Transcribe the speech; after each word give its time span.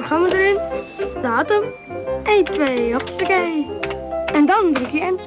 programma 0.00 0.28
erin, 0.28 0.58
datum, 1.22 1.62
1, 2.24 2.44
2, 2.44 2.92
hoppakee. 2.92 3.66
En 4.34 4.46
dan 4.46 4.72
druk 4.72 4.90
je 4.90 4.98
in. 4.98 5.20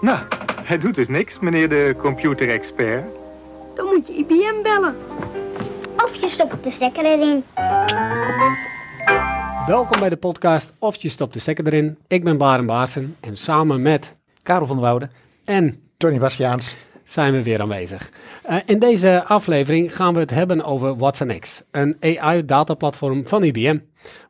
Nou, 0.00 0.18
hij 0.62 0.78
doet 0.78 0.94
dus 0.94 1.08
niks, 1.08 1.38
meneer 1.38 1.68
de 1.68 1.94
computerexpert. 1.98 3.04
Dan 3.74 3.86
moet 3.86 4.06
je 4.06 4.12
IBM 4.12 4.62
bellen. 4.62 4.96
Of 5.96 6.14
je 6.14 6.28
stopt 6.28 6.64
de 6.64 6.70
stekker 6.70 7.04
erin. 7.04 7.44
Welkom 9.66 10.00
bij 10.00 10.08
de 10.08 10.16
podcast 10.16 10.72
Of 10.78 10.96
je 10.96 11.08
stopt 11.08 11.32
de 11.32 11.38
stekker 11.38 11.66
erin. 11.66 11.98
Ik 12.08 12.24
ben 12.24 12.38
Baren 12.38 12.66
Baarsen 12.66 13.16
en 13.20 13.36
samen 13.36 13.82
met 13.82 14.14
Karel 14.42 14.66
van 14.66 14.76
der 14.76 14.84
Woude. 14.84 15.08
en 15.44 15.80
Tony 15.96 16.18
Bastiaans. 16.18 16.74
Zijn 17.04 17.32
we 17.32 17.42
weer 17.42 17.60
aanwezig. 17.60 18.10
Eh, 18.42 18.56
in 18.66 18.78
deze 18.78 19.24
aflevering 19.24 19.96
gaan 19.96 20.14
we 20.14 20.20
het 20.20 20.30
hebben 20.30 20.64
over 20.64 20.96
Watson 20.96 21.38
X, 21.38 21.62
een 21.70 21.96
AI-dataplatform 22.00 23.24
van 23.24 23.44
IBM. 23.44 23.78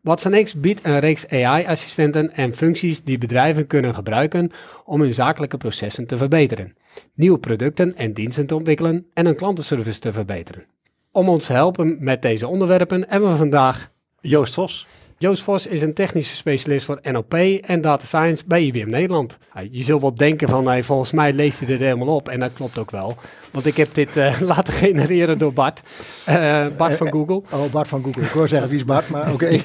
Watson 0.00 0.44
X 0.44 0.54
biedt 0.54 0.86
een 0.86 0.98
reeks 0.98 1.28
AI-assistenten 1.28 2.34
en 2.34 2.54
functies 2.54 3.02
die 3.02 3.18
bedrijven 3.18 3.66
kunnen 3.66 3.94
gebruiken 3.94 4.52
om 4.84 5.00
hun 5.00 5.14
zakelijke 5.14 5.56
processen 5.56 6.06
te 6.06 6.16
verbeteren, 6.16 6.76
nieuwe 7.14 7.38
producten 7.38 7.96
en 7.96 8.12
diensten 8.12 8.46
te 8.46 8.54
ontwikkelen 8.54 9.06
en 9.14 9.26
hun 9.26 9.36
klantenservice 9.36 10.00
te 10.00 10.12
verbeteren. 10.12 10.64
Om 11.12 11.28
ons 11.28 11.46
te 11.46 11.52
helpen 11.52 11.96
met 12.00 12.22
deze 12.22 12.46
onderwerpen 12.46 13.04
hebben 13.08 13.30
we 13.30 13.36
vandaag 13.36 13.90
Joost 14.20 14.54
Vos. 14.54 14.86
Joost 15.22 15.42
Vos 15.42 15.66
is 15.66 15.82
een 15.82 15.94
technische 15.94 16.36
specialist 16.36 16.84
voor 16.84 16.98
NLP 17.02 17.34
en 17.34 17.80
data 17.80 18.04
science 18.06 18.42
bij 18.46 18.62
IBM 18.62 18.90
Nederland. 18.90 19.38
Je 19.70 19.84
zult 19.84 20.00
wel 20.00 20.14
denken 20.14 20.48
van, 20.48 20.66
hey, 20.66 20.82
volgens 20.82 21.10
mij 21.10 21.32
leest 21.32 21.58
hij 21.58 21.66
dit 21.66 21.78
helemaal 21.78 22.14
op 22.14 22.28
en 22.28 22.40
dat 22.40 22.52
klopt 22.52 22.78
ook 22.78 22.90
wel. 22.90 23.16
Want 23.52 23.66
ik 23.66 23.76
heb 23.76 23.94
dit 23.94 24.16
eh, 24.16 24.40
laten 24.52 24.72
genereren 24.72 25.38
door 25.38 25.52
Bart, 25.52 25.80
Eh, 26.24 26.66
Bart 26.76 26.96
van 26.96 27.10
Google. 27.10 27.42
Oh, 27.50 27.70
Bart 27.70 27.88
van 27.88 28.02
Google. 28.04 28.22
Ik 28.22 28.30
hoor 28.30 28.48
zeggen 28.48 28.68
wie 28.68 28.78
is 28.78 28.84
Bart, 28.84 29.08
maar 29.08 29.32
oké. 29.32 29.58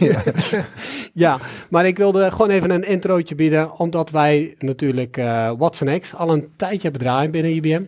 Ja, 1.14 1.38
maar 1.70 1.86
ik 1.86 1.98
wilde 1.98 2.32
gewoon 2.32 2.50
even 2.50 2.70
een 2.70 2.88
introotje 2.88 3.36
bieden, 3.36 3.80
omdat 3.80 4.10
wij 4.10 4.56
natuurlijk 4.60 5.18
eh 5.18 5.52
Watson 5.58 6.00
X 6.00 6.16
al 6.16 6.30
een 6.30 6.48
tijdje 6.56 6.82
hebben 6.82 7.02
draaien 7.02 7.32
binnen 7.32 7.52
IBM. 7.52 7.84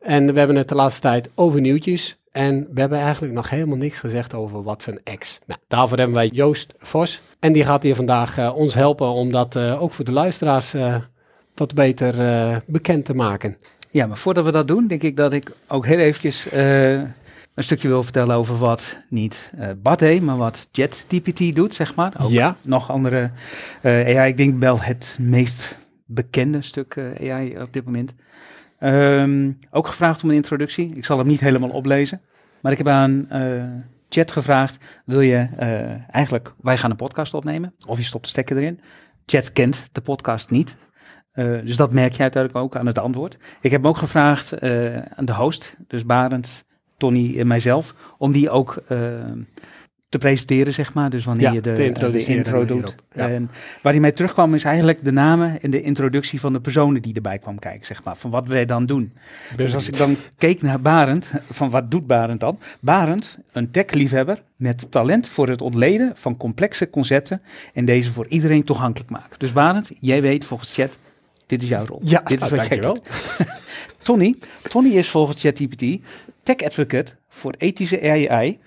En 0.00 0.32
we 0.32 0.38
hebben 0.38 0.56
het 0.56 0.68
de 0.68 0.74
laatste 0.74 1.00
tijd 1.00 1.28
over 1.34 1.60
nieuwtjes. 1.60 2.21
En 2.32 2.68
we 2.74 2.80
hebben 2.80 2.98
eigenlijk 2.98 3.32
nog 3.34 3.50
helemaal 3.50 3.76
niks 3.76 3.98
gezegd 3.98 4.34
over 4.34 4.62
Watson 4.62 4.98
X. 5.18 5.38
Nou, 5.46 5.60
daarvoor 5.68 5.96
hebben 5.98 6.16
wij 6.16 6.26
Joost 6.28 6.72
Vos. 6.78 7.20
En 7.38 7.52
die 7.52 7.64
gaat 7.64 7.82
hier 7.82 7.94
vandaag 7.94 8.38
eh, 8.38 8.56
ons 8.56 8.74
helpen 8.74 9.08
om 9.08 9.30
dat 9.32 9.56
eh, 9.56 9.82
ook 9.82 9.92
voor 9.92 10.04
de 10.04 10.12
luisteraars 10.12 10.74
eh, 10.74 10.96
wat 11.54 11.74
beter 11.74 12.14
bekend 12.66 13.04
te 13.04 13.14
maken. 13.14 13.56
Ja, 13.90 14.06
maar 14.06 14.16
voordat 14.16 14.44
we 14.44 14.50
dat 14.50 14.68
doen, 14.68 14.86
denk 14.86 15.02
ik 15.02 15.16
dat 15.16 15.32
ik 15.32 15.52
ook 15.68 15.86
heel 15.86 15.98
eventjes 15.98 16.48
een 16.52 17.64
stukje 17.64 17.88
wil 17.88 18.02
vertellen 18.02 18.36
over 18.36 18.58
wat 18.58 18.98
niet 19.08 19.50
Bart 19.82 19.98
deed, 19.98 20.22
maar 20.22 20.36
wat 20.36 20.68
JetGPT 20.70 21.54
doet, 21.54 21.74
zeg 21.74 21.94
maar. 21.94 22.14
Ook 22.20 22.30
Ja. 22.30 22.56
nog 22.62 22.90
andere 22.90 23.30
AI. 23.82 24.28
Ik 24.28 24.36
denk 24.36 24.60
wel 24.60 24.80
het 24.80 25.16
meest 25.20 25.78
bekende 26.06 26.62
stuk 26.62 26.98
AI 27.20 27.58
op 27.60 27.72
dit 27.72 27.84
moment. 27.84 28.14
Ehm, 28.82 29.52
ook 29.70 29.86
gevraagd 29.86 30.22
om 30.22 30.28
een 30.28 30.34
introductie. 30.34 30.94
Ik 30.94 31.04
zal 31.04 31.18
hem 31.18 31.26
niet 31.26 31.40
helemaal 31.40 31.70
oplezen. 31.70 32.20
Maar 32.60 32.72
ik 32.72 32.78
heb 32.78 32.88
aan 32.88 33.30
eh, 33.30 33.62
Chat 34.08 34.32
gevraagd, 34.32 34.78
wil 35.04 35.20
je 35.20 35.48
eh, 35.56 36.14
eigenlijk, 36.14 36.54
wij 36.60 36.78
gaan 36.78 36.90
een 36.90 36.96
podcast 36.96 37.34
opnemen, 37.34 37.74
of 37.86 37.98
je 37.98 38.04
stopt 38.04 38.24
de 38.24 38.30
stekker 38.30 38.56
erin. 38.56 38.80
Chat 39.26 39.52
kent 39.52 39.88
de 39.92 40.00
podcast 40.00 40.50
niet. 40.50 40.76
Eh, 41.32 41.46
dus 41.64 41.76
dat 41.76 41.92
merk 41.92 42.12
je 42.12 42.22
uiteindelijk 42.22 42.64
ook 42.64 42.76
aan 42.76 42.86
het 42.86 42.98
antwoord. 42.98 43.38
Ik 43.60 43.70
heb 43.70 43.80
hem 43.80 43.90
ook 43.90 43.96
gevraagd 43.96 44.60
aan 45.14 45.24
de 45.24 45.34
host, 45.34 45.76
dus 45.86 46.06
Barend, 46.06 46.64
Tony 47.02 47.38
en 47.38 47.46
mijzelf, 47.46 47.94
om 48.18 48.32
die 48.32 48.50
ook 48.50 48.82
eh, 48.88 48.98
te 50.12 50.18
presenteren, 50.18 50.72
zeg 50.74 50.94
maar. 50.94 51.10
Dus 51.10 51.24
wanneer 51.24 51.46
Ja, 51.46 51.52
je 51.52 51.60
de, 51.60 51.72
te 51.92 52.10
de 52.10 52.24
intro 52.24 52.64
doet. 52.64 52.94
ja. 53.14 53.28
En 53.28 53.50
waar 53.82 53.92
hij 53.92 54.00
mee 54.02 54.12
terugkwam 54.12 54.54
is 54.54 54.64
eigenlijk 54.64 55.04
de 55.04 55.10
namen 55.12 55.62
en 55.62 55.70
de 55.70 55.82
introductie 55.82 56.40
van 56.40 56.52
de 56.52 56.60
personen 56.60 57.02
die 57.02 57.14
erbij 57.14 57.38
kwam 57.38 57.58
kijken, 57.58 57.86
zeg 57.86 58.04
maar. 58.04 58.16
Van 58.16 58.30
wat 58.30 58.46
wij 58.46 58.64
dan 58.64 58.86
doen. 58.86 59.12
Dus 59.56 59.74
als 59.74 59.88
ik 59.88 59.96
dan 59.96 60.16
keek 60.38 60.62
naar 60.62 60.80
Barend, 60.80 61.30
van 61.50 61.70
wat 61.70 61.90
doet 61.90 62.06
Barend 62.06 62.40
dan? 62.40 62.58
Barend, 62.80 63.38
een 63.52 63.70
tech-liefhebber 63.70 64.42
met 64.56 64.90
talent 64.90 65.28
voor 65.28 65.48
het 65.48 65.60
ontleden 65.62 66.12
van 66.14 66.36
complexe 66.36 66.90
concepten 66.90 67.42
en 67.74 67.84
deze 67.84 68.12
voor 68.12 68.26
iedereen 68.28 68.64
toegankelijk 68.64 69.10
maken. 69.10 69.38
Dus 69.38 69.52
Barend, 69.52 69.90
jij 70.00 70.22
weet 70.22 70.44
volgens 70.44 70.74
chat, 70.74 70.98
dit 71.46 71.62
is 71.62 71.68
jouw 71.68 71.86
rol. 71.86 72.00
Ja, 72.04 72.20
dit 72.20 72.32
is 72.32 72.38
nou, 72.38 72.56
wat 72.56 72.66
jij 72.68 72.80
dankjewel. 72.80 72.94
doet. 72.94 73.46
Tony, 74.02 74.36
Tony 74.68 74.88
is 74.88 75.08
volgens 75.08 75.40
ChatGPT 75.42 75.84
tech 76.42 76.56
advocate 76.56 77.12
voor 77.28 77.54
ethische 77.58 78.00
AI 78.10 78.58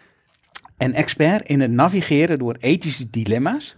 en 0.78 0.94
expert 0.94 1.48
in 1.48 1.62
het 1.62 1.72
navigeren 1.72 2.40
door 2.40 2.56
ethische 2.60 3.10
dilemma's 3.10 3.76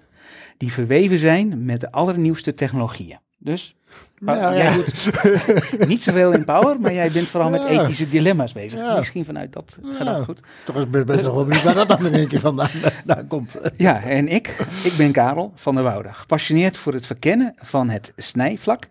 die 0.57 0.71
verweven 0.71 1.17
zijn 1.17 1.65
met 1.65 1.79
de 1.79 1.91
allernieuwste 1.91 2.53
technologieën. 2.53 3.19
Dus 3.37 3.75
Nou, 4.19 4.55
jij 4.55 4.63
ja. 4.63 4.73
doet 4.73 5.11
niet 5.87 6.03
zoveel 6.03 6.31
in 6.31 6.45
power, 6.45 6.79
maar 6.79 6.93
jij 6.93 7.11
bent 7.11 7.27
vooral 7.27 7.49
met 7.49 7.65
ethische 7.65 8.09
dilemma's 8.09 8.51
bezig. 8.51 8.79
Ja. 8.79 8.95
Misschien 8.95 9.25
vanuit 9.25 9.53
dat 9.53 9.79
gaat 9.83 10.05
dat 10.05 10.23
goed. 10.23 10.39
Toch 10.65 10.75
is 10.75 10.89
ben 10.89 11.05
toch 11.05 11.33
wel 11.33 11.45
benieuwd 11.45 11.63
waar 11.63 11.75
dat 11.75 11.87
dan 11.87 12.05
in 12.05 12.13
één 12.13 12.27
keer 12.27 12.39
vandaan, 12.39 12.69
vandaan 13.05 13.27
komt. 13.27 13.55
Ja, 13.77 14.01
en 14.01 14.27
ik, 14.27 14.47
ik 14.83 14.93
ben 14.97 15.11
Karel 15.11 15.51
van 15.55 15.75
der 15.75 15.83
Woude, 15.83 16.13
gepassioneerd 16.13 16.77
voor 16.77 16.93
het 16.93 17.05
verkennen 17.05 17.55
van 17.57 17.89
het 17.89 18.13
snijvlak 18.15 18.87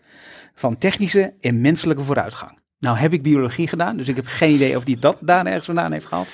van 0.54 0.78
technische 0.78 1.32
en 1.40 1.60
menselijke 1.60 2.02
vooruitgang. 2.02 2.58
Nou 2.78 2.98
heb 2.98 3.12
ik 3.12 3.22
biologie 3.22 3.68
gedaan, 3.68 3.96
dus 3.96 4.08
ik 4.08 4.16
heb 4.16 4.26
geen 4.26 4.54
idee 4.54 4.76
of 4.76 4.84
die 4.84 4.98
dat 4.98 5.16
daar 5.20 5.46
ergens 5.46 5.66
vandaan 5.66 5.92
heeft 5.92 6.06
gehaald. 6.06 6.28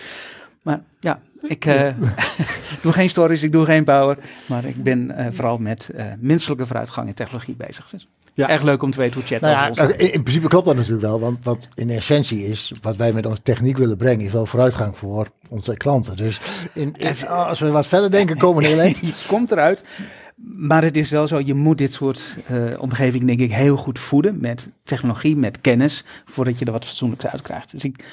Maar 0.62 0.80
ja, 1.00 1.20
ik 1.42 1.64
eh, 1.64 1.94
doe 2.82 2.92
geen 2.92 3.08
stories, 3.08 3.42
ik 3.42 3.52
doe 3.52 3.64
geen 3.64 3.84
power, 3.84 4.18
maar 4.46 4.64
ik 4.64 4.82
ben 4.82 5.10
eh, 5.16 5.26
vooral 5.30 5.58
met 5.58 5.88
eh, 5.96 6.04
menselijke 6.18 6.66
vooruitgang 6.66 7.08
en 7.08 7.14
technologie 7.14 7.56
bezig. 7.56 7.88
Dus 7.90 8.06
Ja. 8.34 8.48
Erg 8.50 8.62
leuk 8.62 8.82
om 8.82 8.90
te 8.90 8.98
weten 8.98 9.14
hoe 9.14 9.24
chat 9.24 9.40
Nou 9.40 9.52
ja, 9.54 9.68
ons 9.68 9.78
nou, 9.78 9.92
in, 9.92 10.12
in 10.12 10.22
principe 10.22 10.48
klopt 10.48 10.66
dat 10.66 10.76
natuurlijk 10.76 11.02
wel, 11.02 11.20
want 11.20 11.44
wat 11.44 11.68
in 11.74 11.90
essentie 11.90 12.46
is, 12.46 12.72
wat 12.82 12.96
wij 12.96 13.12
met 13.12 13.26
onze 13.26 13.42
techniek 13.42 13.76
willen 13.76 13.96
brengen, 13.96 14.26
is 14.26 14.32
wel 14.32 14.46
vooruitgang 14.46 14.98
voor 14.98 15.28
onze 15.50 15.76
klanten. 15.76 16.16
Dus 16.16 16.38
in, 16.74 16.94
in- 16.96 17.28
als 17.28 17.58
we 17.58 17.70
wat 17.70 17.86
verder 17.86 18.10
denken, 18.10 18.36
komen 18.38 18.62
we 18.62 18.68
heel 18.72 18.80
eind. 18.80 18.98
Je 18.98 19.24
komt 19.26 19.52
eruit. 19.52 19.84
Maar 20.56 20.82
het 20.82 20.96
is 20.96 21.10
wel 21.10 21.26
zo, 21.26 21.40
je 21.44 21.54
moet 21.54 21.78
dit 21.78 21.92
soort 21.92 22.22
eh 22.46 22.80
omgeving 22.80 23.24
denk 23.26 23.40
ik 23.40 23.52
heel 23.52 23.76
goed 23.76 23.98
voeden 23.98 24.40
met 24.40 24.68
technologie, 24.84 25.36
met 25.36 25.60
kennis, 25.60 26.04
voordat 26.24 26.58
je 26.58 26.64
er 26.64 26.72
wat 26.72 26.84
fatsoenlijks 26.84 27.26
uit 27.26 27.42
krijgt. 27.42 27.70
Dus 27.72 27.84
ik, 27.84 28.04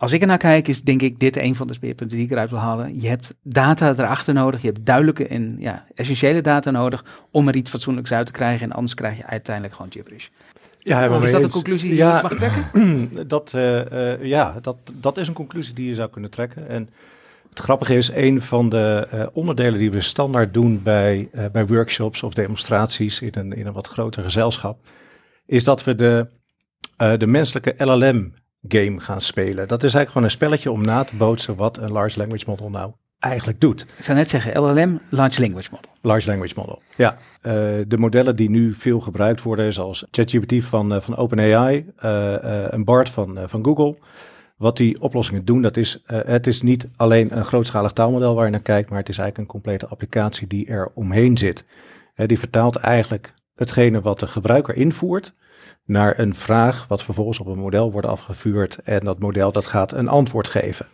als 0.00 0.12
ik 0.12 0.20
er 0.20 0.26
naar 0.26 0.38
kijk, 0.38 0.68
is 0.68 0.82
denk 0.82 1.02
ik 1.02 1.18
dit 1.18 1.36
een 1.36 1.54
van 1.54 1.66
de 1.66 1.72
speerpunten 1.72 2.16
die 2.16 2.26
ik 2.26 2.32
eruit 2.32 2.50
wil 2.50 2.58
halen. 2.58 3.00
Je 3.00 3.08
hebt 3.08 3.34
data 3.42 3.90
erachter 3.90 4.34
nodig, 4.34 4.60
je 4.60 4.66
hebt 4.66 4.86
duidelijke 4.86 5.26
en 5.26 5.56
ja, 5.58 5.86
essentiële 5.94 6.40
data 6.40 6.70
nodig 6.70 7.04
om 7.30 7.48
er 7.48 7.56
iets 7.56 7.70
fatsoenlijks 7.70 8.12
uit 8.12 8.26
te 8.26 8.32
krijgen. 8.32 8.66
En 8.66 8.72
anders 8.72 8.94
krijg 8.94 9.16
je 9.16 9.26
uiteindelijk 9.26 9.74
gewoon 9.74 9.92
gibberish. 9.92 10.28
Ja, 10.78 11.04
is 11.04 11.10
dat 11.10 11.32
een 11.32 11.42
eens. 11.42 11.52
conclusie 11.52 11.88
die 11.88 11.98
ja, 11.98 12.16
je 12.16 12.22
mag 12.22 12.34
trekken? 12.34 13.10
dat, 13.28 13.54
eh, 13.54 14.12
eh, 14.12 14.24
ja, 14.24 14.58
dat, 14.60 14.76
dat 14.94 15.16
is 15.16 15.28
een 15.28 15.34
conclusie 15.34 15.74
die 15.74 15.86
je 15.88 15.94
zou 15.94 16.10
kunnen 16.10 16.30
trekken. 16.30 16.68
En 16.68 16.90
het 17.48 17.58
grappige 17.58 17.96
is, 17.96 18.10
een 18.14 18.42
van 18.42 18.68
de 18.68 19.06
eh, 19.10 19.26
onderdelen 19.32 19.78
die 19.78 19.90
we 19.90 20.00
standaard 20.00 20.54
doen 20.54 20.82
bij, 20.82 21.28
bij 21.52 21.66
workshops 21.66 22.22
of 22.22 22.34
demonstraties 22.34 23.20
in 23.20 23.32
een, 23.32 23.52
in 23.52 23.66
een 23.66 23.72
wat 23.72 23.86
groter 23.86 24.22
gezelschap, 24.22 24.78
is 25.46 25.64
dat 25.64 25.84
we 25.84 25.94
de, 25.94 26.26
de 26.96 27.26
menselijke 27.26 27.74
LLM 27.84 28.32
game 28.68 29.00
gaan 29.00 29.20
spelen. 29.20 29.68
Dat 29.68 29.82
is 29.82 29.94
eigenlijk 29.94 30.08
gewoon 30.08 30.24
een 30.24 30.30
spelletje 30.30 30.70
om 30.70 30.82
na 30.82 31.04
te 31.04 31.16
bootsen 31.16 31.56
wat 31.56 31.78
een 31.78 31.92
large 31.92 32.18
language 32.18 32.44
model 32.46 32.70
nou 32.70 32.92
eigenlijk 33.20 33.60
doet. 33.60 33.86
Ik 33.96 34.04
zou 34.04 34.18
net 34.18 34.30
zeggen, 34.30 34.62
LLM, 34.62 35.00
Large 35.08 35.40
Language 35.40 35.68
Model. 35.70 35.90
Large 36.00 36.28
language 36.28 36.54
model. 36.56 36.82
Ja, 36.96 37.16
eh, 37.40 37.52
de 37.86 37.96
modellen 37.98 38.36
die 38.36 38.50
nu 38.50 38.74
veel 38.74 39.00
gebruikt 39.00 39.42
worden, 39.42 39.72
zoals 39.72 40.06
ChatGPT 40.10 40.64
van, 40.64 40.94
eh, 40.94 41.00
van 41.00 41.16
OpenAI, 41.16 41.86
eh 41.96 42.34
eh 42.34 42.72
en 42.72 42.84
BART 42.84 43.08
van, 43.08 43.38
van 43.44 43.64
Google. 43.64 43.98
Wat 44.56 44.76
die 44.76 45.00
oplossingen 45.00 45.44
doen, 45.44 45.62
dat 45.62 45.76
is, 45.76 46.02
het 46.06 46.46
is 46.46 46.62
niet 46.62 46.88
alleen 46.96 47.36
een 47.36 47.44
grootschalig 47.44 47.92
taalmodel 47.92 48.34
waar 48.34 48.44
je 48.44 48.50
naar 48.50 48.60
kijkt, 48.60 48.90
maar 48.90 48.98
het 48.98 49.08
is 49.08 49.18
eigenlijk 49.18 49.48
een 49.48 49.60
complete 49.60 49.86
applicatie 49.86 50.46
die 50.46 50.66
er 50.66 50.90
omheen 50.94 51.38
zit. 51.38 51.64
Die 52.14 52.38
vertaalt 52.38 52.76
eigenlijk 52.76 53.34
hetgene 53.54 54.00
wat 54.00 54.20
de 54.20 54.26
gebruiker 54.26 54.76
invoert 54.76 55.34
naar 55.84 56.18
een 56.18 56.34
vraag, 56.34 56.86
wat 56.88 57.02
vervolgens 57.02 57.38
op 57.38 57.46
een 57.46 57.58
model 57.58 57.92
wordt 57.92 58.06
afgevuurd 58.06 58.78
en 58.84 59.04
dat 59.04 59.18
model 59.18 59.52
dat 59.52 59.66
gaat 59.66 59.92
een 59.92 60.08
antwoord 60.08 60.48
geven. 60.48 60.86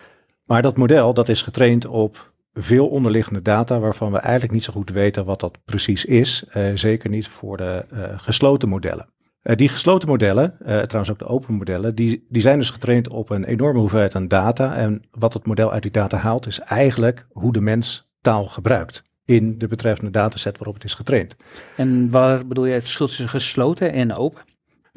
Maar 0.44 0.62
dat 0.62 0.76
model 0.76 1.14
dat 1.14 1.28
is 1.28 1.42
getraind 1.42 1.86
op 1.86 2.32
veel 2.52 2.88
onderliggende 2.88 3.42
data 3.42 3.78
waarvan 3.78 4.12
we 4.12 4.18
eigenlijk 4.18 4.52
niet 4.52 4.64
zo 4.64 4.72
goed 4.72 4.90
weten 4.90 5.24
wat 5.24 5.40
dat 5.40 5.58
precies 5.64 6.04
is. 6.04 6.44
Eh, 6.50 6.70
zeker 6.74 7.10
niet 7.10 7.28
voor 7.28 7.56
de 7.56 7.84
eh, 7.90 8.02
gesloten 8.16 8.68
modellen. 8.68 9.08
Eh, 9.42 9.56
die 9.56 9.68
gesloten 9.68 10.08
modellen, 10.08 10.54
trouwens 10.58 11.10
ook 11.10 11.18
de 11.18 11.26
open 11.26 11.54
modellen, 11.54 11.94
die, 11.94 12.26
die 12.28 12.42
zijn 12.42 12.58
dus 12.58 12.70
getraind 12.70 13.08
op 13.08 13.30
een 13.30 13.44
enorme 13.44 13.78
hoeveelheid 13.78 14.14
aan 14.14 14.28
data. 14.28 14.76
En 14.76 15.02
wat 15.10 15.32
het 15.32 15.46
model 15.46 15.72
uit 15.72 15.82
die 15.82 15.90
data 15.90 16.16
haalt, 16.16 16.46
is 16.46 16.60
eigenlijk 16.60 17.26
hoe 17.32 17.52
de 17.52 17.60
mens 17.60 18.10
taal 18.20 18.44
gebruikt 18.44 19.02
in 19.24 19.58
de 19.58 19.68
betreffende 19.68 20.10
dataset 20.10 20.58
waarop 20.58 20.74
het 20.74 20.84
is 20.84 20.94
getraind. 20.94 21.36
En 21.76 22.10
waar 22.10 22.46
bedoel 22.46 22.64
je 22.64 22.72
het 22.72 22.82
verschil 22.82 23.06
tussen 23.06 23.28
gesloten 23.28 23.92
en 23.92 24.14
open? 24.14 24.42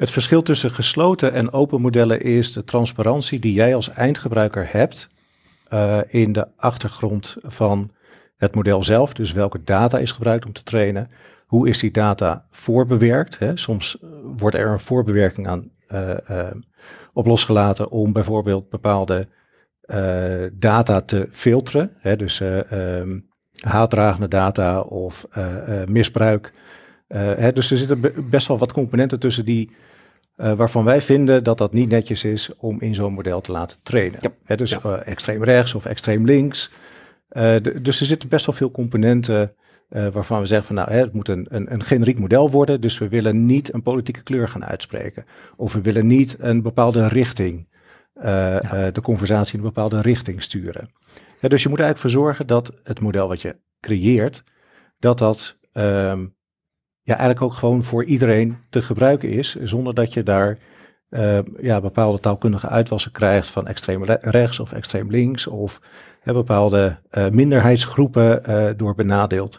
Het 0.00 0.10
verschil 0.10 0.42
tussen 0.42 0.70
gesloten 0.70 1.32
en 1.32 1.52
open 1.52 1.80
modellen 1.80 2.20
is 2.20 2.52
de 2.52 2.64
transparantie 2.64 3.38
die 3.38 3.52
jij 3.52 3.74
als 3.74 3.90
eindgebruiker 3.90 4.66
hebt 4.70 5.08
eh, 5.68 6.00
in 6.08 6.32
de 6.32 6.46
achtergrond 6.56 7.36
van 7.42 7.90
het 8.36 8.54
model 8.54 8.82
zelf, 8.82 9.12
dus 9.12 9.32
welke 9.32 9.62
data 9.62 9.98
is 9.98 10.12
gebruikt 10.12 10.46
om 10.46 10.52
te 10.52 10.62
trainen. 10.62 11.08
Hoe 11.46 11.68
is 11.68 11.78
die 11.78 11.90
data 11.90 12.46
voorbewerkt? 12.50 13.38
Hè? 13.38 13.56
Soms 13.56 13.98
eh, 13.98 14.08
wordt 14.36 14.56
er 14.56 14.68
een 14.68 14.80
voorbewerking 14.80 15.48
aan 15.48 15.70
eh, 15.86 16.50
op 17.12 17.26
losgelaten 17.26 17.90
om 17.90 18.12
bijvoorbeeld 18.12 18.68
bepaalde 18.68 19.28
data 20.52 21.00
te 21.00 21.28
filteren. 21.30 21.90
Hè? 21.98 22.16
Dus 22.16 22.40
ehm, 22.40 23.18
haatdragende 23.60 24.28
data 24.28 24.80
of 24.80 25.26
misbruik. 25.86 26.52
Hè? 27.08 27.52
Dus 27.52 27.70
er 27.70 27.76
zitten 27.76 28.00
be- 28.00 28.22
best 28.30 28.46
wel 28.46 28.58
wat 28.58 28.72
componenten 28.72 29.20
tussen 29.20 29.44
die 29.44 29.70
eh, 30.40 30.52
waarvan 30.52 30.84
wij 30.84 31.02
vinden 31.02 31.44
dat 31.44 31.58
dat 31.58 31.72
niet 31.72 31.88
netjes 31.88 32.24
is 32.24 32.50
om 32.56 32.80
in 32.80 32.94
zo'n 32.94 33.12
model 33.12 33.40
te 33.40 33.52
laten 33.52 33.76
trainen. 33.82 34.20
Ja. 34.46 34.56
Dus 34.56 34.70
Ja. 34.70 34.80
eh, 34.82 35.12
extreem 35.12 35.44
rechts 35.44 35.74
of 35.74 35.84
extreem 35.84 36.24
links. 36.24 36.70
Eh, 37.28 37.54
dus 37.82 38.00
er 38.00 38.06
zitten 38.06 38.28
best 38.28 38.46
wel 38.46 38.54
veel 38.54 38.70
componenten 38.70 39.54
waarvan 39.88 40.40
we 40.40 40.46
zeggen 40.46 40.66
van 40.66 40.76
nou, 40.76 40.90
hè, 40.90 40.98
het 40.98 41.12
moet 41.12 41.28
een, 41.28 41.46
een, 41.48 41.72
een 41.72 41.82
generiek 41.82 42.18
model 42.18 42.50
worden. 42.50 42.80
Dus 42.80 42.98
we 42.98 43.08
willen 43.08 43.46
niet 43.46 43.74
een 43.74 43.82
politieke 43.82 44.22
kleur 44.22 44.48
gaan 44.48 44.64
uitspreken. 44.64 45.24
Of 45.56 45.72
we 45.72 45.80
willen 45.80 46.06
niet 46.06 46.36
een 46.38 46.62
bepaalde 46.62 47.08
richting, 47.08 47.68
de 48.92 49.00
conversatie 49.02 49.52
in 49.52 49.58
een 49.58 49.72
bepaalde 49.72 50.00
richting 50.00 50.42
sturen. 50.42 50.90
Dus 51.40 51.62
je 51.62 51.68
moet 51.68 51.80
eigenlijk 51.80 51.98
voor 51.98 52.22
zorgen 52.22 52.46
dat 52.46 52.72
het 52.84 53.00
model 53.00 53.28
wat 53.28 53.42
je 53.42 53.56
creëert, 53.80 54.42
dat 54.98 55.18
dat 55.18 55.58
ehm, 55.72 56.26
ja, 57.02 57.16
eigenlijk 57.16 57.42
ook 57.42 57.54
gewoon 57.54 57.84
voor 57.84 58.04
iedereen 58.04 58.56
te 58.70 58.82
gebruiken 58.82 59.28
is, 59.28 59.54
zonder 59.54 59.94
dat 59.94 60.14
je 60.14 60.22
daar 60.22 60.58
eh, 61.10 61.38
ja, 61.60 61.80
bepaalde 61.80 62.20
taalkundige 62.20 62.68
uitwassen 62.68 63.12
krijgt 63.12 63.50
van 63.50 63.66
extreem 63.66 64.04
rechts 64.04 64.60
of 64.60 64.72
extreem 64.72 65.10
links, 65.10 65.46
of 65.46 65.80
bepaalde 66.24 66.98
eh, 67.10 67.28
minderheidsgroepen 67.28 68.44
eh, 68.44 68.70
door 68.76 68.94
benadeeld. 68.94 69.58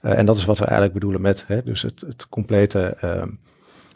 En 0.00 0.26
dat 0.26 0.36
is 0.36 0.44
wat 0.44 0.58
we 0.58 0.64
eigenlijk 0.64 0.94
bedoelen 0.94 1.20
met 1.20 1.44
hè, 1.46 1.62
dus 1.62 1.82
het, 1.82 2.00
het 2.00 2.28
complete 2.28 2.96
ehm, 3.00 3.28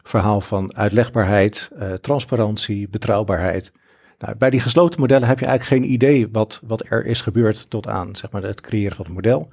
verhaal 0.02 0.40
van 0.40 0.76
uitlegbaarheid, 0.76 1.70
transparantie, 2.00 2.88
betrouwbaarheid. 2.88 3.72
Nou, 4.18 4.36
bij 4.36 4.50
die 4.50 4.60
gesloten 4.60 5.00
modellen 5.00 5.28
heb 5.28 5.38
je 5.38 5.46
eigenlijk 5.46 5.82
geen 5.82 5.92
idee 5.92 6.28
wat, 6.32 6.60
wat 6.66 6.84
er 6.88 7.06
is 7.06 7.22
gebeurd 7.22 7.70
tot 7.70 7.88
aan 7.88 8.16
zeg 8.16 8.30
maar, 8.30 8.42
het 8.42 8.60
creëren 8.60 8.96
van 8.96 9.04
het 9.04 9.14
model. 9.14 9.50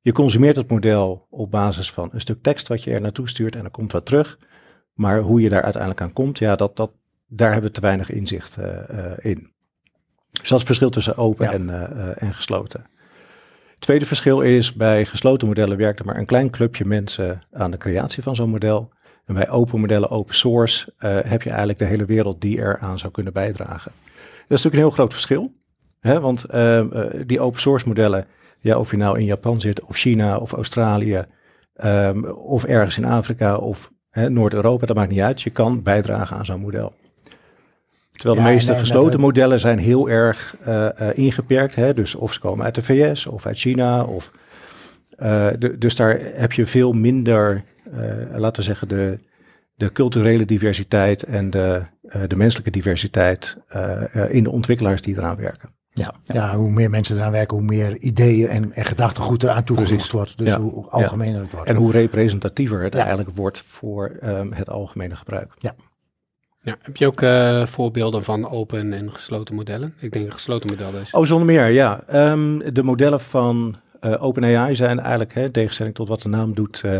Je 0.00 0.12
consumeert 0.12 0.56
het 0.56 0.70
model 0.70 1.26
op 1.30 1.50
basis 1.50 1.92
van 1.92 2.08
een 2.12 2.20
stuk 2.20 2.42
tekst 2.42 2.68
wat 2.68 2.84
je 2.84 2.90
er 2.90 3.00
naartoe 3.00 3.28
stuurt 3.28 3.56
en 3.56 3.64
er 3.64 3.70
komt 3.70 3.92
wat 3.92 4.06
terug. 4.06 4.38
Maar 4.92 5.20
hoe 5.20 5.40
je 5.40 5.48
daar 5.48 5.62
uiteindelijk 5.62 6.02
aan 6.02 6.12
komt, 6.12 6.38
ja, 6.38 6.56
dat, 6.56 6.76
dat, 6.76 6.90
daar 7.26 7.52
hebben 7.52 7.70
we 7.70 7.76
te 7.76 7.80
weinig 7.80 8.10
inzicht 8.10 8.56
eh, 8.56 8.88
eh, 8.88 9.18
in. 9.18 9.50
Dus 10.30 10.30
dat 10.30 10.42
is 10.42 10.50
het 10.50 10.64
verschil 10.64 10.90
tussen 10.90 11.16
open 11.16 11.44
Ja. 11.44 11.52
en, 11.52 11.70
eh, 11.70 12.22
en 12.22 12.34
gesloten. 12.34 12.86
Het 13.70 13.80
tweede 13.80 14.06
verschil 14.06 14.40
is, 14.40 14.72
bij 14.72 15.04
gesloten 15.04 15.48
modellen 15.48 15.76
werkt 15.76 15.98
er 15.98 16.04
maar 16.04 16.16
een 16.16 16.26
klein 16.26 16.50
clubje 16.50 16.84
mensen 16.84 17.42
aan 17.52 17.70
de 17.70 17.76
creatie 17.76 18.22
van 18.22 18.34
zo'n 18.34 18.50
model. 18.50 18.92
En 19.24 19.34
bij 19.34 19.50
open 19.50 19.80
modellen, 19.80 20.10
open 20.10 20.34
source, 20.34 20.92
heb 20.98 21.42
je 21.42 21.48
eigenlijk 21.48 21.78
de 21.78 21.84
hele 21.84 22.04
wereld 22.04 22.40
die 22.40 22.58
eraan 22.58 22.98
zou 22.98 23.12
kunnen 23.12 23.32
bijdragen. 23.32 23.92
Dat 23.94 24.58
is 24.58 24.62
natuurlijk 24.62 24.74
een 24.74 24.78
heel 24.78 24.90
groot 24.90 25.12
verschil. 25.12 25.52
Hè? 26.00 26.20
Want 26.20 26.46
die 27.26 27.40
open 27.40 27.60
source 27.60 27.88
modellen, 27.88 28.26
ja, 28.60 28.78
of 28.78 28.90
je 28.90 28.96
nou 28.96 29.18
in 29.18 29.24
Japan 29.24 29.60
zit, 29.60 29.82
of 29.82 29.96
China, 29.96 30.36
of 30.36 30.52
Australië, 30.52 31.24
ehm, 31.74 32.24
of 32.24 32.64
ergens 32.64 32.96
in 32.98 33.04
Afrika, 33.04 33.56
of 33.56 33.90
Noord-Europa, 34.12 34.86
dat 34.86 34.96
maakt 34.96 35.10
niet 35.10 35.20
uit. 35.20 35.42
Je 35.42 35.50
kan 35.50 35.82
bijdragen 35.82 36.36
aan 36.36 36.44
zo'n 36.44 36.60
model. 36.60 36.92
Terwijl 38.10 38.36
Ja, 38.40 38.46
de 38.46 38.52
meeste 38.54 38.72
en, 38.72 38.78
gesloten 38.78 39.20
modellen 39.20 39.60
zijn 39.60 39.78
heel 39.78 40.08
erg 40.08 40.56
eh, 40.64 41.00
eh, 41.08 41.18
ingeperkt. 41.18 41.74
Hè? 41.74 41.94
Dus 41.94 42.14
of 42.14 42.32
ze 42.32 42.40
komen 42.40 42.64
uit 42.64 42.74
de 42.74 42.82
VS 42.82 43.26
of 43.26 43.46
uit 43.46 43.58
China. 43.58 44.04
Of, 44.04 44.30
eh, 45.16 45.46
de- 45.58 45.78
dus 45.78 45.96
daar 45.96 46.18
heb 46.34 46.52
je 46.52 46.66
veel 46.66 46.92
minder, 46.92 47.62
laten 48.34 48.56
we 48.56 48.62
zeggen, 48.62 48.88
de, 48.88 49.18
de 49.74 49.92
culturele 49.92 50.44
diversiteit 50.44 51.22
en 51.22 51.50
de, 51.50 51.82
de 52.26 52.36
menselijke 52.36 52.70
diversiteit 52.70 53.56
in 54.28 54.42
de 54.42 54.50
ontwikkelaars 54.50 55.00
die 55.00 55.16
eraan 55.16 55.36
werken. 55.36 55.70
Ja, 55.98 56.14
ja, 56.24 56.54
hoe 56.56 56.70
meer 56.70 56.90
mensen 56.90 57.16
eraan 57.16 57.32
werken, 57.32 57.56
hoe 57.56 57.66
meer 57.66 57.96
ideeën 57.96 58.48
en, 58.48 58.72
en 58.72 58.84
gedachtegoed 58.84 59.42
eraan 59.42 59.64
toegevoegd 59.64 59.92
Precies. 59.94 60.12
wordt. 60.12 60.38
Dus 60.38 60.48
Ja. 60.48 60.60
hoe 60.60 60.86
algemener 60.90 61.40
het 61.40 61.52
wordt. 61.52 61.68
En 61.68 61.76
hoe 61.76 61.92
representatiever 61.92 62.82
het 62.82 62.92
Ja. 62.92 62.98
eigenlijk 63.00 63.36
wordt 63.36 63.60
voor 63.66 64.16
ehm, 64.20 64.52
het 64.52 64.70
algemene 64.70 65.16
gebruik. 65.16 65.52
Ja, 65.58 66.76
heb 66.82 66.96
je 66.96 67.06
ook 67.06 67.22
eh, 67.22 67.66
voorbeelden 67.66 68.24
van 68.24 68.50
open 68.50 68.92
en 68.92 69.12
gesloten 69.12 69.54
modellen? 69.54 69.94
Ik 70.00 70.12
denk 70.12 70.26
een 70.26 70.32
gesloten 70.32 70.70
model 70.70 71.00
is. 71.00 71.10
Oh, 71.12 71.24
zonder 71.24 71.46
meer, 71.46 71.68
ja. 71.68 72.00
Ehm, 72.06 72.72
de 72.72 72.82
modellen 72.82 73.20
van 73.20 73.76
eh, 74.00 74.22
OpenAI 74.24 74.74
zijn 74.74 75.00
eigenlijk, 75.00 75.34
hè, 75.34 75.42
in 75.44 75.52
tegenstelling 75.52 75.94
tot 75.94 76.08
wat 76.08 76.22
de 76.22 76.28
naam 76.28 76.54
doet 76.54 76.80
eh, 76.84 76.98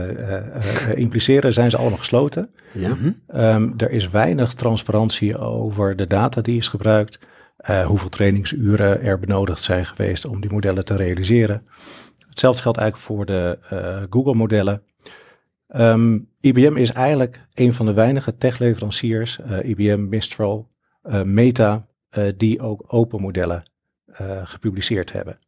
impliceren, 0.94 1.52
zijn 1.52 1.70
ze 1.70 1.76
allemaal 1.76 1.98
gesloten. 1.98 2.50
Ja. 2.72 2.96
Ehm, 3.26 3.70
er 3.76 3.90
is 3.90 4.08
weinig 4.10 4.52
transparantie 4.54 5.38
over 5.38 5.96
de 5.96 6.06
data 6.06 6.40
die 6.40 6.56
is 6.58 6.68
gebruikt, 6.68 7.18
eh, 7.58 7.86
hoeveel 7.86 8.08
trainingsuren 8.08 9.02
er 9.02 9.18
benodigd 9.18 9.62
zijn 9.62 9.86
geweest 9.86 10.24
om 10.24 10.40
die 10.40 10.52
modellen 10.52 10.84
te 10.84 10.96
realiseren. 10.96 11.62
Hetzelfde 12.28 12.62
geldt 12.62 12.78
eigenlijk 12.78 13.08
voor 13.08 13.26
de 13.26 13.58
eh, 13.68 14.02
Google-modellen. 14.10 14.82
Ehm, 15.68 16.18
IBM 16.40 16.76
is 16.76 16.92
eigenlijk 16.92 17.46
een 17.54 17.72
van 17.72 17.86
de 17.86 17.92
weinige 17.92 18.36
techleveranciers, 18.36 19.40
eh, 19.40 19.68
IBM, 19.68 20.08
Mistral, 20.08 20.68
Meta, 21.24 21.86
die 22.36 22.60
ook 22.60 22.84
open 22.86 23.20
modellen 23.20 23.70
gepubliceerd 24.42 25.12
hebben. 25.12 25.38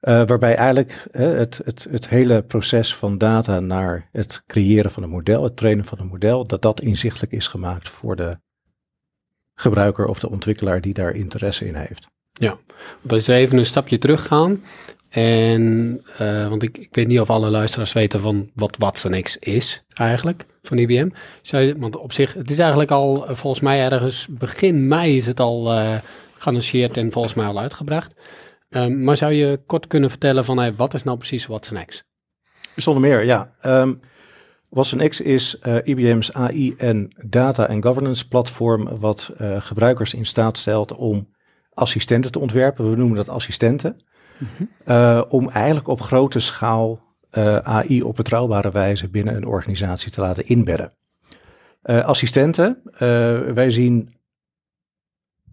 Waarbij 0.00 0.54
eigenlijk 0.54 1.06
het, 1.10 1.60
het, 1.64 1.86
het 1.90 2.08
hele 2.08 2.42
proces 2.42 2.96
van 2.96 3.18
data 3.18 3.60
naar 3.60 4.08
het 4.12 4.42
creëren 4.46 4.90
van 4.90 5.02
een 5.02 5.08
model, 5.08 5.42
het 5.44 5.56
trainen 5.56 5.84
van 5.84 5.98
een 5.98 6.06
model, 6.06 6.46
dat 6.46 6.62
dat 6.62 6.80
inzichtelijk 6.80 7.32
is 7.32 7.46
gemaakt 7.46 7.88
voor 7.88 8.16
de 8.16 8.38
gebruiker 9.62 10.06
of 10.06 10.18
de 10.18 10.30
ontwikkelaar 10.30 10.80
die 10.80 10.94
daar 10.94 11.14
interesse 11.14 11.66
in 11.66 11.74
heeft. 11.74 12.06
Want 13.00 13.12
als 13.12 13.26
we 13.26 13.32
even 13.32 13.58
een 13.58 13.66
stapje 13.66 13.98
teruggaan. 13.98 14.62
En, 15.08 16.00
eh, 16.18 16.48
want 16.48 16.62
ik, 16.62 16.78
ik 16.78 16.94
weet 16.94 17.06
niet 17.06 17.20
of 17.20 17.30
alle 17.30 17.50
luisteraars 17.50 17.92
weten 17.92 18.20
van 18.20 18.50
wat 18.54 18.76
Watson 18.78 19.22
X 19.22 19.36
is 19.36 19.82
eigenlijk, 19.94 20.46
van 20.62 20.78
IBM. 20.78 21.08
Zou 21.42 21.62
je, 21.62 21.78
want 21.78 21.96
op 21.96 22.12
zich, 22.12 22.34
het 22.34 22.50
is 22.50 22.58
eigenlijk 22.58 22.90
al, 22.90 23.28
eh, 23.28 23.34
volgens 23.34 23.62
mij 23.62 23.90
ergens 23.90 24.26
begin 24.30 24.88
mei 24.88 25.16
is 25.16 25.26
het 25.26 25.40
al 25.40 25.72
eh 25.72 25.94
geannonceerd 26.42 26.96
en 26.96 27.12
volgens 27.12 27.34
mij 27.34 27.46
al 27.46 27.58
uitgebracht. 27.58 28.14
Ehm, 28.68 29.04
maar 29.04 29.16
zou 29.16 29.32
je 29.32 29.60
kort 29.66 29.86
kunnen 29.86 30.10
vertellen 30.10 30.44
van, 30.44 30.58
hey, 30.58 30.74
wat 30.74 30.94
is 30.94 31.02
nou 31.02 31.16
precies 31.16 31.46
Watson 31.46 31.84
X? 31.86 32.02
Zonder 32.76 33.02
meer, 33.02 33.24
ja. 33.24 33.54
Um, 33.62 34.00
Watson 34.72 35.08
X 35.08 35.20
is 35.20 35.58
eh, 35.58 35.76
IBM's 35.84 36.32
AI 36.32 36.74
en 36.76 37.12
data 37.24 37.68
en 37.68 37.82
governance 37.82 38.28
platform 38.28 38.98
wat 38.98 39.32
eh, 39.38 39.60
gebruikers 39.60 40.14
in 40.14 40.26
staat 40.26 40.58
stelt 40.58 40.94
om 40.94 41.28
assistenten 41.74 42.32
te 42.32 42.38
ontwerpen. 42.38 42.90
We 42.90 42.96
noemen 42.96 43.16
dat 43.16 43.28
assistenten. 43.28 44.04
Eh, 44.84 45.22
om 45.28 45.48
eigenlijk 45.48 45.88
op 45.88 46.00
grote 46.00 46.40
schaal 46.40 47.00
AI 47.62 48.02
op 48.02 48.16
betrouwbare 48.16 48.70
wijze 48.70 49.08
binnen 49.08 49.36
een 49.36 49.46
organisatie 49.46 50.10
te 50.10 50.20
laten 50.20 50.44
inbedden. 50.44 50.92
Assistenten, 51.82 52.82
wij 53.54 53.70
zien 53.70 54.14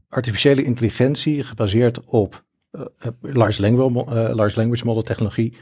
artificiële 0.07 0.63
intelligentie 0.63 1.43
gebaseerd 1.43 2.03
op 2.03 2.43
large, 3.21 3.61
language, 3.61 4.33
large 4.35 4.57
language 4.57 4.85
model 4.85 5.01
technologie 5.03 5.57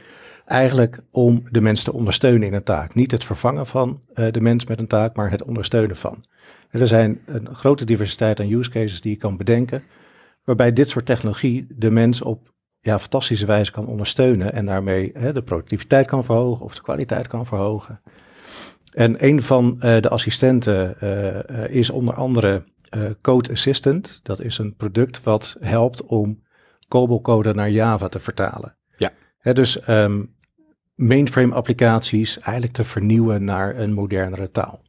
eigenlijk 0.48 1.00
om 1.10 1.42
de 1.50 1.60
mens 1.60 1.82
te 1.82 1.92
ondersteunen 1.92 2.48
in 2.48 2.54
een 2.54 2.62
taak. 2.62 2.94
Niet 2.94 3.10
het 3.10 3.24
vervangen 3.24 3.66
van 3.66 4.00
eh, 4.14 4.32
de 4.32 4.40
mens 4.40 4.66
met 4.66 4.78
een 4.78 4.86
taak, 4.86 5.16
maar 5.16 5.30
het 5.30 5.42
ondersteunen 5.42 5.96
van. 5.96 6.24
En 6.70 6.80
er 6.80 6.86
zijn 6.86 7.20
een 7.26 7.54
grote 7.54 7.84
diversiteit 7.84 8.40
aan 8.40 8.50
use 8.50 8.70
cases 8.70 9.00
die 9.00 9.12
je 9.12 9.18
kan 9.18 9.36
bedenken, 9.36 9.82
waarbij 10.44 10.72
dit 10.72 10.88
soort 10.88 11.06
technologie 11.06 11.66
de 11.68 11.90
mens 11.90 12.22
op 12.22 12.52
ja, 12.80 12.98
fantastische 12.98 13.46
wijze 13.46 13.72
kan 13.72 13.86
ondersteunen 13.86 14.52
en 14.52 14.66
daarmee 14.66 15.10
hè, 15.14 15.32
de 15.32 15.42
productiviteit 15.42 16.06
kan 16.06 16.24
verhogen 16.24 16.64
of 16.64 16.74
de 16.74 16.82
kwaliteit 16.82 17.26
kan 17.26 17.46
verhogen. 17.46 18.00
En 18.92 19.24
een 19.24 19.42
van 19.42 19.76
eh, 19.80 20.00
de 20.00 20.08
assistenten 20.08 21.00
eh, 21.00 21.64
eh, 21.64 21.70
is 21.70 21.90
onder 21.90 22.14
andere 22.14 22.64
eh, 22.88 23.02
Code 23.20 23.50
Assistant. 23.50 24.20
Dat 24.22 24.40
is 24.40 24.58
een 24.58 24.74
product 24.76 25.22
wat 25.22 25.56
helpt 25.60 26.02
om 26.02 26.42
COBOL-code 26.88 27.54
naar 27.54 27.70
Java 27.70 28.08
te 28.08 28.18
vertalen. 28.18 28.76
Ja. 28.96 29.12
Hè, 29.38 29.52
dus 29.52 29.80
ehm, 29.80 30.24
mainframe 30.98 31.54
applicaties 31.54 32.38
eigenlijk 32.38 32.74
te 32.74 32.84
vernieuwen 32.84 33.44
naar 33.44 33.76
een 33.76 33.92
modernere 33.92 34.50
taal. 34.50 34.82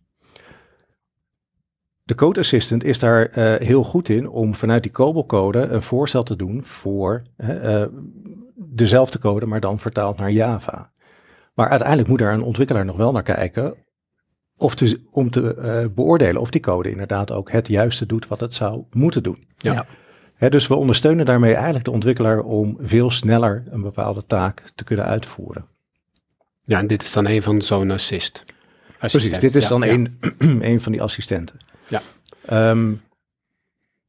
De 2.03 2.15
Code 2.15 2.39
Assistant 2.39 2.83
is 2.83 2.99
daar 2.99 3.25
eh, 3.25 3.67
heel 3.67 3.83
goed 3.83 4.09
in 4.09 4.29
om 4.29 4.55
vanuit 4.55 4.83
die 4.83 4.91
COBOL-code 4.91 5.59
een 5.59 5.81
voorstel 5.81 6.23
te 6.23 6.35
doen 6.35 6.63
voor 6.63 7.21
eh, 7.35 7.81
eh, 7.81 7.89
dezelfde 8.55 9.19
code, 9.19 9.45
maar 9.45 9.59
dan 9.59 9.79
vertaald 9.79 10.17
naar 10.17 10.31
Java. 10.31 10.91
Maar 11.53 11.69
uiteindelijk 11.69 12.09
moet 12.09 12.19
daar 12.19 12.33
een 12.33 12.43
ontwikkelaar 12.43 12.85
nog 12.85 12.97
wel 12.97 13.11
naar 13.11 13.23
kijken 13.23 13.75
of 14.59 14.75
te, 14.75 15.01
om 15.11 15.29
te 15.29 15.55
eh, 15.55 15.85
beoordelen 15.95 16.41
of 16.41 16.49
die 16.49 16.61
code 16.61 16.91
inderdaad 16.91 17.31
ook 17.31 17.51
het 17.51 17.67
juiste 17.67 18.05
doet 18.05 18.27
wat 18.27 18.39
het 18.39 18.53
zou 18.53 18.83
moeten 18.91 19.23
doen. 19.23 19.43
Ja. 19.57 19.73
Ja. 19.73 19.85
Hè, 20.35 20.49
dus 20.49 20.67
we 20.67 20.75
ondersteunen 20.75 21.25
daarmee 21.25 21.53
eigenlijk 21.53 21.85
de 21.85 21.91
ontwikkelaar 21.91 22.39
om 22.39 22.77
veel 22.81 23.11
sneller 23.11 23.63
een 23.69 23.81
bepaalde 23.81 24.25
taak 24.25 24.63
te 24.75 24.83
kunnen 24.83 25.05
uitvoeren. 25.05 25.65
Ja, 26.69 26.79
en 26.79 26.88
dit 26.88 27.03
is 27.03 27.11
dan 27.11 27.27
een 27.27 27.43
van 27.43 27.61
zo'n 27.61 27.91
assist. 27.91 28.43
Precies, 28.97 29.15
Assistent. 29.15 29.41
dit 29.41 29.55
is 29.55 29.67
dan 29.67 29.81
ja. 29.81 29.88
een, 29.88 30.19
een 30.71 30.81
van 30.81 30.91
die 30.91 31.01
assistenten. 31.01 31.59
Ja. 31.88 32.01
Ehm, 32.45 32.93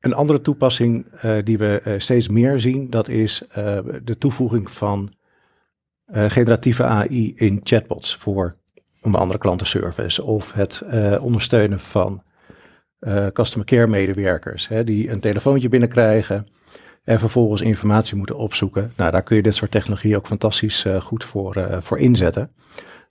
een 0.01 0.15
andere 0.15 0.41
toepassing 0.41 1.07
eh, 1.07 1.37
die 1.45 1.59
we 1.59 1.81
eh, 1.85 1.95
steeds 1.99 2.29
meer 2.29 2.61
zien, 2.61 2.91
dat 2.91 3.09
is 3.09 3.43
eh, 3.49 3.79
de 4.03 4.19
toevoeging 4.19 4.71
van 4.71 5.13
generatieve 6.13 6.85
AI 6.85 7.33
in 7.37 7.61
chatbots 7.63 8.17
voor 8.17 8.57
onder 9.03 9.21
andere 9.21 9.39
klantenservice 9.39 10.23
of 10.23 10.53
het 10.53 10.83
ondersteunen 11.21 11.81
van 11.81 12.23
customer 13.33 13.67
care 13.67 13.87
medewerkers 13.87 14.69
hè, 14.69 14.85
die 14.85 15.11
een 15.11 15.21
telefoontje 15.21 15.69
binnenkrijgen 15.69 16.47
en 17.11 17.19
vervolgens 17.19 17.61
informatie 17.61 18.17
moeten 18.17 18.37
opzoeken. 18.37 18.93
Nou, 18.97 19.11
daar 19.11 19.23
kun 19.23 19.37
je 19.37 19.43
dit 19.43 19.55
soort 19.55 19.71
technologie 19.71 20.17
ook 20.17 20.27
fantastisch 20.27 20.85
eh, 20.85 21.01
goed 21.01 21.25
voor, 21.25 21.57
eh, 21.57 21.81
voor 21.81 21.99
inzetten. 21.99 22.51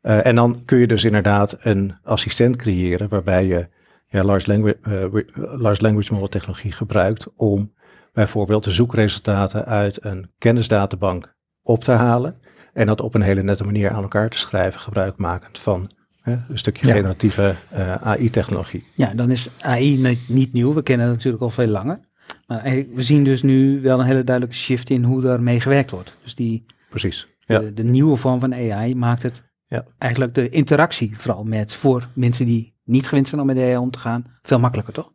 Eh, 0.02 0.26
en 0.26 0.36
dan 0.36 0.62
kun 0.66 0.78
je 0.78 0.88
dus 0.88 1.04
inderdaad 1.04 1.58
een 1.60 1.96
assistent 2.04 2.56
creëren 2.56 3.10
waarbij 3.10 3.46
je 3.46 3.68
ja, 4.08 4.24
large, 4.24 4.48
language, 4.48 5.26
large 5.36 5.82
language 5.82 6.14
model 6.14 6.28
technologie 6.28 6.72
gebruikt 6.72 7.28
om 7.36 7.74
bijvoorbeeld 8.14 8.64
de 8.64 8.72
zoekresultaten 8.72 9.66
uit 9.66 10.04
een 10.06 10.32
kennisdatabank 10.38 11.36
op 11.62 11.84
te 11.84 11.92
halen 11.92 12.36
en 12.74 12.86
dat 12.86 13.02
op 13.02 13.14
een 13.16 13.22
hele 13.22 13.44
nette 13.44 13.64
manier 13.64 13.90
aan 13.90 14.02
elkaar 14.02 14.30
te 14.30 14.38
schrijven, 14.38 14.80
gebruikmakend 14.80 15.60
van 15.60 15.92
hè, 16.22 16.38
een 16.50 16.58
stukje 16.58 16.88
Ja. 16.88 16.94
generatieve 16.94 17.56
AI-technologie. 18.02 18.88
Ja, 18.94 19.14
dan 19.14 19.32
is 19.32 19.50
AI 19.62 19.98
niet, 19.98 20.20
niet 20.30 20.54
nieuw. 20.54 20.74
We 20.74 20.84
kennen 20.84 21.08
het 21.08 21.16
natuurlijk 21.16 21.44
al 21.44 21.50
veel 21.50 21.68
langer. 21.68 22.08
Maar 22.50 22.64
we 22.94 23.04
zien 23.04 23.24
dus 23.24 23.42
nu 23.42 23.82
wel 23.82 24.00
een 24.00 24.06
hele 24.06 24.24
duidelijke 24.24 24.62
shift 24.62 24.90
in 24.90 25.04
hoe 25.04 25.22
daarmee 25.22 25.60
gewerkt 25.60 25.92
wordt. 25.92 26.18
Dus 26.24 26.36
die, 26.36 26.66
Precies. 26.90 27.28
Ja. 27.40 27.60
de, 27.60 27.74
de 27.74 27.84
nieuwe 27.84 28.16
vorm 28.16 28.40
van 28.40 28.54
AI 28.54 28.96
maakt 28.96 29.24
het 29.24 29.44
Ja. 29.68 29.86
eigenlijk 29.98 30.34
de 30.34 30.50
interactie 30.50 31.18
vooral 31.18 31.44
met 31.44 31.74
voor 31.74 32.08
mensen 32.16 32.46
die 32.46 32.74
niet 32.84 33.08
gewend 33.08 33.28
zijn 33.28 33.42
om 33.42 33.48
met 33.48 33.58
AI 33.58 33.78
om 33.78 33.92
te 33.92 34.00
gaan, 34.00 34.26
veel 34.42 34.60
makkelijker 34.60 34.94
toch? 34.94 35.12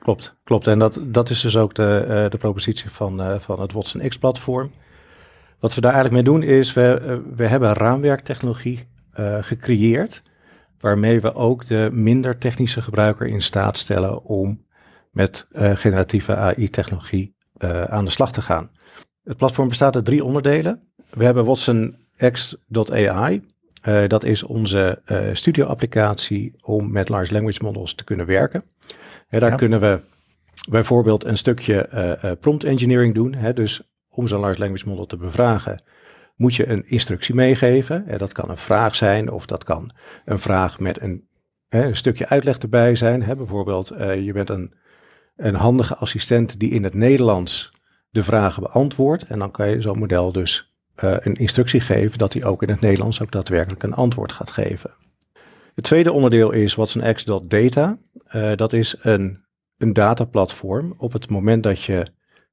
Klopt, 0.00 0.34
klopt. 0.44 0.66
En 0.66 0.78
dat, 0.78 1.00
dat 1.02 1.30
is 1.30 1.40
dus 1.40 1.56
ook 1.56 1.74
de, 1.74 2.04
eh, 2.08 2.30
de 2.30 2.38
propositie 2.38 2.90
van, 2.90 3.20
eh, 3.20 3.38
van 3.38 3.60
het 3.60 3.72
Watson 3.72 4.08
X-platform. 4.08 4.70
Wat 5.58 5.74
we 5.74 5.80
daar 5.80 5.92
eigenlijk 5.92 6.24
mee 6.24 6.34
doen 6.34 6.42
is, 6.42 6.72
we, 6.72 7.00
eh, 7.00 7.16
we 7.36 7.46
hebben 7.46 7.72
raamwerktechnologie 7.72 8.88
gecreëerd, 9.40 10.22
waarmee 10.80 11.20
we 11.20 11.34
ook 11.34 11.66
de 11.66 11.88
minder 11.92 12.38
technische 12.38 12.82
gebruiker 12.82 13.26
in 13.26 13.42
staat 13.42 13.76
stellen 13.78 14.24
om 14.24 14.64
met 15.10 15.46
eh, 15.50 15.76
generatieve 15.76 16.36
AI-technologie 16.36 17.34
eh, 17.56 17.84
aan 17.84 18.04
de 18.04 18.10
slag 18.10 18.32
te 18.32 18.42
gaan. 18.42 18.70
Het 19.24 19.36
platform 19.36 19.68
bestaat 19.68 19.94
uit 19.94 20.04
drie 20.04 20.24
onderdelen. 20.24 20.92
We 21.10 21.24
hebben 21.24 21.44
Watson 21.44 21.96
X.ai. 22.32 23.42
Eh, 23.82 24.06
dat 24.06 24.24
is 24.24 24.42
onze 24.42 25.02
eh, 25.04 25.18
studio-applicatie 25.32 26.54
om 26.62 26.92
met 26.92 27.08
large 27.08 27.32
language 27.32 27.62
models 27.62 27.94
te 27.94 28.04
kunnen 28.04 28.26
werken. 28.26 28.64
Hè, 29.28 29.38
daar 29.38 29.50
Ja. 29.50 29.56
kunnen 29.56 29.80
we 29.80 30.00
bijvoorbeeld 30.70 31.24
een 31.24 31.36
stukje 31.36 32.36
prompt 32.40 32.64
engineering 32.64 33.14
doen. 33.14 33.34
Hè, 33.34 33.52
dus 33.52 33.82
om 34.08 34.28
zo'n 34.28 34.40
large 34.40 34.58
language 34.58 34.88
model 34.88 35.06
te 35.06 35.16
bevragen, 35.16 35.82
moet 36.36 36.54
je 36.54 36.68
een 36.68 36.86
instructie 36.88 37.34
meegeven. 37.34 38.04
Hè, 38.06 38.18
dat 38.18 38.32
kan 38.32 38.50
een 38.50 38.56
vraag 38.56 38.94
zijn 38.94 39.30
of 39.30 39.46
dat 39.46 39.64
kan 39.64 39.90
een 40.24 40.38
vraag 40.38 40.80
met 40.80 41.00
een, 41.00 41.28
hè, 41.68 41.84
een 41.84 41.96
stukje 41.96 42.28
uitleg 42.28 42.58
erbij 42.58 42.96
zijn. 42.96 43.22
Hè, 43.22 43.36
bijvoorbeeld, 43.36 43.88
je 43.98 44.30
bent 44.32 44.50
een, 44.50 44.74
een 45.40 45.54
handige 45.54 45.96
assistent 45.96 46.60
die 46.60 46.70
in 46.70 46.84
het 46.84 46.94
Nederlands 46.94 47.72
de 48.10 48.22
vragen 48.22 48.62
beantwoordt. 48.62 49.24
En 49.24 49.38
dan 49.38 49.50
kan 49.50 49.68
je 49.68 49.80
zo'n 49.80 49.98
model 49.98 50.32
dus 50.32 50.72
eh, 50.94 51.16
een 51.20 51.34
instructie 51.34 51.80
geven 51.80 52.18
dat 52.18 52.32
hij 52.32 52.44
ook 52.44 52.62
in 52.62 52.68
het 52.68 52.80
Nederlands 52.80 53.22
ook 53.22 53.30
daadwerkelijk 53.30 53.82
een 53.82 53.94
antwoord 53.94 54.32
gaat 54.32 54.50
geven. 54.50 54.90
Het 55.74 55.84
tweede 55.84 56.12
onderdeel 56.12 56.50
is 56.50 56.74
Watson 56.74 57.14
X.data. 57.14 57.98
Eh, 58.24 58.56
dat 58.56 58.72
is 58.72 58.96
een, 59.00 59.44
een 59.76 59.92
dataplatform. 59.92 60.94
Op 60.96 61.12
het 61.12 61.30
moment 61.30 61.62
dat 61.62 61.82
je 61.82 62.06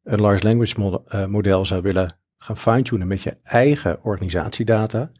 een 0.03 0.21
large 0.21 0.43
language 0.43 0.79
model, 0.79 1.03
eh, 1.07 1.25
model 1.25 1.65
zou 1.65 1.81
willen 1.81 2.17
gaan 2.37 2.57
fine-tunen 2.57 3.07
met 3.07 3.21
je 3.21 3.35
eigen 3.43 4.03
organisatiedata, 4.03 5.11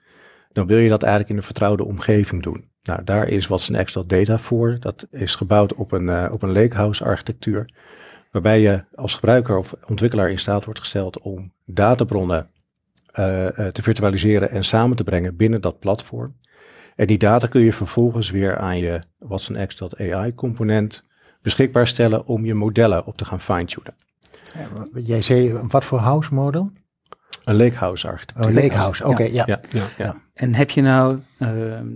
dan 0.51 0.67
wil 0.67 0.77
je 0.77 0.89
dat 0.89 1.01
eigenlijk 1.01 1.31
in 1.31 1.37
een 1.37 1.43
vertrouwde 1.43 1.85
omgeving 1.85 2.43
doen. 2.43 2.69
Nou, 2.87 3.03
daar 3.03 3.27
is 3.27 3.47
Watson 3.47 3.83
X.data 3.83 4.37
voor. 4.37 4.77
Dat 4.79 5.07
is 5.11 5.35
gebouwd 5.35 5.73
op 5.73 5.91
een, 5.91 6.09
eh, 6.09 6.29
op 6.31 6.41
een 6.41 6.51
lakehouse 6.51 7.03
architectuur, 7.03 7.69
waarbij 8.31 8.61
je 8.61 8.83
als 8.95 9.15
gebruiker 9.15 9.57
of 9.57 9.73
ontwikkelaar 9.87 10.31
in 10.31 10.39
staat 10.39 10.65
wordt 10.65 10.79
gesteld 10.79 11.19
om 11.19 11.51
databronnen 11.65 12.49
eh, 13.11 13.59
eh, 13.59 13.73
te 13.73 13.81
virtualiseren 13.81 14.49
en 14.49 14.63
samen 14.63 14.97
te 14.97 15.03
brengen 15.03 15.35
binnen 15.35 15.61
dat 15.61 15.79
platform. 15.79 16.35
En 16.95 17.07
die 17.07 17.17
data 17.17 17.47
kun 17.47 17.61
je 17.61 17.73
vervolgens 17.73 18.29
weer 18.29 18.57
aan 18.57 18.77
je 18.77 19.01
Watson 19.17 19.67
X.ai 19.67 20.35
component 20.35 21.03
beschikbaar 21.41 21.87
stellen 21.87 22.25
om 22.25 22.45
je 22.45 22.53
modellen 22.53 23.05
op 23.05 23.17
te 23.17 23.25
gaan 23.25 23.39
fine-tunen. 23.39 23.95
Jij 24.93 25.21
zei, 25.21 25.53
wat 25.67 25.85
voor 25.85 25.99
house 25.99 26.33
model? 26.33 26.71
Een 27.43 27.55
lakehouse 27.55 28.07
architectuur. 28.07 28.47
Oh, 28.47 28.53
lakehouse, 28.53 29.05
oké, 29.05 29.23
ja. 29.23 29.43
Ja. 29.45 29.59
Ja. 29.97 30.21
En 30.33 30.53
heb 30.53 30.69
je 30.69 30.81
nou 30.81 31.19
ehm, 31.37 31.87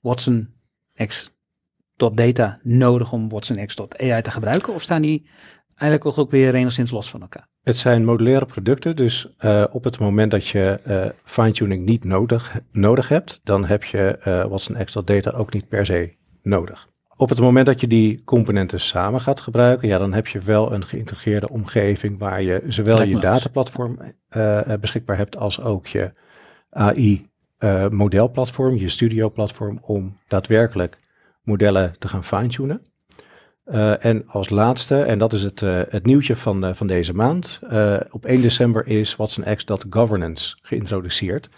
Watson 0.00 0.54
X.data 1.06 2.58
nodig 2.62 3.12
om 3.12 3.28
Watson 3.28 3.66
X.ai 3.66 4.22
te 4.22 4.30
gebruiken? 4.30 4.74
Of 4.74 4.82
staan 4.82 5.02
die 5.02 5.28
eigenlijk 5.74 6.18
ook 6.18 6.30
weer 6.30 6.54
enigszins 6.54 6.90
los 6.90 7.10
van 7.10 7.20
elkaar? 7.20 7.48
Het 7.62 7.76
zijn 7.76 8.04
modulaire 8.04 8.46
producten, 8.46 8.96
dus 8.96 9.34
eh, 9.38 9.64
op 9.70 9.84
het 9.84 9.98
moment 9.98 10.30
dat 10.30 10.46
je 10.46 10.80
eh, 10.84 11.06
fine-tuning 11.24 11.86
niet 11.86 12.04
nodig, 12.04 12.60
nodig 12.70 13.08
hebt, 13.08 13.40
dan 13.44 13.64
heb 13.64 13.84
je 13.84 14.18
eh 14.18 14.44
Watson 14.44 14.84
X.data 14.84 15.30
ook 15.30 15.52
niet 15.52 15.68
per 15.68 15.86
se 15.86 16.14
nodig. 16.42 16.88
Op 17.16 17.28
het 17.28 17.40
moment 17.40 17.66
dat 17.66 17.80
je 17.80 17.86
die 17.86 18.24
componenten 18.24 18.80
samen 18.80 19.20
gaat 19.20 19.40
gebruiken, 19.40 19.88
ja, 19.88 19.98
dan 19.98 20.12
heb 20.12 20.26
je 20.26 20.38
wel 20.38 20.72
een 20.72 20.84
geïntegreerde 20.84 21.48
omgeving 21.48 22.18
waar 22.18 22.42
je 22.42 22.62
zowel 22.68 23.02
je 23.02 23.18
dataplatform 23.18 23.98
beschikbaar 24.80 25.16
hebt 25.16 25.36
als 25.36 25.60
ook 25.60 25.86
je 25.86 26.12
AI 26.70 27.29
eh, 27.60 27.88
modelplatform, 27.88 28.76
je 28.76 28.88
studio 28.88 29.30
platform 29.30 29.78
om 29.82 30.16
daadwerkelijk 30.28 30.96
modellen 31.42 31.92
te 31.98 32.08
gaan 32.08 32.24
fine-tunen. 32.24 32.82
Eh, 33.64 34.04
en 34.04 34.24
als 34.26 34.48
laatste, 34.48 35.02
en 35.02 35.18
dat 35.18 35.32
is 35.32 35.42
het, 35.42 35.62
eh, 35.62 35.80
het 35.88 36.06
nieuwtje 36.06 36.36
van, 36.36 36.74
van 36.74 36.86
deze 36.86 37.14
maand, 37.14 37.60
op 38.10 38.24
1 38.24 38.40
december 38.42 38.86
is 38.86 39.16
Watson 39.16 39.44
Governance 39.90 40.56
geïntroduceerd. 40.62 41.48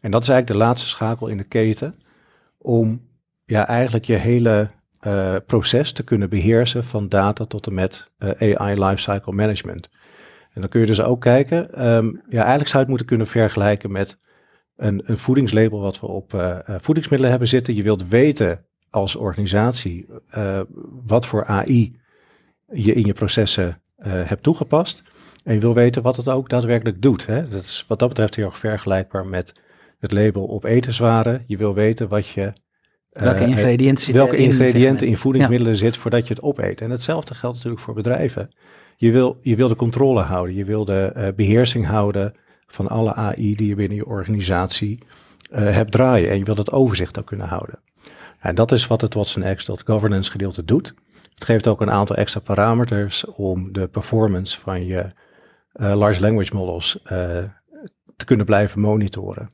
En 0.00 0.10
dat 0.10 0.22
is 0.22 0.28
eigenlijk 0.28 0.60
de 0.60 0.66
laatste 0.66 0.88
schakel 0.88 1.26
in 1.26 1.36
de 1.36 1.44
keten 1.44 1.94
om 2.58 3.08
ja, 3.44 3.66
eigenlijk 3.66 4.04
je 4.04 4.16
hele 4.16 4.70
proces 5.46 5.92
te 5.92 6.02
kunnen 6.02 6.28
beheersen 6.28 6.84
van 6.84 7.08
data 7.08 7.44
tot 7.44 7.66
en 7.66 7.74
met 7.74 8.10
AI 8.18 8.84
Lifecycle 8.84 9.32
Management. 9.32 9.88
En 10.52 10.60
dan 10.60 10.70
kun 10.70 10.80
je 10.80 10.86
dus 10.86 11.02
ook 11.02 11.20
kijken, 11.20 11.74
ehm, 11.74 12.06
ja, 12.28 12.40
eigenlijk 12.40 12.68
zou 12.68 12.72
je 12.72 12.78
het 12.78 12.88
moeten 12.88 13.06
kunnen 13.06 13.26
vergelijken 13.26 13.90
met 13.90 14.18
een, 14.80 15.02
een 15.04 15.18
voedingslabel 15.18 15.80
wat 15.80 16.00
we 16.00 16.06
op 16.06 16.34
eh, 16.34 16.50
eh, 16.50 16.74
voedingsmiddelen 16.80 17.30
hebben 17.30 17.48
zitten. 17.48 17.74
Je 17.74 17.82
wilt 17.82 18.08
weten 18.08 18.64
als 18.90 19.16
organisatie 19.16 20.06
eh, 20.30 20.60
wat 21.06 21.26
voor 21.26 21.44
AI 21.44 21.96
je 22.72 22.92
in 22.92 23.06
je 23.06 23.12
processen 23.12 23.82
hebt 24.02 24.42
toegepast. 24.42 25.02
En 25.44 25.54
je 25.54 25.60
wil 25.60 25.74
weten 25.74 26.02
wat 26.02 26.16
het 26.16 26.28
ook 26.28 26.48
daadwerkelijk 26.48 27.02
doet. 27.02 27.26
Hè? 27.26 27.48
Dat 27.48 27.62
is 27.62 27.84
wat 27.88 27.98
dat 27.98 28.08
betreft 28.08 28.34
heel 28.34 28.44
erg 28.44 28.58
vergelijkbaar 28.58 29.26
met 29.26 29.54
het 29.98 30.12
label 30.12 30.44
op 30.44 30.64
etenswaren. 30.64 31.44
Je 31.46 31.56
wil 31.56 31.74
weten 31.74 32.08
wat 32.08 32.28
je... 32.28 32.52
Welke 33.10 33.44
ingrediënten 33.44 34.12
welke 34.12 34.36
zeg 34.36 34.44
ingrediënten 34.44 35.06
in 35.06 35.16
voedingsmiddelen 35.16 35.76
zit 35.76 35.96
voordat 35.96 36.26
je 36.26 36.34
het 36.34 36.42
opeet. 36.42 36.80
En 36.80 36.90
hetzelfde 36.90 37.34
geldt 37.34 37.56
natuurlijk 37.56 37.82
voor 37.82 37.94
bedrijven. 37.94 38.50
Je 38.96 39.10
wil, 39.10 39.38
je 39.40 39.56
wil 39.56 39.68
de 39.68 39.76
controle 39.76 40.20
houden, 40.20 40.54
je 40.54 40.64
wil 40.64 40.84
de 40.84 41.12
eh, 41.14 41.28
beheersing 41.36 41.86
houden 41.86 42.34
van 42.70 42.88
alle 42.88 43.14
AI 43.14 43.54
die 43.54 43.68
je 43.68 43.74
binnen 43.74 43.96
je 43.96 44.06
organisatie 44.06 44.98
eh, 45.50 45.62
hebt 45.62 45.92
draaien. 45.92 46.30
En 46.30 46.38
je 46.38 46.44
wil 46.44 46.54
dat 46.54 46.72
overzicht 46.72 47.18
ook 47.18 47.26
kunnen 47.26 47.46
houden. 47.46 47.78
En 48.38 48.54
dat 48.54 48.72
is 48.72 48.86
wat 48.86 49.00
het 49.00 49.14
Watson 49.14 49.54
X 49.54 49.64
dat 49.64 49.82
governance 49.86 50.30
gedeelte 50.30 50.64
doet. 50.64 50.94
Het 51.34 51.44
geeft 51.44 51.66
ook 51.66 51.80
een 51.80 51.90
aantal 51.90 52.16
extra 52.16 52.40
parameters 52.40 53.24
om 53.24 53.72
de 53.72 53.88
performance 53.88 54.60
van 54.60 54.86
je 54.86 55.12
eh, 55.72 55.94
large 55.94 56.20
language 56.20 56.54
models 56.54 57.02
eh, 57.02 57.38
te 58.16 58.24
kunnen 58.24 58.46
blijven 58.46 58.80
monitoren. 58.80 59.48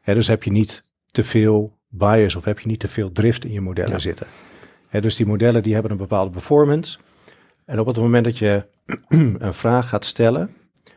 Hè, 0.00 0.14
dus 0.14 0.26
heb 0.26 0.42
je 0.42 0.50
niet 0.50 0.84
te 1.10 1.24
veel 1.24 1.78
bias 1.88 2.36
of 2.36 2.44
heb 2.44 2.58
je 2.58 2.68
niet 2.68 2.80
te 2.80 2.88
veel 2.88 3.12
drift 3.12 3.44
in 3.44 3.52
je 3.52 3.60
modellen 3.60 3.92
Ja. 3.92 3.98
zitten. 3.98 4.26
Hè, 4.88 5.00
dus 5.00 5.16
die 5.16 5.26
modellen 5.26 5.62
die 5.62 5.72
hebben 5.72 5.92
een 5.92 5.96
bepaalde 5.96 6.30
performance. 6.30 6.98
En 7.64 7.80
op 7.80 7.86
het 7.86 7.96
moment 7.96 8.24
dat 8.24 8.38
je 8.38 8.64
een 9.38 9.54
vraag 9.54 9.88
gaat 9.88 10.04
stellen 10.04 10.50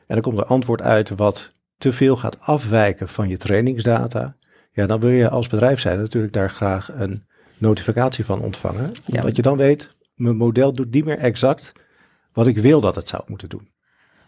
en 0.08 0.16
er 0.16 0.22
komt 0.22 0.38
een 0.38 0.44
antwoord 0.46 0.82
uit 0.82 1.10
wat 1.10 1.52
te 1.78 1.92
veel 1.92 2.16
gaat 2.16 2.40
afwijken 2.42 3.08
van 3.08 3.30
je 3.30 3.38
trainingsdata, 3.38 4.36
ja, 4.72 4.86
dan 4.86 5.00
wil 5.00 5.10
je 5.10 5.30
als 5.30 5.48
bedrijf 5.48 5.80
zijn 5.80 6.00
natuurlijk 6.00 6.34
daar 6.34 6.50
graag 6.50 6.92
een 6.94 7.24
notificatie 7.58 8.26
van 8.26 8.42
ontvangen. 8.42 8.94
Ja. 9.06 9.20
Omdat 9.20 9.36
je 9.36 9.42
dan 9.42 9.58
weet, 9.58 9.96
mijn 10.16 10.38
model 10.38 10.74
doet 10.74 10.92
niet 10.92 11.06
meer 11.06 11.18
exact 11.18 11.74
wat 12.34 12.48
ik 12.48 12.58
wil 12.58 12.82
dat 12.82 12.96
het 12.96 13.08
zou 13.08 13.24
moeten 13.28 13.50
doen. 13.50 13.74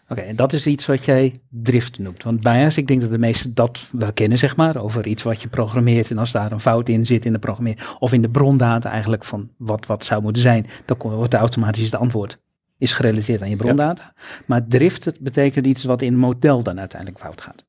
Oké, 0.08 0.20
en 0.20 0.36
dat 0.36 0.52
is 0.52 0.66
iets 0.66 0.86
wat 0.86 1.04
jij 1.04 1.34
drift 1.50 1.98
noemt. 1.98 2.22
Want 2.22 2.40
bias, 2.40 2.76
ik 2.76 2.86
denk 2.86 3.00
dat 3.00 3.10
de 3.10 3.18
meesten 3.18 3.54
dat 3.54 3.88
wel 3.92 4.12
kennen, 4.12 4.38
zeg 4.38 4.56
maar, 4.56 4.76
over 4.76 5.06
iets 5.06 5.22
wat 5.22 5.42
je 5.42 5.48
programmeert. 5.48 6.10
En 6.10 6.18
als 6.18 6.32
daar 6.32 6.52
een 6.52 6.60
fout 6.60 6.88
in 6.88 7.06
zit 7.06 7.24
in 7.24 7.32
de 7.32 7.38
programmering, 7.38 7.86
of 7.98 8.12
in 8.12 8.22
de 8.22 8.28
brondata 8.28 8.90
eigenlijk 8.90 9.24
van 9.24 9.50
wat, 9.56 9.86
wat 9.86 10.04
zou 10.04 10.22
moeten 10.22 10.42
zijn, 10.42 10.66
dan 10.84 10.96
wordt 10.98 11.34
automatisch 11.34 11.84
het 11.84 11.94
antwoord 11.94 12.40
is 12.78 12.92
gerelateerd 12.92 13.42
aan 13.42 13.50
je 13.50 13.56
brondata. 13.56 14.12
Maar 14.46 14.66
drift 14.66 15.20
betekent 15.20 15.66
iets 15.66 15.84
wat 15.84 16.02
in 16.02 16.16
model 16.16 16.62
dan 16.62 16.78
uiteindelijk 16.78 17.20
fout 17.20 17.40
gaat. 17.40 17.64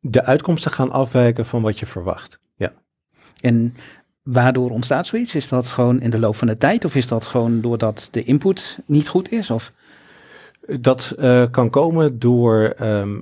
De 0.00 0.24
uitkomsten 0.24 0.70
gaan 0.70 0.90
afwijken 0.90 1.46
van 1.46 1.62
wat 1.62 1.78
je 1.78 1.86
verwacht. 1.86 2.40
Ja. 2.56 2.72
En 3.40 3.74
waardoor 4.22 4.70
ontstaat 4.70 5.06
zoiets? 5.06 5.34
Is 5.34 5.48
dat 5.48 5.68
gewoon 5.68 6.00
in 6.00 6.10
de 6.10 6.18
loop 6.18 6.36
van 6.36 6.46
de 6.46 6.56
tijd? 6.56 6.84
Of 6.84 6.94
is 6.94 7.06
dat 7.06 7.26
gewoon 7.26 7.60
doordat 7.60 8.08
de 8.10 8.24
input 8.24 8.78
niet 8.86 9.08
goed 9.08 9.30
is? 9.32 9.50
Of 9.50 9.72
Dat 10.80 11.14
eh, 11.18 11.50
kan 11.50 11.70
komen 11.70 12.18
door 12.18 12.74
ehm, 12.76 13.20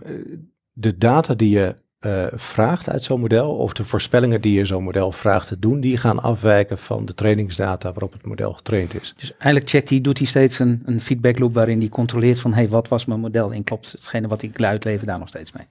de 0.72 0.98
data 0.98 1.34
die 1.34 1.50
je 1.50 1.76
eh, 2.04 2.26
vraagt 2.32 2.88
uit 2.88 3.04
zo'n 3.04 3.20
model, 3.20 3.54
of 3.54 3.72
de 3.72 3.84
voorspellingen 3.84 4.40
die 4.40 4.58
je 4.58 4.64
zo'n 4.64 4.82
model 4.82 5.12
vraagt 5.12 5.48
te 5.48 5.58
doen, 5.58 5.80
die 5.80 5.96
gaan 5.96 6.22
afwijken 6.22 6.78
van 6.78 7.06
de 7.06 7.14
trainingsdata 7.14 7.92
waarop 7.92 8.12
het 8.12 8.26
model 8.26 8.52
getraind 8.52 8.94
is. 8.94 9.14
Dus 9.16 9.32
eigenlijk 9.32 9.68
checkt 9.68 9.88
hij, 9.88 10.00
doet 10.00 10.18
hij 10.18 10.26
steeds 10.26 10.58
een, 10.58 10.82
een 10.84 11.00
feedback 11.00 11.38
loop 11.38 11.54
waarin 11.54 11.78
hij 11.78 11.88
controleert 11.88 12.40
van 12.40 12.52
hey, 12.52 12.68
wat 12.68 12.88
was 12.88 13.04
mijn 13.04 13.20
model 13.20 13.52
en 13.52 13.64
klopt 13.64 13.92
hetgene 13.92 14.28
wat 14.28 14.42
ik 14.42 14.62
uitlever 14.62 15.06
daar 15.06 15.18
nog 15.18 15.28
steeds 15.28 15.52
mee. 15.52 15.66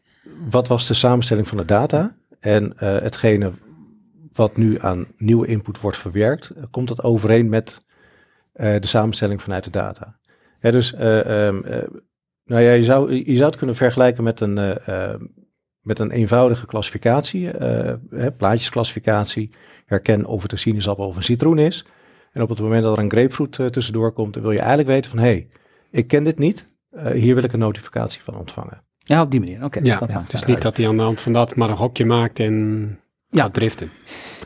Wat 0.49 0.67
was 0.67 0.87
de 0.87 0.93
samenstelling 0.93 1.47
van 1.47 1.57
de 1.57 1.65
data? 1.65 2.15
En 2.39 2.77
eh, 2.77 2.99
hetgene 2.99 3.51
wat 4.33 4.57
nu 4.57 4.81
aan 4.81 5.07
nieuwe 5.17 5.47
input 5.47 5.79
wordt 5.79 5.97
verwerkt, 5.97 6.49
eh, 6.49 6.63
komt 6.71 6.87
dat 6.87 7.03
overeen 7.03 7.49
met 7.49 7.81
de 8.53 8.87
samenstelling 8.87 9.41
vanuit 9.41 9.63
de 9.63 9.69
data? 9.69 10.17
Ja, 10.59 10.71
dus 10.71 10.93
eh, 10.93 11.47
ehm, 11.47 11.63
eh, 11.63 11.83
nou 12.45 12.61
ja, 12.63 12.71
je, 12.71 12.83
zou, 12.83 13.13
je 13.13 13.35
zou 13.35 13.49
het 13.49 13.57
kunnen 13.57 13.75
vergelijken 13.75 14.23
met 14.23 14.39
een, 14.39 14.57
eh, 14.57 14.87
eh, 15.11 15.19
met 15.83 15.99
een 15.99 16.11
eenvoudige 16.11 16.65
klassificatie, 16.65 17.51
eh, 17.51 17.93
hè, 18.09 18.31
plaatjesklassificatie. 18.31 19.49
Herken 19.85 20.25
of 20.25 20.41
het 20.41 20.51
een 20.51 20.59
sinaasappel 20.59 21.07
of 21.07 21.15
een 21.15 21.23
citroen 21.23 21.59
is. 21.59 21.85
En 22.31 22.41
op 22.41 22.49
het 22.49 22.59
moment 22.59 22.83
dat 22.83 22.97
er 22.97 23.03
een 23.03 23.11
grapefruit 23.11 23.59
eh, 23.59 23.65
tussendoor 23.65 24.11
komt, 24.11 24.33
dan 24.33 24.41
wil 24.41 24.51
je 24.51 24.57
eigenlijk 24.57 24.89
weten 24.89 25.09
van 25.09 25.19
hé, 25.19 25.25
hey, 25.25 25.47
ik 25.91 26.07
ken 26.07 26.23
dit 26.23 26.37
niet. 26.37 26.65
Eh, 26.91 27.11
hier 27.11 27.35
wil 27.35 27.43
ik 27.43 27.53
een 27.53 27.59
notificatie 27.59 28.21
van 28.21 28.37
ontvangen. 28.37 28.83
Ja, 28.97 29.21
op 29.21 29.31
die 29.31 29.39
manier. 29.39 29.63
Oké. 29.63 29.79
Ja, 29.83 29.99
dat 29.99 30.09
ja, 30.09 30.19
het 30.19 30.33
is 30.33 30.39
uit. 30.39 30.49
niet 30.49 30.61
dat 30.61 30.77
hij 30.77 30.87
aan 30.87 30.97
de 30.97 31.03
hand 31.03 31.21
van 31.21 31.33
dat 31.33 31.55
maar 31.55 31.69
een 31.69 31.75
hokje 31.75 32.05
maakt 32.05 32.39
en 32.39 32.99
Ja. 33.33 33.43
gaat 33.43 33.53
driften. 33.53 33.89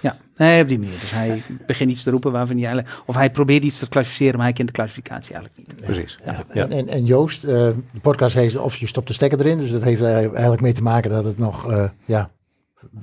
Ja, 0.02 0.18
nee, 0.36 0.62
op 0.62 0.68
die 0.68 0.80
manier. 0.80 1.00
Dus 1.00 1.12
hij 1.12 1.42
begint 1.66 1.92
iets 1.92 2.04
te 2.04 2.10
roepen 2.12 2.32
waarvan 2.32 2.56
hij 2.58 2.66
eigenlijk, 2.66 3.02
of 3.06 3.16
hij 3.16 3.30
probeert 3.32 3.64
iets 3.64 3.80
te 3.80 3.90
klassificeren, 3.90 4.36
maar 4.36 4.44
hij 4.46 4.54
kent 4.54 4.68
de 4.68 4.74
klassificatie 4.74 5.34
eigenlijk 5.34 5.68
niet. 5.68 5.86
Precies. 5.86 6.20
Ja. 6.26 6.44
Ja. 6.54 6.64
En, 6.64 6.72
en, 6.72 6.88
en 6.88 7.06
Joost, 7.06 7.44
eh, 7.44 7.50
de 7.52 8.00
podcast 8.02 8.36
heet 8.36 8.58
Of 8.58 8.76
je 8.76 8.88
stopt 8.88 9.08
de 9.08 9.14
stekker 9.14 9.40
erin. 9.40 9.60
Dus 9.60 9.72
dat 9.72 9.82
heeft 9.84 10.02
eigenlijk 10.02 10.62
mee 10.62 10.74
te 10.74 10.82
maken 10.84 11.10
dat 11.10 11.26
het 11.26 11.38
nog, 11.38 11.72
eh, 11.72 11.90
ja, 12.06 12.30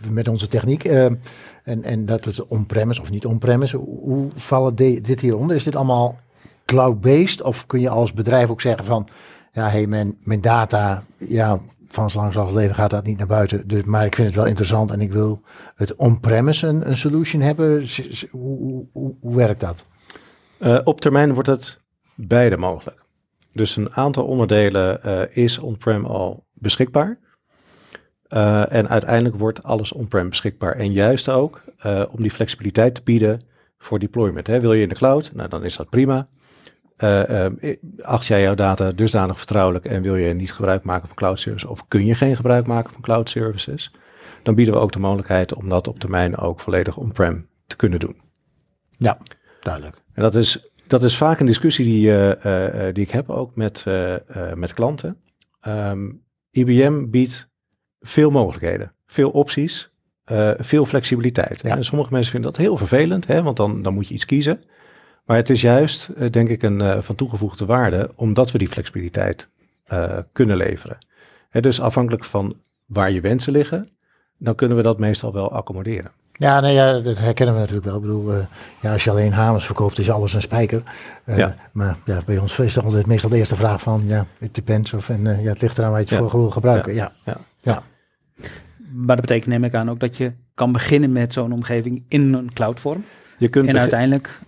met 0.08 0.28
onze 0.28 0.46
techniek. 0.48 0.84
eh, 0.84 1.04
en, 1.04 1.82
en 1.82 2.06
dat 2.06 2.24
het 2.24 2.46
on-premise 2.46 3.00
of 3.00 3.10
niet 3.10 3.26
on-premise. 3.26 3.76
Hoe, 3.76 4.00
hoe 4.00 4.28
vallen 4.34 4.74
de- 4.76 5.00
dit 5.00 5.20
hieronder? 5.20 5.56
Is 5.56 5.64
dit 5.64 5.76
allemaal 5.76 6.18
cloud-based? 6.64 7.42
Of 7.42 7.66
kun 7.66 7.80
je 7.80 7.88
als 7.88 8.12
bedrijf 8.12 8.48
ook 8.50 8.60
zeggen 8.60 8.84
van, 8.84 9.08
ja, 9.52 9.68
hey, 9.68 9.86
mijn, 9.86 10.16
mijn 10.22 10.40
data, 10.40 11.04
ja, 11.16 11.60
van 11.94 12.10
zo 12.10 12.18
lang 12.18 12.36
als 12.36 12.52
leven 12.52 12.74
gaat 12.74 12.90
dat 12.90 13.06
niet 13.06 13.18
naar 13.18 13.26
buiten. 13.26 13.68
Dus, 13.68 13.82
maar 13.82 14.04
ik 14.04 14.14
vind 14.14 14.26
het 14.26 14.36
wel 14.36 14.46
interessant 14.46 14.90
en 14.90 15.00
ik 15.00 15.12
wil 15.12 15.42
het 15.74 15.94
on-premise 15.94 16.66
een, 16.66 16.88
een 16.88 16.96
solution 16.96 17.42
hebben. 17.42 17.86
Hoe, 18.30 18.86
hoe, 18.92 19.36
werkt 19.36 19.60
dat? 19.60 19.86
Eh, 20.58 20.80
op 20.84 21.00
termijn 21.00 21.34
wordt 21.34 21.48
het 21.48 21.80
beide 22.14 22.56
mogelijk. 22.56 23.02
Dus 23.52 23.76
een 23.76 23.92
aantal 23.92 24.24
onderdelen 24.24 25.02
eh, 25.02 25.36
is 25.44 25.58
on-prem 25.58 26.04
al 26.04 26.44
beschikbaar. 26.52 27.18
Eh, 28.28 28.72
en 28.72 28.88
uiteindelijk 28.88 29.36
wordt 29.36 29.62
alles 29.62 29.92
on-prem 29.92 30.28
beschikbaar. 30.28 30.76
En 30.76 30.92
juist 30.92 31.28
ook 31.28 31.62
om 32.10 32.22
die 32.22 32.30
flexibiliteit 32.30 32.94
te 32.94 33.02
bieden 33.04 33.42
voor 33.78 33.98
deployment. 33.98 34.46
Hè. 34.46 34.60
Wil 34.60 34.72
je 34.72 34.82
in 34.82 34.88
de 34.88 34.94
cloud? 34.94 35.30
Nou, 35.34 35.48
dan 35.48 35.64
is 35.64 35.76
dat 35.76 35.88
prima. 35.88 36.26
Eh, 37.04 37.46
eh, 37.46 37.76
acht 38.00 38.26
jij 38.26 38.42
jouw 38.42 38.54
data 38.54 38.90
dusdanig 38.90 39.36
vertrouwelijk 39.36 39.84
en 39.84 40.02
wil 40.02 40.16
je 40.16 40.34
niet 40.34 40.52
gebruik 40.52 40.82
maken 40.82 41.06
van 41.08 41.16
cloud 41.16 41.40
services 41.40 41.70
of 41.70 41.88
kun 41.88 42.04
je 42.04 42.14
geen 42.14 42.36
gebruik 42.36 42.66
maken 42.66 42.92
van 42.92 43.00
cloud 43.02 43.30
services, 43.30 43.94
dan 44.42 44.54
bieden 44.54 44.74
we 44.74 44.80
ook 44.80 44.92
de 44.92 44.98
mogelijkheid 44.98 45.54
om 45.54 45.68
dat 45.68 45.88
op 45.88 45.98
termijn 45.98 46.36
ook 46.36 46.60
volledig 46.60 46.96
on-prem 46.96 47.48
te 47.66 47.76
kunnen 47.76 47.98
doen. 47.98 48.16
Ja, 48.90 49.18
duidelijk. 49.60 49.96
En 50.12 50.22
dat 50.22 50.34
is, 50.34 50.70
dat 50.86 51.02
is 51.02 51.16
vaak 51.16 51.40
een 51.40 51.46
discussie 51.46 51.84
die, 51.84 52.16
eh, 52.16 52.94
die 52.94 53.04
ik 53.04 53.10
heb 53.10 53.30
ook 53.30 53.56
met, 53.56 53.84
met 54.54 54.74
klanten. 54.74 55.16
Ehm, 55.60 56.10
IBM 56.50 57.10
biedt 57.10 57.48
veel 58.00 58.30
mogelijkheden, 58.30 58.92
veel 59.06 59.30
opties, 59.30 59.92
veel 60.58 60.86
flexibiliteit. 60.86 61.62
Ja. 61.62 61.76
En 61.76 61.84
sommige 61.84 62.12
mensen 62.12 62.32
vinden 62.32 62.52
dat 62.52 62.60
heel 62.60 62.76
vervelend, 62.76 63.26
hè, 63.26 63.42
want 63.42 63.56
dan, 63.56 63.82
dan 63.82 63.94
moet 63.94 64.08
je 64.08 64.14
iets 64.14 64.24
kiezen. 64.24 64.64
Maar 65.24 65.36
het 65.36 65.50
is 65.50 65.60
juist, 65.60 66.08
eh, 66.08 66.30
denk 66.30 66.48
ik, 66.48 66.62
een 66.62 66.80
eh, 66.80 67.00
van 67.00 67.14
toegevoegde 67.14 67.64
waarde, 67.66 68.10
omdat 68.14 68.50
we 68.50 68.58
die 68.58 68.68
flexibiliteit 68.68 69.48
eh, 69.84 70.18
kunnen 70.32 70.56
leveren. 70.56 70.98
Hè, 71.50 71.60
dus 71.60 71.80
afhankelijk 71.80 72.24
van 72.24 72.56
waar 72.86 73.10
je 73.10 73.20
wensen 73.20 73.52
liggen, 73.52 73.88
dan 74.38 74.54
kunnen 74.54 74.76
we 74.76 74.82
dat 74.82 74.98
meestal 74.98 75.32
wel 75.32 75.52
accommoderen. 75.52 76.10
Ja, 76.32 76.60
nee, 76.60 76.74
ja, 76.74 76.98
dat 77.00 77.18
herkennen 77.18 77.54
we 77.54 77.60
natuurlijk 77.60 77.86
wel. 77.86 77.94
Ik 77.96 78.00
bedoel, 78.00 78.32
eh, 78.32 78.38
ja, 78.80 78.92
als 78.92 79.04
je 79.04 79.10
alleen 79.10 79.32
hamers 79.32 79.66
verkoopt, 79.66 79.98
is 79.98 80.10
alles 80.10 80.34
een 80.34 80.42
spijker. 80.42 80.82
Eh, 81.24 81.36
Ja. 81.38 81.56
Maar 81.72 81.96
ja, 82.04 82.20
bij 82.26 82.38
ons 82.38 82.58
is 82.58 82.72
toch 82.72 82.84
altijd 82.84 83.06
meestal 83.06 83.30
de 83.30 83.36
eerste 83.36 83.56
vraag 83.56 83.80
van, 83.80 84.02
ja, 84.06 84.26
it 84.40 84.54
depends. 84.54 84.92
Of, 84.92 85.08
en 85.08 85.22
ja, 85.22 85.48
het 85.50 85.60
ligt 85.60 85.78
eraan 85.78 85.90
waar 85.90 86.00
je 86.00 86.06
het 86.06 86.14
Ja. 86.14 86.28
voor 86.28 86.40
wil 86.40 86.50
gebruiken. 86.50 86.94
Ja. 86.94 87.12
Ja. 87.24 87.36
Ja. 87.60 87.82
Maar 88.92 89.16
dat 89.16 89.20
betekent 89.26 89.46
neem 89.50 89.64
ik 89.64 89.74
aan 89.74 89.90
ook 89.90 90.00
dat 90.00 90.16
je 90.16 90.32
kan 90.54 90.72
beginnen 90.72 91.12
met 91.12 91.32
zo'n 91.32 91.52
omgeving 91.52 92.04
in 92.08 92.32
een 92.32 92.52
cloudvorm. 92.52 93.04
Je 93.38 93.48
kunt 93.48 93.68
En 93.68 93.78
uiteindelijk 93.78 94.40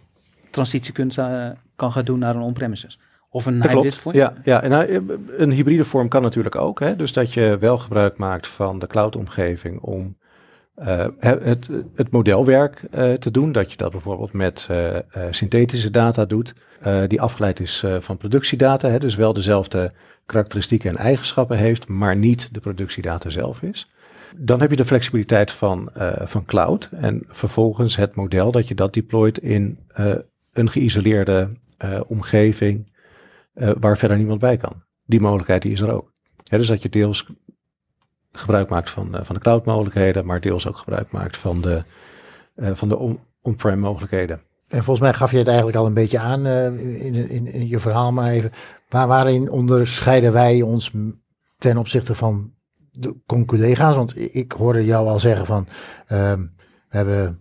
transitie 0.56 0.92
kunt, 0.92 1.18
eh, 1.18 1.48
kan 1.76 1.92
gaan 1.92 2.04
doen 2.04 2.18
naar 2.18 2.34
een 2.36 2.42
on-premises. 2.42 2.98
Of 3.30 3.46
een 3.46 3.58
Dat 3.58 3.62
hybrid 3.70 3.82
klopt. 3.82 3.98
vorm. 3.98 4.16
Ja, 4.16 4.32
ja, 4.44 4.62
en 4.62 4.70
nou, 4.70 5.06
een 5.36 5.50
hybride 5.52 5.84
vorm 5.84 6.08
kan 6.08 6.22
natuurlijk 6.22 6.56
ook. 6.56 6.80
Hè? 6.80 6.96
Dus 6.96 7.12
dat 7.12 7.32
je 7.34 7.56
wel 7.60 7.78
gebruik 7.78 8.16
maakt 8.16 8.46
van 8.46 8.78
de 8.78 8.86
cloud-omgeving 8.86 9.80
om 9.80 10.16
eh, 10.74 11.06
het, 11.18 11.68
het 11.94 12.10
modelwerk 12.10 12.82
eh, 12.90 13.12
te 13.12 13.30
doen. 13.30 13.52
Dat 13.52 13.70
je 13.70 13.76
dat 13.76 13.90
bijvoorbeeld 13.90 14.32
met 14.32 14.66
eh, 14.70 14.96
eh, 14.96 15.02
synthetische 15.30 15.90
data 15.90 16.24
doet, 16.24 16.52
eh, 16.80 17.02
die 17.06 17.20
afgeleid 17.20 17.60
is 17.60 17.82
eh, 17.82 17.96
van 18.00 18.16
productiedata. 18.16 18.88
Hè? 18.88 18.98
Dus 18.98 19.14
wel 19.14 19.32
dezelfde 19.32 19.92
karakteristieken 20.26 20.90
en 20.90 20.96
eigenschappen 20.96 21.56
heeft, 21.56 21.88
maar 21.88 22.16
niet 22.16 22.48
de 22.52 22.60
productiedata 22.60 23.28
zelf 23.30 23.62
is. 23.62 23.88
Dan 24.36 24.60
heb 24.60 24.70
je 24.70 24.76
de 24.76 24.84
flexibiliteit 24.84 25.50
van, 25.50 25.90
eh, 25.94 26.12
van 26.24 26.44
cloud 26.44 26.88
en 26.92 27.22
vervolgens 27.28 27.96
het 27.96 28.14
model 28.14 28.50
dat 28.50 28.68
je 28.68 28.74
dat 28.74 28.94
deployt 28.94 29.38
in 29.38 29.78
eh, 29.88 30.14
een 30.58 30.70
geïsoleerde 30.70 31.50
eh, 31.76 32.00
omgeving 32.06 32.92
eh, 33.54 33.72
waar 33.80 33.98
verder 33.98 34.16
niemand 34.16 34.40
bij 34.40 34.56
kan. 34.56 34.82
Die 35.04 35.20
mogelijkheid 35.20 35.64
is 35.64 35.80
er 35.80 35.92
ook. 35.92 36.12
Hè, 36.44 36.58
dus 36.58 36.66
dat 36.66 36.82
je 36.82 36.88
deels 36.88 37.26
gebruik 38.32 38.68
maakt 38.68 38.90
van, 38.90 39.14
eh, 39.14 39.24
van 39.24 39.34
de 39.34 39.40
cloud 39.40 39.64
mogelijkheden, 39.64 40.26
maar 40.26 40.40
deels 40.40 40.66
ook 40.66 40.76
gebruik 40.76 41.10
maakt 41.10 41.36
van 41.36 41.60
de, 41.60 41.82
van 42.56 42.88
de 42.88 42.96
on- 42.96 43.20
on-prem 43.42 43.78
mogelijkheden. 43.78 44.40
En 44.68 44.84
volgens 44.84 45.00
mij 45.00 45.14
gaf 45.14 45.30
je 45.30 45.38
het 45.38 45.46
eigenlijk 45.46 45.76
al 45.76 45.86
een 45.86 45.94
beetje 45.94 46.18
aan 46.18 46.46
in, 46.46 47.14
in, 47.14 47.46
in 47.46 47.68
je 47.68 47.78
verhaal, 47.78 48.12
maar 48.12 48.30
even. 48.30 48.52
Waar, 48.88 49.06
waarin 49.06 49.50
onderscheiden 49.50 50.32
wij 50.32 50.62
ons 50.62 50.92
ten 51.58 51.76
opzichte 51.76 52.14
van 52.14 52.52
de 52.90 53.16
collega's? 53.46 53.94
Want 53.94 54.34
ik 54.34 54.52
hoorde 54.52 54.84
jou 54.84 55.08
al 55.08 55.20
zeggen 55.20 55.46
van, 55.46 55.66
ehm, 56.06 56.40
we 56.88 56.96
hebben, 56.96 57.40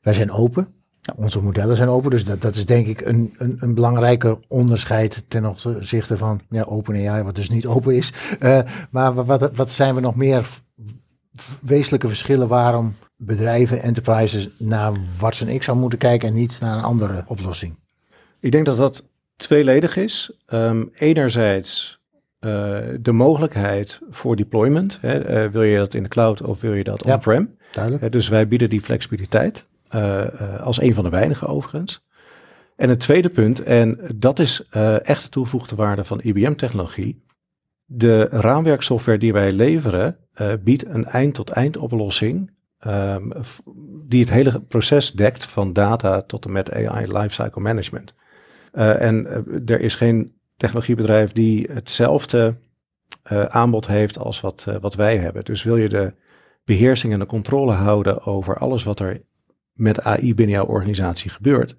wij 0.00 0.14
zijn 0.14 0.30
open. 0.30 0.73
Onze 1.16 1.40
modellen 1.42 1.76
zijn 1.76 1.88
open, 1.88 2.10
dus 2.10 2.24
dat, 2.24 2.42
dat 2.42 2.54
is 2.54 2.66
denk 2.66 2.86
ik 2.86 3.00
een, 3.00 3.34
een, 3.36 3.56
een 3.60 3.74
belangrijke 3.74 4.38
onderscheid 4.48 5.24
ten 5.28 5.44
opzichte 5.46 6.16
van 6.16 6.40
ja, 6.48 6.62
OpenAI, 6.62 7.22
wat 7.22 7.34
dus 7.34 7.48
niet 7.50 7.66
open 7.66 7.94
is. 7.96 8.12
Eh, 8.38 8.58
maar 8.90 9.14
wa- 9.14 9.24
wat, 9.24 9.56
wat 9.56 9.70
zijn 9.70 9.94
we 9.94 10.00
nog 10.00 10.16
meer 10.16 10.46
wezenlijke 11.60 12.08
verschillen 12.08 12.48
waarom 12.48 12.94
bedrijven, 13.16 13.82
enterprises 13.82 14.48
naar 14.58 14.92
Watson 15.18 15.58
X 15.58 15.64
zou 15.64 15.78
moeten 15.78 15.98
kijken 15.98 16.28
en 16.28 16.34
niet 16.34 16.58
naar 16.60 16.76
een 16.78 16.84
andere 16.84 17.24
oplossing? 17.26 17.78
Ik 18.40 18.52
denk 18.52 18.66
dat 18.66 18.76
dat 18.76 19.02
tweeledig 19.36 19.96
is. 19.96 20.30
Ehm, 20.46 20.84
enerzijds 20.94 22.00
eh, 22.38 22.50
de 23.00 23.12
mogelijkheid 23.12 24.00
voor 24.10 24.36
deployment. 24.36 24.98
Hè, 25.00 25.18
eh, 25.18 25.50
wil 25.50 25.62
je 25.62 25.76
dat 25.78 25.94
in 25.94 26.02
de 26.02 26.08
cloud 26.08 26.42
of 26.42 26.60
wil 26.60 26.74
je 26.74 26.84
dat 26.84 27.04
Ja. 27.04 27.14
on-prem? 27.14 27.56
Dus 28.10 28.28
wij 28.28 28.48
bieden 28.48 28.70
die 28.70 28.80
flexibiliteit 28.80 29.66
als 30.60 30.80
een 30.80 30.94
van 30.94 31.04
de 31.04 31.10
weinigen 31.10 31.48
overigens. 31.48 32.04
En 32.76 32.88
het 32.88 33.00
tweede 33.00 33.28
punt, 33.28 33.62
en 33.62 33.98
dat 34.14 34.38
is 34.38 34.66
eh, 34.70 35.08
echt 35.08 35.22
de 35.22 35.28
toegevoegde 35.28 35.76
waarde 35.76 36.04
van 36.04 36.20
IBM-technologie. 36.22 37.24
De 37.84 38.28
raamwerksoftware 38.30 39.18
die 39.18 39.32
wij 39.32 39.52
leveren 39.52 40.16
eh, 40.32 40.52
biedt 40.60 40.86
een 40.86 41.04
eind-tot-eind 41.04 41.76
oplossing 41.76 42.50
ehm, 42.78 43.30
die 44.06 44.20
het 44.20 44.30
hele 44.30 44.60
proces 44.60 45.12
dekt 45.12 45.44
van 45.44 45.72
data 45.72 46.22
tot 46.22 46.44
en 46.44 46.52
met 46.52 46.72
AI 46.72 47.12
lifecycle 47.12 47.62
management. 47.62 48.14
Eh, 48.72 49.00
en 49.00 49.26
eh, 49.26 49.74
er 49.74 49.80
is 49.80 49.94
geen 49.94 50.32
technologiebedrijf 50.56 51.32
die 51.32 51.68
hetzelfde 51.72 52.54
eh, 53.22 53.44
aanbod 53.44 53.86
heeft 53.86 54.18
als 54.18 54.40
wat, 54.40 54.64
eh, 54.68 54.76
wat 54.80 54.94
wij 54.94 55.18
hebben. 55.18 55.44
Dus 55.44 55.62
wil 55.62 55.76
je 55.76 55.88
de 55.88 56.14
beheersing 56.64 57.12
en 57.12 57.18
de 57.18 57.26
controle 57.26 57.72
houden 57.72 58.24
over 58.26 58.58
alles 58.58 58.82
wat 58.82 59.00
er 59.00 59.22
met 59.74 60.02
AI 60.02 60.34
binnen 60.34 60.54
jouw 60.56 60.64
organisatie 60.66 61.30
gebeurt, 61.30 61.76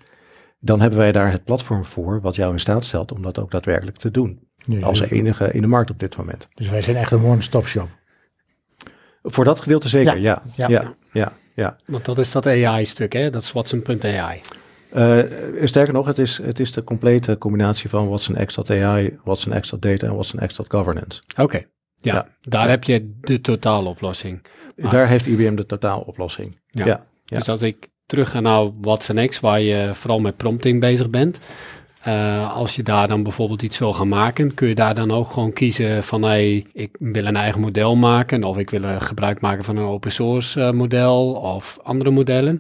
dan 0.60 0.82
hebben 0.82 1.00
wij 1.00 1.12
daar 1.12 1.32
het 1.32 1.44
platform 1.44 1.86
voor 1.86 2.22
wat 2.22 2.36
jou 2.36 2.54
in 2.54 2.60
staat 2.60 2.86
stelt 2.86 3.12
om 3.12 3.22
dat 3.22 3.40
ook 3.40 3.52
daadwerkelijk 3.52 3.98
te 3.98 4.12
doen. 4.12 4.40
Ja, 4.58 4.86
Als 4.86 5.02
enige 5.02 5.52
in 5.52 5.62
de 5.62 5.68
markt 5.68 5.90
op 5.90 6.00
dit 6.00 6.18
moment. 6.18 6.48
dus 6.54 6.70
wij 6.70 6.82
zijn 6.82 6.96
echt 6.96 7.12
een 7.12 7.24
one-stop 7.24 7.68
shop. 7.68 7.88
Voor 9.24 9.46
dat 9.46 9.60
gedeelte 9.60 9.90
zeker, 9.90 10.18
ja. 10.18 10.42
Ja. 10.56 10.68
Ja, 10.68 10.94
ja, 11.12 11.34
ja. 11.56 11.78
Want 11.86 12.06
dat 12.06 12.18
is 12.18 12.32
dat 12.32 12.46
AI-stuk, 12.46 13.14
hè? 13.14 13.30
Dat 13.30 13.42
is 13.44 13.52
Watson.ai. 13.52 14.42
Eh, 14.92 15.20
sterker 15.68 15.94
nog, 15.94 16.06
het 16.06 16.20
is, 16.20 16.38
het 16.38 16.60
is 16.60 16.72
de 16.72 16.84
complete 16.84 17.38
combinatie 17.38 17.90
van 17.90 18.08
Watson 18.08 18.46
X.ai, 18.46 19.18
Watson 19.24 19.60
X.data 19.60 20.08
en 20.08 20.16
Watson 20.16 20.48
X.governance. 20.48 21.22
Oké, 21.38 21.58
ja, 21.58 22.14
Ja. 22.14 22.28
daar 22.42 22.70
heb 22.70 22.84
je 22.84 23.18
de 23.22 23.42
totaaloplossing. 23.42 24.46
Maar- 24.76 24.92
Daar 24.92 25.08
heeft 25.08 25.26
IBM 25.26 25.56
de 25.56 25.66
totaaloplossing. 25.66 26.60
Ja. 26.68 27.06
Ja. 27.26 27.38
Dus 27.38 27.50
als 27.50 27.62
ik 27.62 27.90
terug 28.06 28.30
ga 28.30 28.40
naar 28.40 28.70
Watson 28.82 29.28
X, 29.28 29.40
waar 29.40 29.62
je 29.62 29.90
vooral 29.94 30.20
met 30.20 30.38
prompting 30.38 30.80
bezig 30.80 31.10
bent. 31.10 31.40
eh, 32.02 32.56
als 32.56 32.76
je 32.76 32.84
daar 32.84 33.08
dan 33.08 33.24
bijvoorbeeld 33.24 33.62
iets 33.62 33.80
wil 33.80 33.94
gaan 33.94 34.08
maken, 34.08 34.54
kun 34.54 34.68
je 34.68 34.76
daar 34.76 34.96
dan 34.96 35.12
ook 35.12 35.32
gewoon 35.32 35.54
kiezen 35.54 36.04
van 36.04 36.22
hey, 36.24 36.66
ik 36.74 36.96
wil 37.00 37.26
een 37.26 37.36
eigen 37.36 37.62
model 37.62 37.96
maken 37.96 38.44
of 38.44 38.58
ik 38.58 38.70
wil 38.70 38.84
eh, 38.84 39.02
gebruik 39.02 39.42
maken 39.42 39.64
van 39.64 39.78
een 39.78 39.86
open 39.86 40.12
source 40.12 40.62
eh, 40.62 40.72
model 40.72 41.34
of 41.34 41.80
andere 41.84 42.10
modellen. 42.10 42.60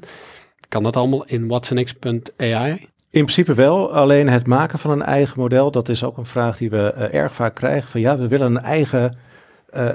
Kan 0.70 0.84
dat 0.84 0.96
allemaal 0.96 1.26
in 1.26 1.48
watsonx.ai? 1.48 2.72
In 3.10 3.22
principe 3.22 3.54
wel, 3.54 3.94
alleen 3.94 4.30
het 4.30 4.48
maken 4.48 4.80
van 4.80 4.92
een 4.92 5.02
eigen 5.02 5.40
model, 5.40 5.72
dat 5.72 5.90
is 5.90 6.04
ook 6.04 6.18
een 6.18 6.26
vraag 6.26 6.58
die 6.58 6.70
we 6.70 6.92
erg 6.94 7.36
vaak 7.36 7.56
krijgen. 7.56 7.90
Van 7.90 8.02
ja, 8.02 8.18
we 8.18 8.28
willen 8.28 8.56
een 8.56 8.62
eigen 8.62 9.18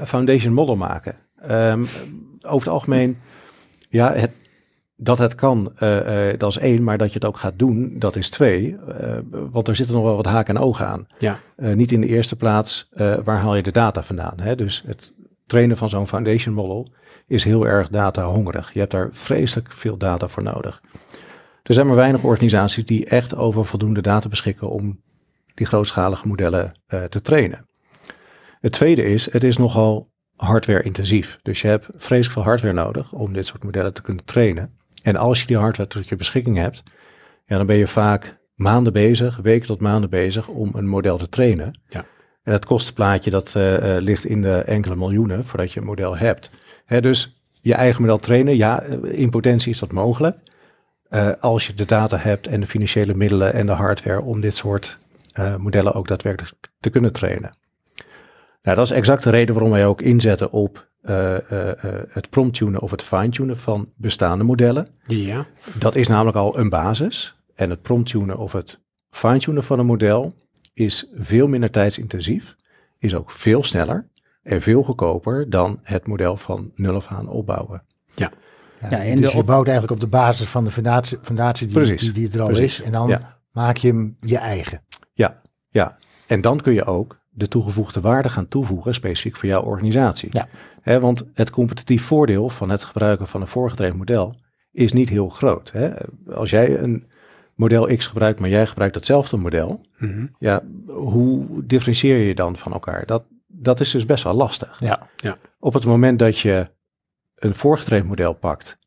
foundation 0.05 0.53
model 0.53 0.77
maken. 0.77 1.17
Ehm, 1.43 1.83
over 2.41 2.67
het 2.67 2.69
algemeen, 2.69 3.19
ja, 3.89 4.13
het, 4.15 4.31
dat 5.03 5.19
het 5.19 5.35
kan, 5.35 5.73
eh, 5.77 6.31
eh, 6.31 6.39
dat 6.39 6.51
is 6.51 6.59
één, 6.59 6.85
maar 6.85 6.99
dat 6.99 7.09
je 7.09 7.15
het 7.15 7.25
ook 7.25 7.37
gaat 7.37 7.59
doen, 7.59 7.95
dat 7.99 8.17
is 8.17 8.31
twee. 8.31 8.77
Eh, 8.77 9.19
want 9.31 9.69
er 9.69 9.77
zitten 9.77 9.95
nog 9.95 10.05
wel 10.05 10.17
wat 10.17 10.27
haken 10.27 10.57
en 10.57 10.63
ogen 10.63 10.87
aan. 10.87 11.07
Ja. 11.19 11.41
Niet 11.57 11.93
in 11.93 12.01
de 12.01 12.07
eerste 12.07 12.37
plaats, 12.37 12.89
waar 13.25 13.39
haal 13.39 13.57
je 13.57 13.63
de 13.63 13.71
data 13.71 14.03
vandaan? 14.03 14.41
Hè? 14.41 14.55
Dus 14.55 14.83
het 14.87 15.13
trainen 15.47 15.77
van 15.77 15.89
zo'n 15.89 16.07
foundation 16.07 16.55
model 16.55 16.93
is 17.27 17.45
heel 17.45 17.67
erg 17.67 17.89
data 17.89 18.25
hongerig. 18.25 18.73
Je 18.73 18.79
hebt 18.79 18.91
daar 18.91 19.09
vreselijk 19.13 19.73
veel 19.73 19.97
data 19.97 20.29
voor 20.29 20.43
nodig. 20.43 20.83
Er 21.63 21.75
zijn 21.75 21.87
maar 21.87 21.97
weinig 21.97 22.23
organisaties 22.23 22.85
die 22.85 23.07
echt 23.07 23.37
over 23.37 23.65
voldoende 23.65 24.03
data 24.03 24.29
beschikken 24.29 24.71
om 24.71 25.01
die 25.55 25.67
grootschalige 25.67 26.29
modellen 26.29 26.73
te 27.09 27.21
trainen. 27.23 27.67
Het 28.61 28.73
tweede 28.73 29.05
is, 29.05 29.33
het 29.33 29.45
is 29.45 29.57
nogal 29.57 30.11
hardware 30.37 30.83
intensief. 30.83 31.39
Dus 31.43 31.61
je 31.61 31.69
hebt 31.69 31.87
vreselijk 31.91 32.33
veel 32.33 32.43
hardware 32.43 32.75
nodig 32.75 33.13
om 33.13 33.33
dit 33.33 33.47
soort 33.47 33.65
modellen 33.65 33.95
te 33.95 34.03
kunnen 34.03 34.25
trainen. 34.25 34.80
En 35.03 35.17
als 35.17 35.41
je 35.41 35.47
die 35.47 35.59
hardware 35.59 35.89
tot 35.89 36.09
je 36.09 36.17
beschikking 36.17 36.57
hebt, 36.57 36.83
ja, 37.47 37.57
dan 37.57 37.67
ben 37.67 37.77
je 37.77 37.87
vaak 37.87 38.39
maanden 38.55 38.93
bezig, 38.93 39.37
weken 39.37 39.67
tot 39.67 39.81
maanden 39.81 40.11
bezig 40.11 40.49
om 40.49 40.71
een 40.75 40.89
model 40.89 41.19
te 41.19 41.29
trainen. 41.29 41.81
Ja. 41.89 42.05
En 42.43 42.53
het 42.53 42.65
kostenplaatje 42.65 43.31
dat 43.31 43.55
eh, 43.55 43.97
eh, 43.97 44.03
ligt 44.03 44.25
in 44.25 44.43
de 44.43 44.57
enkele 44.57 44.97
miljoenen 44.97 45.45
voordat 45.45 45.73
je 45.73 45.81
een 45.81 45.87
model 45.87 46.17
hebt. 46.17 46.51
Hè, 46.85 47.01
dus 47.01 47.43
je 47.61 47.75
eigen 47.75 48.01
model 48.01 48.19
trainen, 48.19 48.57
ja, 48.57 48.83
eh, 48.83 48.99
in 49.03 49.31
potentie 49.31 49.73
is 49.73 49.79
dat 49.79 49.93
mogelijk. 49.93 50.37
Als 51.41 51.67
je 51.67 51.75
de 51.75 51.85
data 51.85 52.17
hebt 52.17 52.47
en 52.47 52.61
de 52.61 52.67
financiële 52.67 53.15
middelen 53.15 53.53
en 53.53 53.67
de 53.67 53.73
hardware 53.73 54.23
om 54.23 54.41
dit 54.41 54.57
soort 54.57 54.99
modellen 55.59 55.95
ook 55.95 56.09
daadwerkelijk 56.09 56.55
te 56.81 56.91
kunnen 56.91 57.13
trainen. 57.13 57.57
Nou, 58.63 58.77
dat 58.77 58.85
is 58.85 58.91
exact 58.91 59.23
de 59.23 59.31
reden 59.31 59.55
waarom 59.55 59.73
wij 59.73 59.87
ook 59.87 60.03
inzetten 60.03 60.53
op 60.53 60.90
eh, 61.03 61.37
eh, 61.37 61.85
eh, 61.85 62.03
het 62.09 62.31
promptunen 62.31 62.81
of 62.81 62.91
het 62.91 63.03
fine-tunen 63.03 63.59
van 63.59 63.89
bestaande 63.97 64.45
modellen. 64.45 64.89
Ja. 65.03 65.47
Dat 65.79 65.95
is 65.95 66.09
namelijk 66.09 66.37
al 66.37 66.59
een 66.59 66.69
basis. 66.69 67.35
En 67.55 67.71
het 67.71 67.83
promptunen 67.83 68.39
of 68.39 68.53
het 68.53 68.79
fine-tunen 69.11 69.63
van 69.63 69.79
een 69.79 69.87
model 69.87 70.35
is 70.75 71.07
veel 71.15 71.47
minder 71.47 71.71
tijdsintensief, 71.71 72.57
is 72.99 73.15
ook 73.15 73.31
veel 73.31 73.65
sneller 73.65 74.09
en 74.43 74.61
veel 74.63 74.83
goedkoper 74.83 75.51
dan 75.51 75.79
het 75.83 76.07
model 76.07 76.37
van 76.37 76.73
nul 76.75 76.95
af 76.95 77.07
aan 77.07 77.29
opbouwen. 77.29 77.83
Ja, 78.15 78.31
Ja, 78.91 79.03
en 79.03 79.21
dus 79.21 79.33
je 79.33 79.45
bouwt 79.45 79.67
eigenlijk 79.69 79.95
op 80.03 80.11
de 80.11 80.17
basis 80.17 80.47
van 80.49 80.65
de 80.65 80.71
fundatie, 80.71 81.19
fundatie 81.23 81.67
die, 81.67 81.77
Precies, 81.77 82.01
die, 82.01 82.13
die 82.13 82.31
er 82.33 82.41
al 82.41 82.47
precies. 82.47 82.79
is. 82.81 82.87
En 82.87 82.93
dan 82.93 83.09
Ja. 83.09 83.39
maak 83.53 83.77
je 83.77 83.89
hem 83.89 84.17
je 84.21 84.39
eigen. 84.39 84.83
Ja, 85.13 85.41
ja. 85.69 85.99
En 86.27 86.41
dan 86.41 86.61
kun 86.61 86.73
je 86.73 86.85
ook 86.85 87.20
de 87.33 87.49
toegevoegde 87.49 88.01
waarde 88.01 88.29
gaan 88.29 88.49
toevoegen 88.49 88.95
specifiek 88.95 89.37
voor 89.37 89.49
jouw 89.49 89.63
organisatie. 89.63 90.29
Ja. 90.33 90.49
Hè, 90.81 91.01
want 91.01 91.25
het 91.35 91.51
competitief 91.51 92.05
voordeel 92.05 92.49
van 92.49 92.71
het 92.71 92.85
gebruiken 92.85 93.27
van 93.27 93.41
een 93.41 93.47
voorgedreven 93.47 93.97
model 93.97 94.35
is 94.73 94.93
niet 94.93 95.09
heel 95.09 95.29
groot. 95.29 95.71
Hè? 95.73 95.91
Als 96.33 96.51
jij 96.51 96.79
een 96.79 97.09
model 97.55 97.97
X 97.97 98.07
gebruikt, 98.07 98.41
maar 98.41 98.49
jij 98.49 98.67
gebruikt 98.67 98.95
hetzelfde 98.95 99.37
model, 99.37 99.81
Mhm. 99.99 100.27
ja, 100.39 100.63
hoe 100.87 101.67
differentieer 101.67 102.17
je 102.17 102.27
je 102.27 102.35
dan 102.35 102.57
van 102.57 102.73
elkaar? 102.73 103.07
Dat, 103.07 103.25
dat 103.47 103.81
is 103.81 103.91
dus 103.91 104.07
best 104.07 104.25
wel 104.25 104.35
lastig. 104.35 104.81
Ja. 105.17 105.39
Op 105.59 105.75
het 105.75 105.85
moment 105.85 106.19
dat 106.19 106.39
je 106.39 106.67
een 107.35 107.55
voorgedreven 107.55 108.07
model 108.07 108.33
pakt 108.33 108.79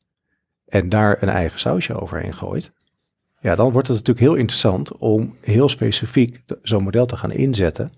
en 0.66 0.90
daar 0.90 1.18
een 1.22 1.30
eigen 1.30 1.60
sausje 1.60 2.02
overheen 2.02 2.34
gooit, 2.34 2.72
ja, 3.40 3.56
dan 3.56 3.72
wordt 3.72 3.88
het 3.88 3.98
natuurlijk 3.98 4.26
heel 4.26 4.36
interessant 4.36 4.98
om 4.98 5.36
heel 5.42 5.70
specifiek 5.70 6.44
zo'n 6.62 6.84
model 6.84 7.06
te 7.06 7.18
gaan 7.18 7.32
inzetten 7.32 7.92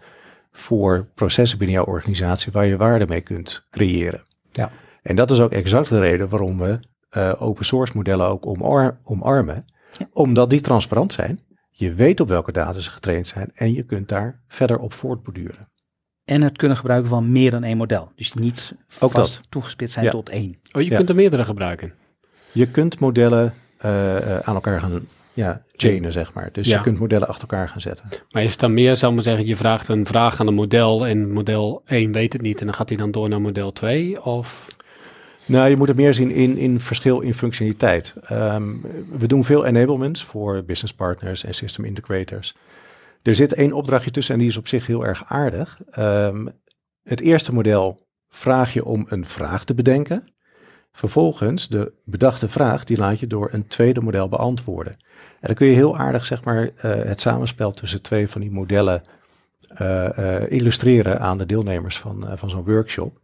voor 0.58 1.08
processen 1.16 1.58
binnen 1.58 1.76
jouw 1.76 1.86
organisatie 1.86 2.52
waar 2.52 2.66
je 2.66 2.78
waarde 2.78 3.08
mee 3.08 3.22
kunt 3.22 3.66
creëren. 3.72 4.24
Ja. 4.52 4.72
En 5.02 5.16
dat 5.16 5.32
is 5.32 5.40
ook 5.40 5.52
exact 5.52 5.90
de 5.90 6.00
reden 6.00 6.30
waarom 6.30 6.58
we 6.58 6.80
eh, 7.10 7.34
open 7.40 7.66
source 7.66 7.94
modellen 7.96 8.28
ook 8.28 8.46
omar- 8.46 8.98
omarmen, 9.04 9.66
omdat 10.14 10.50
die 10.50 10.62
transparant 10.62 11.14
zijn. 11.14 11.40
Je 11.70 11.94
weet 11.94 12.20
op 12.20 12.28
welke 12.28 12.52
data 12.52 12.80
ze 12.80 12.92
getraind 12.92 13.28
zijn 13.28 13.52
en 13.54 13.74
je 13.74 13.84
kunt 13.84 14.10
daar 14.10 14.44
verder 14.48 14.80
op 14.80 14.94
voortborduren. 14.94 15.70
En 16.26 16.42
het 16.42 16.58
kunnen 16.58 16.78
gebruiken 16.78 17.10
van 17.10 17.32
meer 17.32 17.52
dan 17.52 17.64
één 17.64 17.78
model. 17.78 18.12
Dus 18.16 18.34
niet 18.34 18.76
Ook 19.00 19.12
vast 19.12 19.36
dat. 19.36 19.46
toegespitst 19.50 19.94
zijn 19.94 20.06
Ja. 20.06 20.12
tot 20.12 20.30
één. 20.30 20.60
Oh, 20.72 20.82
je 20.82 20.90
Ja. 20.90 20.96
kunt 20.98 21.10
er 21.10 21.16
meerdere 21.16 21.46
gebruiken. 21.46 21.94
Je 22.52 22.68
kunt 22.72 23.00
modellen 23.00 23.54
eh, 23.78 24.16
eh, 24.38 24.40
aan 24.48 24.56
elkaar 24.56 24.80
gaan 24.82 25.08
ja, 25.36 25.64
chainen, 25.76 26.12
zeg 26.12 26.34
maar. 26.34 26.50
Dus 26.52 26.68
Ja. 26.68 26.78
je 26.78 26.84
kunt 26.84 27.00
modellen 27.00 27.28
achter 27.28 27.48
elkaar 27.50 27.70
gaan 27.70 27.82
zetten. 27.82 28.06
Maar 28.32 28.44
is 28.44 28.52
het 28.52 28.60
dan 28.60 28.74
meer, 28.74 28.96
zou 28.96 29.10
ik 29.10 29.16
maar 29.18 29.28
zeggen, 29.28 29.46
je 29.48 29.56
vraagt 29.56 29.88
een 29.88 30.06
vraag 30.06 30.40
aan 30.40 30.48
een 30.48 30.54
model 30.54 31.08
en 31.08 31.32
model 31.32 31.82
1 31.86 32.12
weet 32.12 32.34
het 32.34 32.42
niet 32.42 32.60
en 32.60 32.66
dan 32.66 32.76
gaat 32.76 32.90
hij 32.90 32.98
dan 32.98 33.12
door 33.12 33.30
naar 33.30 33.42
model 33.42 33.72
2? 33.72 34.24
Of 34.24 34.76
Nou, 35.48 35.70
je 35.70 35.78
moet 35.78 35.88
het 35.88 35.98
meer 35.98 36.14
zien 36.14 36.32
in, 36.32 36.58
in 36.58 36.80
verschil 36.80 37.20
in 37.20 37.34
functionaliteit. 37.34 38.14
Ehm, 38.24 38.74
we 39.18 39.28
doen 39.28 39.44
veel 39.44 39.66
enablements 39.66 40.24
voor 40.24 40.64
business 40.64 40.94
partners 40.94 41.44
en 41.44 41.54
system 41.54 41.86
integrators. 41.86 42.56
Er 43.22 43.36
zit 43.36 43.54
één 43.54 43.74
opdrachtje 43.74 44.12
tussen 44.12 44.34
en 44.34 44.40
die 44.40 44.50
is 44.50 44.58
op 44.58 44.68
zich 44.68 44.88
heel 44.88 45.06
erg 45.06 45.24
aardig. 45.28 45.80
Ehm, 45.92 46.48
het 47.04 47.20
eerste 47.22 47.54
model 47.54 48.08
vraag 48.28 48.74
je 48.74 48.86
om 48.86 49.06
een 49.10 49.26
vraag 49.26 49.66
te 49.66 49.74
bedenken. 49.74 50.35
Vervolgens 50.96 51.68
de 51.68 51.92
bedachte 52.04 52.50
vraag, 52.50 52.84
die 52.84 52.98
laat 52.98 53.20
je 53.20 53.28
door 53.28 53.50
een 53.52 53.68
tweede 53.68 54.02
model 54.02 54.30
beantwoorden. 54.30 54.94
En 55.40 55.48
dan 55.48 55.56
kun 55.56 55.68
je 55.68 55.74
heel 55.74 55.98
aardig 55.98 56.26
zeg 56.26 56.44
maar, 56.44 56.70
eh, 56.76 57.04
het 57.04 57.20
samenspel 57.20 57.72
tussen 57.72 58.02
twee 58.02 58.30
van 58.30 58.42
die 58.42 58.52
modellen 58.52 59.02
eh, 59.68 60.18
eh, 60.18 60.52
illustreren 60.52 61.20
aan 61.20 61.38
de 61.38 61.46
deelnemers 61.46 62.00
van, 62.00 62.38
van 62.38 62.50
zo'n 62.50 62.66
workshop. 62.66 63.20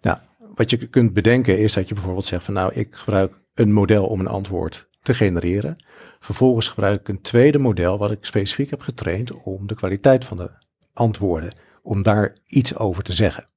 Nou, 0.00 0.18
wat 0.54 0.70
je 0.70 0.86
kunt 0.86 1.12
bedenken 1.12 1.58
is 1.58 1.72
dat 1.72 1.88
je 1.88 1.94
bijvoorbeeld 1.94 2.24
zegt 2.24 2.44
van 2.44 2.54
nou, 2.54 2.74
ik 2.74 2.94
gebruik 2.94 3.32
een 3.54 3.72
model 3.72 4.06
om 4.06 4.20
een 4.20 4.28
antwoord 4.28 4.88
te 5.02 5.14
genereren. 5.14 5.76
Vervolgens 6.20 6.68
gebruik 6.68 7.00
ik 7.00 7.08
een 7.08 7.20
tweede 7.20 7.58
model 7.58 7.98
wat 7.98 8.10
ik 8.10 8.24
specifiek 8.24 8.70
heb 8.70 8.80
getraind 8.80 9.42
om 9.42 9.66
de 9.66 9.74
kwaliteit 9.74 10.24
van 10.24 10.36
de 10.36 10.50
antwoorden, 10.92 11.54
om 11.82 12.02
daar 12.02 12.36
iets 12.46 12.76
over 12.76 13.02
te 13.02 13.12
zeggen. 13.12 13.48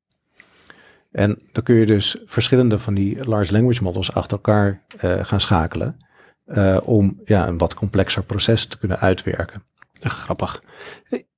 En 1.11 1.39
dan 1.51 1.63
kun 1.63 1.75
je 1.75 1.85
dus 1.85 2.17
verschillende 2.25 2.77
van 2.77 2.93
die 2.93 3.25
large 3.27 3.51
language 3.51 3.83
models 3.83 4.13
achter 4.13 4.37
elkaar 4.37 4.83
eh, 4.97 5.25
gaan 5.25 5.41
schakelen 5.41 5.97
eh, 6.45 6.77
om 6.83 7.21
ja, 7.25 7.47
een 7.47 7.57
wat 7.57 7.73
complexer 7.73 8.23
proces 8.23 8.65
te 8.65 8.77
kunnen 8.77 8.99
uitwerken. 8.99 9.63
Ach, 10.01 10.19
grappig. 10.19 10.63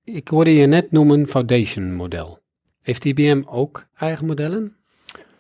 Ik 0.04 0.28
hoorde 0.28 0.56
je 0.56 0.66
net 0.66 0.92
noemen 0.92 1.28
foundation 1.28 1.94
model. 1.94 2.40
Heeft 2.82 3.06
IBM 3.06 3.42
ook 3.46 3.86
eigen 3.96 4.26
modellen? 4.26 4.76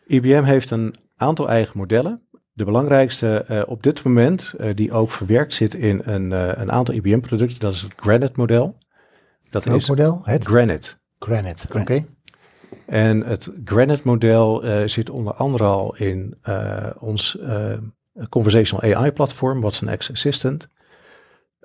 IBM 0.07 0.43
heeft 0.43 0.71
een 0.71 0.95
aantal 1.15 1.49
eigen 1.49 1.77
modellen. 1.77 2.21
De 2.53 2.65
belangrijkste 2.65 3.43
eh, 3.47 3.61
op 3.65 3.83
dit 3.83 4.03
moment, 4.03 4.53
eh, 4.57 4.75
die 4.75 4.91
ook 4.91 5.11
verwerkt 5.11 5.53
zit 5.53 5.73
in 5.73 6.01
een, 6.03 6.31
eh, 6.31 6.51
een 6.53 6.71
aantal 6.71 6.95
IBM-producten, 6.95 7.59
dat 7.59 7.73
is 7.73 7.81
het 7.81 7.93
Granite-model. 7.95 8.77
Dat 9.49 9.65
Welk 9.65 9.77
is 9.77 9.89
model? 9.89 10.21
Het 10.23 10.45
Granite. 10.45 10.93
Granite. 11.19 11.79
Oké. 11.79 12.05
En 12.85 13.25
het 13.25 13.49
Granite-model 13.65 14.63
eh, 14.63 14.87
zit 14.87 15.09
onder 15.09 15.33
andere 15.33 15.63
al 15.63 15.95
in 15.95 16.37
eh, 16.41 16.89
ons 16.99 17.39
eh, 17.39 17.73
conversational 18.29 18.95
AI-platform, 18.95 19.61
Watson 19.61 19.97
X 19.97 20.11
Assistant. 20.11 20.69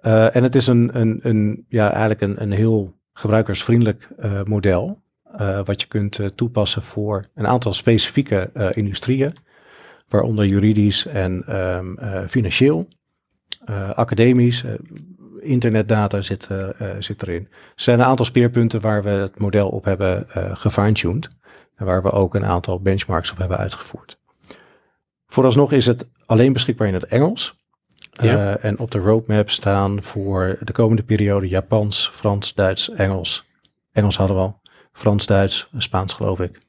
En 0.03 0.43
het 0.43 0.55
is 0.55 0.67
een, 0.67 1.01
een, 1.01 1.21
een, 1.23 1.65
ja, 1.69 1.91
eigenlijk 1.91 2.21
een, 2.21 2.43
een 2.43 2.53
heel 2.53 2.95
gebruikersvriendelijk 3.13 4.09
model. 4.45 5.03
wat 5.65 5.81
je 5.81 5.87
kunt 5.87 6.21
toepassen 6.35 6.83
voor 6.83 7.25
een 7.35 7.47
aantal 7.47 7.73
specifieke 7.73 8.51
industrieën. 8.75 9.33
Waaronder 10.09 10.47
juridisch 10.47 11.07
en 11.07 11.45
ehm, 11.47 11.97
eh, 11.97 12.23
financieel, 12.29 12.89
academisch, 13.95 14.65
internetdata 15.41 16.23
zit, 16.23 16.47
eh, 16.51 16.81
eh, 16.81 16.97
zit 16.99 17.23
erin. 17.23 17.49
Er 17.51 17.83
zijn 17.83 17.99
een 18.01 18.07
aantal 18.07 18.25
speerpunten 18.25 18.81
waar 18.81 19.03
we 19.03 19.09
het 19.09 19.39
model 19.39 19.69
op 19.69 19.85
hebben 19.85 20.31
eh 20.31 20.57
gefine-tuned. 20.57 21.29
En 21.77 21.87
waar 21.87 22.03
we 22.03 22.11
ook 22.11 22.35
een 22.35 22.45
aantal 22.45 22.81
benchmarks 22.81 23.33
op 23.33 23.39
hebben 23.39 23.59
uitgevoerd. 23.59 24.19
Vooralsnog 25.27 25.73
is 25.73 25.87
het 25.87 26.09
alleen 26.27 26.53
beschikbaar 26.53 26.89
in 26.89 26.95
het 26.95 27.05
Engels. 27.05 27.57
Ja. 28.11 28.55
Eh, 28.55 28.65
en 28.65 28.79
op 28.79 28.91
de 28.91 28.99
roadmap 28.99 29.51
staan 29.51 30.03
voor 30.03 30.59
de 30.61 30.73
komende 30.73 31.03
periode 31.03 31.49
Japans, 31.49 32.11
Frans, 32.13 32.55
Duits, 32.55 32.91
Engels. 32.91 33.45
Engels 33.93 34.17
hadden 34.17 34.37
we 34.37 34.43
al. 34.43 34.61
Frans, 34.93 35.27
Duits, 35.27 35.69
Spaans 35.77 36.13
geloof 36.13 36.41
ik. 36.41 36.61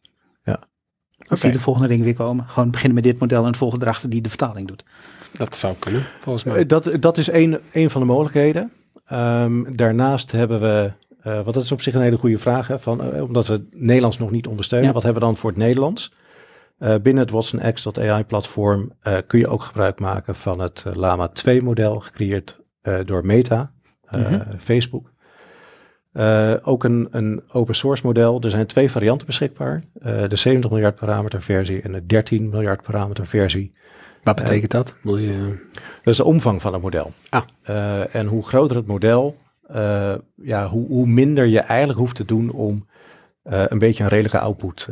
Als 1.27 1.39
die 1.39 1.51
de 1.51 1.59
volgende 1.59 1.87
ring 1.87 2.03
weer 2.03 2.13
komen. 2.13 2.45
Gewoon 2.47 2.71
beginnen 2.71 2.95
met 2.95 3.03
dit 3.03 3.19
model 3.19 3.41
en 3.41 3.47
het 3.47 3.57
volgende 3.57 3.85
erachter 3.85 4.09
die 4.09 4.21
de 4.21 4.29
vertaling 4.29 4.67
doet. 4.67 4.83
Dat 5.31 5.55
zou 5.55 5.75
kunnen, 5.79 6.03
volgens 6.19 6.43
mij. 6.43 6.57
Eh, 6.57 6.67
Dat, 6.67 6.91
dat 6.99 7.17
is 7.17 7.29
één, 7.29 7.59
één 7.71 7.89
van 7.89 8.01
de 8.01 8.07
mogelijkheden. 8.07 8.71
Ehm, 9.05 9.75
daarnaast 9.75 10.31
hebben 10.31 10.59
we, 10.59 10.91
want 11.23 11.53
dat 11.53 11.63
is 11.63 11.71
op 11.71 11.81
zich 11.81 11.93
een 11.93 12.01
hele 12.01 12.17
goede 12.17 12.37
vraag, 12.37 12.67
hè, 12.67 12.79
van, 12.79 13.01
eh, 13.13 13.23
omdat 13.23 13.47
we 13.47 13.53
het 13.53 13.75
Nederlands 13.77 14.17
nog 14.17 14.31
niet 14.31 14.47
ondersteunen. 14.47 14.87
Ja. 14.87 14.93
Wat 14.93 15.03
hebben 15.03 15.21
we 15.21 15.27
dan 15.27 15.37
voor 15.37 15.49
het 15.49 15.59
Nederlands? 15.59 16.13
Binnen 16.77 17.17
het 17.17 17.31
Watson 17.31 17.73
X.ai 17.73 18.23
platform 18.23 18.91
kun 19.27 19.39
je 19.39 19.47
ook 19.47 19.63
gebruik 19.63 19.99
maken 19.99 20.35
van 20.35 20.59
het 20.59 20.83
Lama 20.93 21.27
2 21.27 21.61
model, 21.61 21.99
gecreëerd 21.99 22.59
door 23.05 23.25
Meta, 23.25 23.71
Mhm. 24.11 24.41
Facebook. 24.57 25.11
Ook 26.61 26.83
een, 26.83 27.07
een 27.11 27.43
open 27.51 27.75
source 27.75 28.05
model. 28.05 28.41
Er 28.41 28.49
zijn 28.49 28.65
twee 28.65 28.91
varianten 28.91 29.27
beschikbaar. 29.27 29.83
De 30.27 30.35
70 30.35 30.71
miljard 30.71 30.95
parameter 30.95 31.41
versie 31.41 31.81
en 31.81 31.91
de 31.91 32.05
13 32.05 32.49
miljard 32.49 32.81
parameter 32.81 33.27
versie. 33.27 33.73
Wat 34.35 34.45
betekent 34.45 34.71
dat? 34.71 34.93
Moet 35.01 35.19
je, 35.19 35.57
Dat 35.73 36.13
is 36.13 36.17
de 36.17 36.23
omvang 36.23 36.61
van 36.61 36.73
het 36.73 36.81
model. 36.81 37.13
Ah. 37.29 37.43
Eh, 37.61 38.15
en 38.15 38.27
hoe 38.27 38.47
groter 38.47 38.75
het 38.75 38.87
model, 38.87 39.35
eh, 39.67 40.13
ja, 40.35 40.67
hoe, 40.67 40.87
hoe 40.87 41.07
minder 41.07 41.45
je 41.45 41.59
eigenlijk 41.59 41.99
hoeft 41.99 42.15
te 42.15 42.25
doen 42.25 42.51
om 42.51 42.87
eh, 43.43 43.63
een 43.67 43.79
beetje 43.79 44.03
een 44.03 44.09
redelijke 44.09 44.39
output 44.39 44.87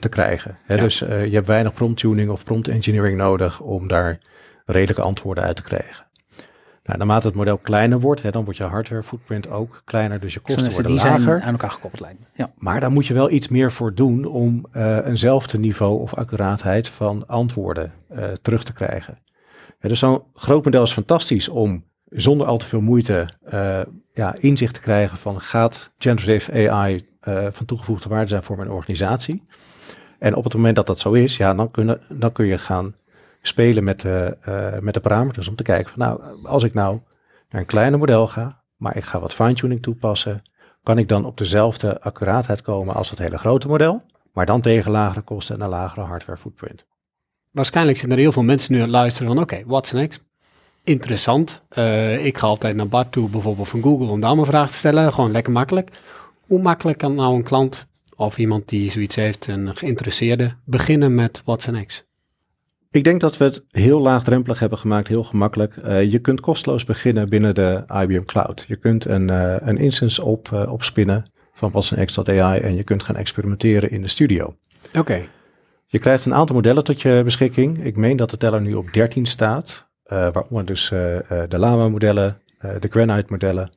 te 0.00 0.08
krijgen. 0.08 0.58
Hè, 0.64 0.74
Ja. 0.74 0.82
Dus 0.82 0.98
je 0.98 1.30
hebt 1.30 1.46
weinig 1.46 1.72
prompt 1.72 2.00
tuning 2.00 2.30
of 2.30 2.44
prompt 2.44 2.68
engineering 2.68 3.18
nodig 3.18 3.60
om 3.60 3.88
daar 3.88 4.18
redelijke 4.66 5.02
antwoorden 5.02 5.44
uit 5.44 5.56
te 5.56 5.62
krijgen. 5.62 6.06
Nou, 6.90 7.02
naarmate 7.02 7.26
het 7.26 7.36
model 7.36 7.58
kleiner 7.58 8.00
wordt, 8.00 8.22
hè, 8.22 8.30
dan 8.30 8.44
wordt 8.44 8.58
je 8.58 8.64
hardware 8.64 9.02
footprint 9.02 9.50
ook 9.50 9.82
kleiner, 9.84 10.20
dus 10.20 10.34
je 10.34 10.40
kosten 10.40 10.72
worden 10.72 10.90
die 10.90 11.00
zijn 11.00 11.12
lager. 11.12 11.40
aan 11.42 11.52
elkaar 11.52 11.70
gekoppeld 11.70 12.02
lijkt 12.02 12.18
me. 12.20 12.26
Ja. 12.34 12.50
Maar 12.58 12.80
daar 12.80 12.90
moet 12.90 13.06
je 13.06 13.14
wel 13.14 13.30
iets 13.30 13.48
meer 13.48 13.72
voor 13.72 13.94
doen 13.94 14.24
om 14.24 14.66
eh, 14.72 15.06
eenzelfde 15.06 15.58
niveau 15.58 16.00
of 16.00 16.14
accuraatheid 16.14 16.88
van 16.88 17.26
antwoorden 17.26 17.92
eh, 18.08 18.24
terug 18.42 18.64
te 18.64 18.72
krijgen. 18.72 19.18
Ja, 19.80 19.88
dus 19.88 19.98
zo'n 19.98 20.22
groot 20.34 20.64
model 20.64 20.82
is 20.82 20.92
fantastisch 20.92 21.48
om 21.48 21.84
zonder 22.08 22.46
al 22.46 22.58
te 22.58 22.66
veel 22.66 22.80
moeite 22.80 23.28
eh, 23.42 23.80
ja, 24.14 24.34
inzicht 24.38 24.74
te 24.74 24.80
krijgen 24.80 25.18
van 25.18 25.40
gaat 25.40 25.92
generative 25.98 26.70
AI 26.70 27.08
van 27.50 27.66
toegevoegde 27.66 28.08
waarde 28.08 28.28
zijn 28.28 28.42
voor 28.42 28.56
mijn 28.56 28.70
organisatie. 28.70 29.42
En 30.18 30.34
op 30.34 30.44
het 30.44 30.54
moment 30.54 30.76
dat 30.76 30.86
dat 30.86 30.98
zo 30.98 31.12
is, 31.12 31.36
ja, 31.36 31.54
dan, 31.54 31.70
kunnen, 31.70 32.00
dan 32.08 32.32
kun 32.32 32.46
je 32.46 32.58
gaan 32.58 32.94
spelen 33.42 33.84
met 33.84 34.00
de, 34.00 34.36
eh, 34.40 34.78
met 34.78 34.94
de 34.94 35.00
parameters 35.00 35.48
om 35.48 35.56
te 35.56 35.62
kijken 35.62 35.90
van 35.90 35.98
nou, 35.98 36.46
als 36.46 36.62
ik 36.64 36.74
nou 36.74 37.00
naar 37.48 37.60
een 37.60 37.66
kleiner 37.66 37.98
model 37.98 38.28
ga, 38.28 38.62
maar 38.76 38.96
ik 38.96 39.04
ga 39.04 39.20
wat 39.20 39.34
fine-tuning 39.34 39.82
toepassen, 39.82 40.42
kan 40.82 40.98
ik 40.98 41.08
dan 41.08 41.24
op 41.24 41.36
dezelfde 41.36 42.00
accuraatheid 42.00 42.62
komen 42.62 42.94
als 42.94 43.10
het 43.10 43.18
hele 43.18 43.38
grote 43.38 43.68
model, 43.68 44.02
maar 44.32 44.46
dan 44.46 44.60
tegen 44.60 44.90
lagere 44.90 45.20
kosten 45.20 45.54
en 45.54 45.60
een 45.60 45.68
lagere 45.68 46.00
hardware 46.00 46.38
footprint. 46.38 46.86
waarschijnlijk 47.50 47.98
zijn 47.98 48.10
er 48.10 48.18
heel 48.18 48.32
veel 48.32 48.42
mensen 48.42 48.72
nu 48.72 48.78
aan 48.78 48.84
het 48.84 48.92
luisteren 48.92 49.28
van, 49.28 49.42
oké, 49.42 49.62
what's 49.66 49.92
next? 49.92 50.24
Interessant. 50.84 51.62
Eh, 51.68 52.24
ik 52.24 52.38
ga 52.38 52.46
altijd 52.46 52.76
naar 52.76 52.88
Bart 52.88 53.12
toe, 53.12 53.30
bijvoorbeeld 53.30 53.68
van 53.68 53.82
Google, 53.82 54.06
om 54.06 54.20
daar 54.20 54.34
mijn 54.34 54.46
vraag 54.46 54.70
te 54.70 54.76
stellen. 54.76 55.12
Gewoon 55.12 55.30
lekker 55.30 55.52
makkelijk. 55.52 55.90
Hoe 56.40 56.62
makkelijk 56.62 56.98
kan 56.98 57.14
nou 57.14 57.34
een 57.34 57.42
klant 57.42 57.86
of 58.16 58.38
iemand 58.38 58.68
die 58.68 58.90
zoiets 58.90 59.16
heeft, 59.16 59.46
een 59.46 59.76
geïnteresseerde, 59.76 60.54
beginnen 60.64 61.14
met 61.14 61.42
what's 61.44 61.66
next? 61.66 62.09
Ik 62.92 63.04
denk 63.04 63.20
dat 63.20 63.36
we 63.36 63.44
het 63.44 63.64
heel 63.70 64.00
laagdrempelig 64.00 64.58
hebben 64.58 64.78
gemaakt, 64.78 65.08
heel 65.08 65.24
gemakkelijk. 65.24 65.76
Eh, 65.76 66.10
je 66.10 66.18
kunt 66.18 66.40
kosteloos 66.40 66.84
beginnen 66.84 67.28
binnen 67.28 67.54
de 67.54 67.84
IBM 67.86 68.24
Cloud. 68.24 68.64
Je 68.68 68.76
kunt 68.76 69.04
een, 69.04 69.30
eh, 69.30 69.56
een 69.58 69.76
instance 69.76 70.24
op, 70.24 70.48
eh, 70.52 70.72
opspinnen 70.72 71.24
van 71.52 71.70
WatsonX.ai 71.70 72.60
en 72.60 72.76
je 72.76 72.82
kunt 72.82 73.02
gaan 73.02 73.16
experimenteren 73.16 73.90
in 73.90 74.02
de 74.02 74.08
studio. 74.08 74.56
Oké, 74.98 75.26
Je 75.86 75.98
krijgt 75.98 76.24
een 76.24 76.34
aantal 76.34 76.56
modellen 76.56 76.84
tot 76.84 77.02
je 77.02 77.20
beschikking. 77.24 77.84
Ik 77.84 77.96
meen 77.96 78.16
dat 78.16 78.30
de 78.30 78.36
teller 78.36 78.60
nu 78.60 78.74
op 78.74 78.92
13 78.92 79.26
staat, 79.26 79.88
waaronder 80.04 80.66
dus 80.66 80.88
de 80.88 81.58
Lama-modellen, 81.58 82.38
de 82.80 82.88
Granite-modellen, 82.90 83.70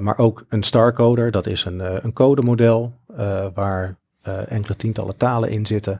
maar 0.00 0.18
ook 0.18 0.44
een 0.48 0.62
Starcoder. 0.62 1.30
Dat 1.30 1.46
is 1.46 1.64
een, 1.64 2.04
een 2.04 2.12
codemodel 2.12 2.92
waar 3.54 3.98
enkele 4.48 4.76
tientallen 4.76 5.16
talen 5.16 5.50
in 5.50 5.66
zitten. 5.66 5.98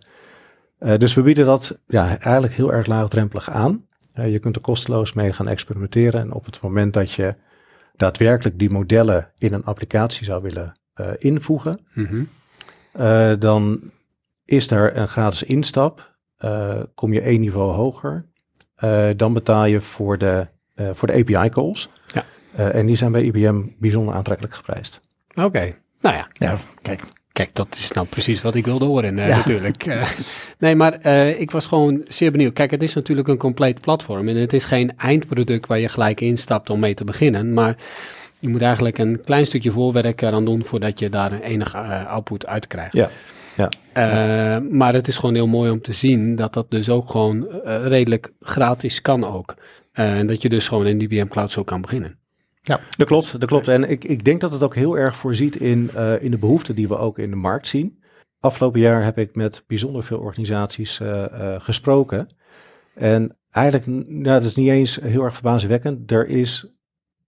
Eh, 0.79 0.99
dus 0.99 1.15
we 1.15 1.23
bieden 1.23 1.47
dat 1.47 1.79
ja, 1.87 2.19
eigenlijk 2.19 2.55
heel 2.55 2.73
erg 2.73 2.87
laagdrempelig 2.87 3.51
aan. 3.51 3.85
Eh, 4.13 4.33
je 4.33 4.39
kunt 4.39 4.57
er 4.57 4.63
kosteloos 4.63 5.13
mee 5.13 5.33
gaan 5.33 5.49
experimenteren. 5.49 6.21
En 6.21 6.33
op 6.33 6.45
het 6.45 6.61
moment 6.61 6.93
dat 6.95 7.13
je 7.13 7.35
daadwerkelijk 7.97 8.59
die 8.59 8.71
modellen 8.71 9.31
in 9.39 9.53
een 9.53 9.65
applicatie 9.65 10.25
zou 10.25 10.43
willen 10.43 10.75
eh, 10.95 11.09
invoegen, 11.19 11.79
Mhm. 11.95 12.25
eh, 12.93 13.33
dan 13.39 13.81
is 14.45 14.71
er 14.71 14.97
een 14.97 15.09
gratis 15.09 15.43
instap. 15.43 16.15
Eh, 16.37 16.79
kom 16.95 17.13
je 17.13 17.21
één 17.21 17.41
niveau 17.41 17.73
hoger, 17.75 18.27
eh, 18.75 19.09
dan 19.17 19.33
betaal 19.33 19.65
je 19.65 19.81
voor 19.81 20.19
de, 20.19 20.47
eh, 20.75 20.91
voor 20.93 21.09
de 21.09 21.15
API 21.15 21.49
calls. 21.49 21.91
Ja. 22.07 22.25
Eh, 22.55 22.75
en 22.75 22.87
die 22.87 22.97
zijn 22.97 23.13
bij 23.13 23.23
IBM 23.23 23.63
bijzonder 23.79 24.15
aantrekkelijk 24.15 24.55
geprijsd. 24.55 25.01
Oké, 25.35 25.75
nou 26.01 26.15
ja. 26.17 26.27
Ja. 26.33 26.57
Kijk, 26.83 27.03
kijk, 27.37 27.51
dat 27.53 27.75
is 27.75 27.93
nou 27.93 28.07
precies 28.07 28.43
wat 28.43 28.55
ik 28.55 28.65
wilde 28.65 28.85
horen 28.85 29.19
eh, 29.19 29.37
natuurlijk. 29.37 29.85
Eh, 29.87 30.11
nee, 30.59 30.75
maar 30.75 30.93
eh, 30.93 31.41
ik 31.41 31.51
was 31.51 31.67
gewoon 31.67 32.05
zeer 32.09 32.31
benieuwd. 32.31 32.53
Kijk, 32.53 32.71
het 32.71 32.83
is 32.83 32.95
natuurlijk 32.95 33.29
een 33.29 33.37
compleet 33.37 33.81
platform 33.81 34.29
en 34.29 34.37
het 34.37 34.53
is 34.53 34.65
geen 34.65 34.93
eindproduct 34.97 35.67
waar 35.67 35.79
je 35.79 35.89
gelijk 35.89 36.21
instapt 36.21 36.71
om 36.71 36.81
mee 36.81 36.95
te 36.95 37.05
beginnen. 37.05 37.53
Maar 37.53 37.77
je 38.39 38.49
moet 38.49 38.63
eigenlijk 38.63 38.99
een 38.99 39.21
klein 39.25 39.47
stukje 39.47 39.71
voorwerk 39.71 40.23
eraan 40.23 40.45
doen 40.45 40.65
voordat 40.65 40.99
je 40.99 41.09
daar 41.09 41.33
een 41.33 41.41
enige 41.41 41.79
output 42.07 42.47
uit 42.47 42.67
krijgt. 42.67 42.93
Ja, 42.93 43.11
ja. 43.57 44.61
Maar 44.71 44.95
het 44.95 45.09
is 45.09 45.17
gewoon 45.17 45.35
heel 45.35 45.47
mooi 45.47 45.71
om 45.71 45.81
te 45.81 45.93
zien 45.93 46.37
dat 46.37 46.53
dat 46.53 46.71
dus 46.71 46.89
ook 46.89 47.11
gewoon 47.11 47.47
redelijk 47.85 48.33
gratis 48.41 49.03
kan 49.03 49.25
ook. 49.25 49.55
En 49.93 50.27
dat 50.27 50.43
je 50.43 50.49
dus 50.49 50.69
gewoon 50.69 50.87
in 50.87 51.01
IBM 51.01 51.29
Cloud 51.29 51.53
zo 51.53 51.63
kan 51.63 51.81
beginnen. 51.81 52.19
Dat 52.97 53.07
klopt, 53.07 53.41
dat 53.41 53.49
klopt. 53.49 53.69
En 53.69 53.91
ik, 53.91 54.05
ik 54.05 54.25
denk 54.25 54.41
dat 54.41 54.53
het 54.53 54.63
ook 54.63 54.75
heel 54.75 54.99
erg 54.99 55.17
voorziet 55.17 55.57
in, 55.57 55.91
eh, 55.95 56.23
in 56.23 56.31
de 56.31 56.39
behoeften 56.39 56.75
die 56.75 56.89
we 56.89 56.99
ook 56.99 57.19
in 57.19 57.31
de 57.31 57.37
markt 57.37 57.67
zien. 57.67 58.03
Afgelopen 58.41 58.81
jaar 58.81 59.05
heb 59.05 59.19
ik 59.19 59.35
met 59.35 59.65
bijzonder 59.67 60.03
veel 60.03 60.19
organisaties 60.19 61.01
eh, 61.01 61.25
eh, 61.25 61.61
gesproken. 61.61 62.29
En 62.95 63.37
eigenlijk, 63.51 64.07
nou, 64.09 64.23
dat 64.23 64.45
is 64.45 64.57
niet 64.57 64.69
eens 64.69 64.97
heel 65.03 65.23
erg 65.23 65.35
verbazingwekkend. 65.35 66.11
Er 66.11 66.27
is 66.27 66.67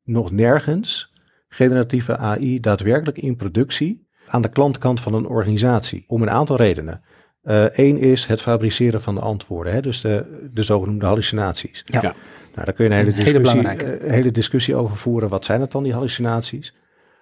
nog 0.04 0.30
nergens 0.30 1.12
generatieve 1.48 2.16
AI 2.16 2.60
daadwerkelijk 2.60 3.18
in 3.18 3.36
productie 3.36 4.06
aan 4.26 4.42
de 4.42 4.48
klantkant 4.48 5.00
van 5.00 5.14
een 5.14 5.26
organisatie. 5.26 6.04
Om 6.06 6.22
een 6.22 6.30
aantal 6.30 6.56
redenen. 6.56 7.02
Eén 7.72 7.98
is 7.98 8.26
het 8.26 8.42
fabriceren 8.42 9.02
van 9.02 9.14
de 9.14 9.20
antwoorden, 9.20 9.72
hè, 9.72 9.80
dus 9.80 10.00
de, 10.00 10.48
de 10.52 10.62
zogenoemde 10.62 11.06
hallucinaties. 11.06 11.82
Ja. 11.86 12.02
Ja. 12.02 12.14
Nou, 12.58 12.64
daar 12.64 12.74
kun 12.74 12.84
je 12.84 12.90
een 12.90 12.96
hele 12.96 13.10
discussie, 13.10 13.40
belangrijke. 13.40 13.84
eh, 13.96 14.10
hele 14.10 14.30
discussie 14.30 14.74
over 14.76 14.96
voeren. 14.96 15.28
Wat 15.28 15.44
zijn 15.44 15.60
het 15.60 15.72
dan, 15.72 15.82
die 15.82 15.92
hallucinaties? 15.92 16.74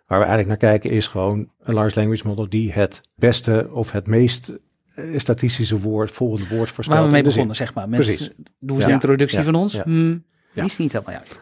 Waar 0.07 0.18
we 0.18 0.25
eigenlijk 0.27 0.49
naar 0.61 0.70
kijken 0.70 0.90
is 0.90 1.07
gewoon 1.07 1.51
een 1.62 1.75
large 1.75 1.99
language 1.99 2.27
model 2.27 2.49
die 2.49 2.72
het 2.72 3.01
beste 3.14 3.68
of 3.72 3.90
het 3.92 4.07
meest 4.07 4.59
eh, 4.94 5.05
statistische 5.18 5.81
woord, 5.81 6.11
volgende 6.11 6.55
woord 6.57 6.70
voorspelt. 6.70 6.99
Waar 6.99 7.07
we 7.09 7.12
mee 7.12 7.22
begonnen, 7.22 7.57
zeg 7.57 7.75
maar. 7.75 7.88
Met, 7.88 8.01
Precies. 8.01 8.31
Doen 8.59 8.77
ze 8.77 8.83
Ja. 8.83 8.88
een 8.88 8.94
introductie 8.94 9.38
Ja. 9.38 9.44
van 9.44 9.55
ons? 9.55 9.72
Ja. 9.72 9.83
Hmm. 9.83 10.25
Die 10.55 10.64
is 10.64 10.79
niet 10.79 10.92
helemaal 10.92 11.14
juist. 11.14 11.40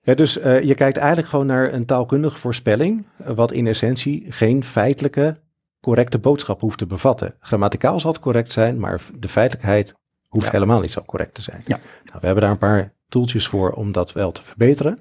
Ja, 0.00 0.14
dus 0.14 0.38
eh, 0.38 0.62
je 0.62 0.74
kijkt 0.74 0.96
eigenlijk 0.96 1.28
gewoon 1.28 1.46
naar 1.46 1.72
een 1.72 1.84
taalkundige 1.86 2.38
voorspelling, 2.38 3.06
wat 3.16 3.52
in 3.52 3.66
essentie 3.66 4.24
geen 4.28 4.64
feitelijke 4.64 5.36
correcte 5.80 6.18
boodschap 6.18 6.60
hoeft 6.60 6.78
te 6.78 6.86
bevatten. 6.86 7.34
Grammaticaal 7.40 8.00
zal 8.00 8.12
het 8.12 8.20
correct 8.20 8.52
zijn, 8.52 8.78
maar 8.80 9.00
de 9.18 9.28
feitelijkheid 9.28 9.94
hoeft 10.28 10.44
Ja. 10.44 10.50
helemaal 10.50 10.80
niet 10.80 10.90
zo 10.90 11.02
correct 11.02 11.34
te 11.34 11.42
zijn. 11.42 11.62
Ja. 11.66 11.76
Nou, 12.04 12.18
we 12.20 12.26
hebben 12.26 12.42
daar 12.42 12.52
een 12.52 12.58
paar 12.58 12.92
tooltjes 13.08 13.46
voor 13.46 13.70
om 13.70 13.92
dat 13.92 14.12
wel 14.12 14.32
te 14.32 14.42
verbeteren. 14.42 14.98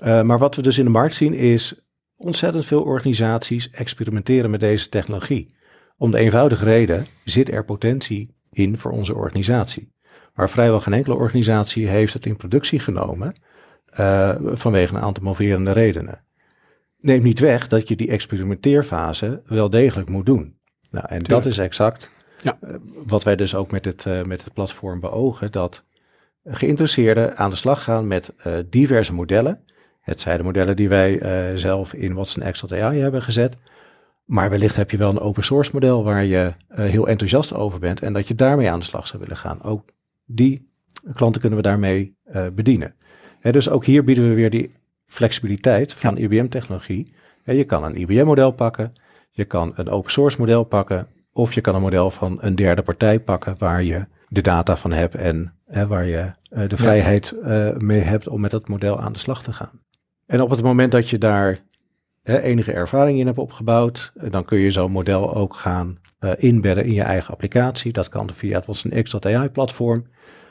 Eh, 0.00 0.22
maar 0.22 0.38
wat 0.38 0.56
we 0.56 0.62
dus 0.62 0.78
in 0.78 0.84
de 0.84 0.90
markt 0.90 1.14
zien 1.14 1.34
is 1.34 1.74
ontzettend 2.16 2.64
veel 2.66 2.82
organisaties 2.82 3.70
experimenteren 3.70 4.50
met 4.50 4.60
deze 4.60 4.88
technologie. 4.88 5.54
Om 5.96 6.10
de 6.10 6.18
eenvoudige 6.18 6.64
reden 6.64 7.06
zit 7.24 7.50
er 7.50 7.64
potentie 7.64 8.34
in 8.50 8.78
voor 8.78 8.90
onze 8.90 9.14
organisatie. 9.14 9.92
Maar 10.34 10.50
vrijwel 10.50 10.80
geen 10.80 10.94
enkele 10.94 11.14
organisatie 11.14 11.88
heeft 11.88 12.12
het 12.12 12.26
in 12.26 12.36
productie 12.36 12.78
genomen 12.78 13.34
eh, 13.86 14.34
vanwege 14.42 14.94
een 14.94 15.00
aantal 15.00 15.24
moverende 15.24 15.72
redenen. 15.72 16.24
neemt 16.98 17.22
niet 17.22 17.38
weg 17.38 17.68
dat 17.68 17.88
je 17.88 17.96
die 17.96 18.08
experimenteerfase 18.08 19.42
wel 19.46 19.70
degelijk 19.70 20.08
moet 20.08 20.26
doen. 20.26 20.58
Nou, 20.90 21.06
en 21.08 21.22
dat 21.22 21.46
is 21.46 21.58
exact 21.58 22.10
Ja. 22.42 22.58
eh, 22.60 22.74
wat 23.06 23.22
wij 23.24 23.36
dus 23.36 23.54
ook 23.54 23.70
met 23.70 23.84
het, 23.84 24.04
met 24.26 24.44
het 24.44 24.52
platform 24.52 25.00
beogen. 25.00 25.52
Dat 25.52 25.84
geïnteresseerden 26.44 27.36
aan 27.36 27.50
de 27.50 27.56
slag 27.56 27.82
gaan 27.82 28.06
met 28.06 28.32
eh, 28.36 28.52
diverse 28.70 29.14
modellen. 29.14 29.60
Het 30.00 30.20
zijn 30.20 30.36
de 30.36 30.42
modellen 30.42 30.76
die 30.76 30.88
wij 30.88 31.20
eh, 31.20 31.56
zelf 31.56 31.94
in 31.94 32.14
Watson 32.14 32.52
X.ai 32.52 33.00
hebben 33.00 33.22
gezet. 33.22 33.56
Maar 34.24 34.50
wellicht 34.50 34.76
heb 34.76 34.90
je 34.90 34.96
wel 34.96 35.10
een 35.10 35.20
open 35.20 35.44
source 35.44 35.70
model 35.72 36.04
waar 36.04 36.24
je 36.24 36.54
eh, 36.68 36.84
heel 36.84 37.08
enthousiast 37.08 37.54
over 37.54 37.78
bent 37.78 38.02
en 38.02 38.12
dat 38.12 38.28
je 38.28 38.34
daarmee 38.34 38.70
aan 38.70 38.78
de 38.78 38.84
slag 38.84 39.06
zou 39.06 39.22
willen 39.22 39.36
gaan. 39.36 39.62
Ook 39.62 39.88
die 40.24 40.68
klanten 41.14 41.40
kunnen 41.40 41.58
we 41.58 41.64
daarmee 41.64 42.16
bedienen. 42.52 42.94
Dus 43.40 43.70
ook 43.70 43.84
hier 43.84 44.04
bieden 44.04 44.28
we 44.28 44.34
weer 44.34 44.50
die 44.50 44.74
flexibiliteit 45.06 45.92
van 45.92 46.16
IBM-technologie. 46.16 47.12
je 47.44 47.64
kan 47.64 47.84
een 47.84 47.96
IBM-model 47.96 48.50
pakken, 48.50 48.92
je 49.30 49.44
kan 49.44 49.72
een 49.74 49.88
open 49.88 50.10
source 50.10 50.40
model 50.40 50.64
pakken, 50.64 51.08
of 51.32 51.52
je 51.54 51.60
kan 51.60 51.74
een 51.74 51.80
model 51.80 52.10
van 52.10 52.38
een 52.40 52.54
derde 52.54 52.82
partij 52.82 53.20
pakken 53.20 53.54
waar 53.58 53.82
je 53.82 54.06
de 54.34 54.40
data 54.40 54.76
van 54.76 54.92
hebt 54.92 55.14
en 55.14 55.54
hè, 55.66 55.86
waar 55.86 56.04
je 56.06 56.30
eh, 56.50 56.68
de 56.68 56.76
vrijheid 56.76 57.30
eh, 57.30 57.76
mee 57.76 58.00
hebt 58.00 58.28
om 58.28 58.40
met 58.40 58.50
dat 58.50 58.68
model 58.68 59.00
aan 59.00 59.12
de 59.12 59.18
slag 59.18 59.42
te 59.42 59.52
gaan. 59.52 59.80
En 60.26 60.40
op 60.40 60.50
het 60.50 60.62
moment 60.62 60.92
dat 60.92 61.08
je 61.10 61.18
daar 61.18 61.58
hè, 62.22 62.40
enige 62.40 62.72
ervaring 62.72 63.18
in 63.18 63.26
hebt 63.26 63.38
opgebouwd, 63.38 64.12
eh, 64.14 64.30
dan 64.30 64.44
kun 64.44 64.58
je 64.58 64.70
zo'n 64.70 64.92
model 64.92 65.34
ook 65.34 65.54
gaan 65.54 66.02
inbedden 66.36 66.84
in 66.84 66.92
je 66.92 67.02
eigen 67.02 67.32
applicatie. 67.32 67.92
Dat 67.92 68.08
kan 68.08 68.30
via 68.32 68.56
het 68.56 68.66
Watson 68.66 69.02
X.ai-platform. 69.02 70.06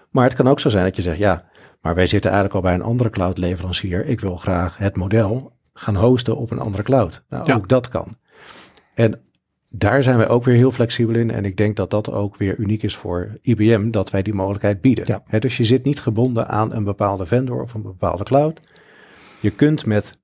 Maar 0.10 0.24
het 0.24 0.34
kan 0.34 0.48
ook 0.48 0.60
zo 0.60 0.70
zijn 0.70 0.84
dat 0.84 0.96
je 0.96 1.02
zegt, 1.02 1.18
ja, 1.18 1.50
maar 1.82 1.96
wij 1.96 2.08
zitten 2.08 2.32
eigenlijk 2.32 2.60
al 2.64 2.70
bij 2.72 2.80
een 2.80 2.88
andere 2.88 3.10
cloud-leverancier. 3.10 4.06
Ik 4.06 4.20
wil 4.20 4.38
graag 4.38 4.78
het 4.78 4.96
model 4.96 5.54
gaan 5.74 5.96
hosten 5.96 6.38
op 6.38 6.52
een 6.52 6.60
andere 6.60 6.84
cloud. 6.84 7.24
Nou, 7.30 7.46
Ja. 7.46 7.56
ook 7.56 7.70
dat 7.70 7.88
kan. 7.88 8.08
En 8.94 9.22
daar 9.76 10.04
zijn 10.04 10.18
wij 10.18 10.28
ook 10.28 10.44
weer 10.44 10.56
heel 10.56 10.72
flexibel 10.72 11.16
in. 11.16 11.32
En 11.32 11.46
ik 11.46 11.58
denk 11.58 11.76
dat 11.76 11.90
dat 11.90 12.12
ook 12.12 12.38
weer 12.38 12.58
uniek 12.58 12.84
is 12.84 12.96
voor 12.96 13.38
IBM, 13.42 13.90
dat 13.92 14.10
wij 14.10 14.22
die 14.22 14.34
mogelijkheid 14.34 14.82
bieden. 14.82 15.22
Ja. 15.30 15.40
Dus 15.40 15.58
je 15.58 15.64
zit 15.64 15.84
niet 15.84 16.00
gebonden 16.00 16.48
aan 16.48 16.74
een 16.74 16.84
bepaalde 16.84 17.26
vendor 17.26 17.62
of 17.62 17.74
een 17.74 17.82
bepaalde 17.82 18.24
cloud. 18.24 18.62
Je 19.40 19.50
kunt 19.50 19.86
met 19.86 20.18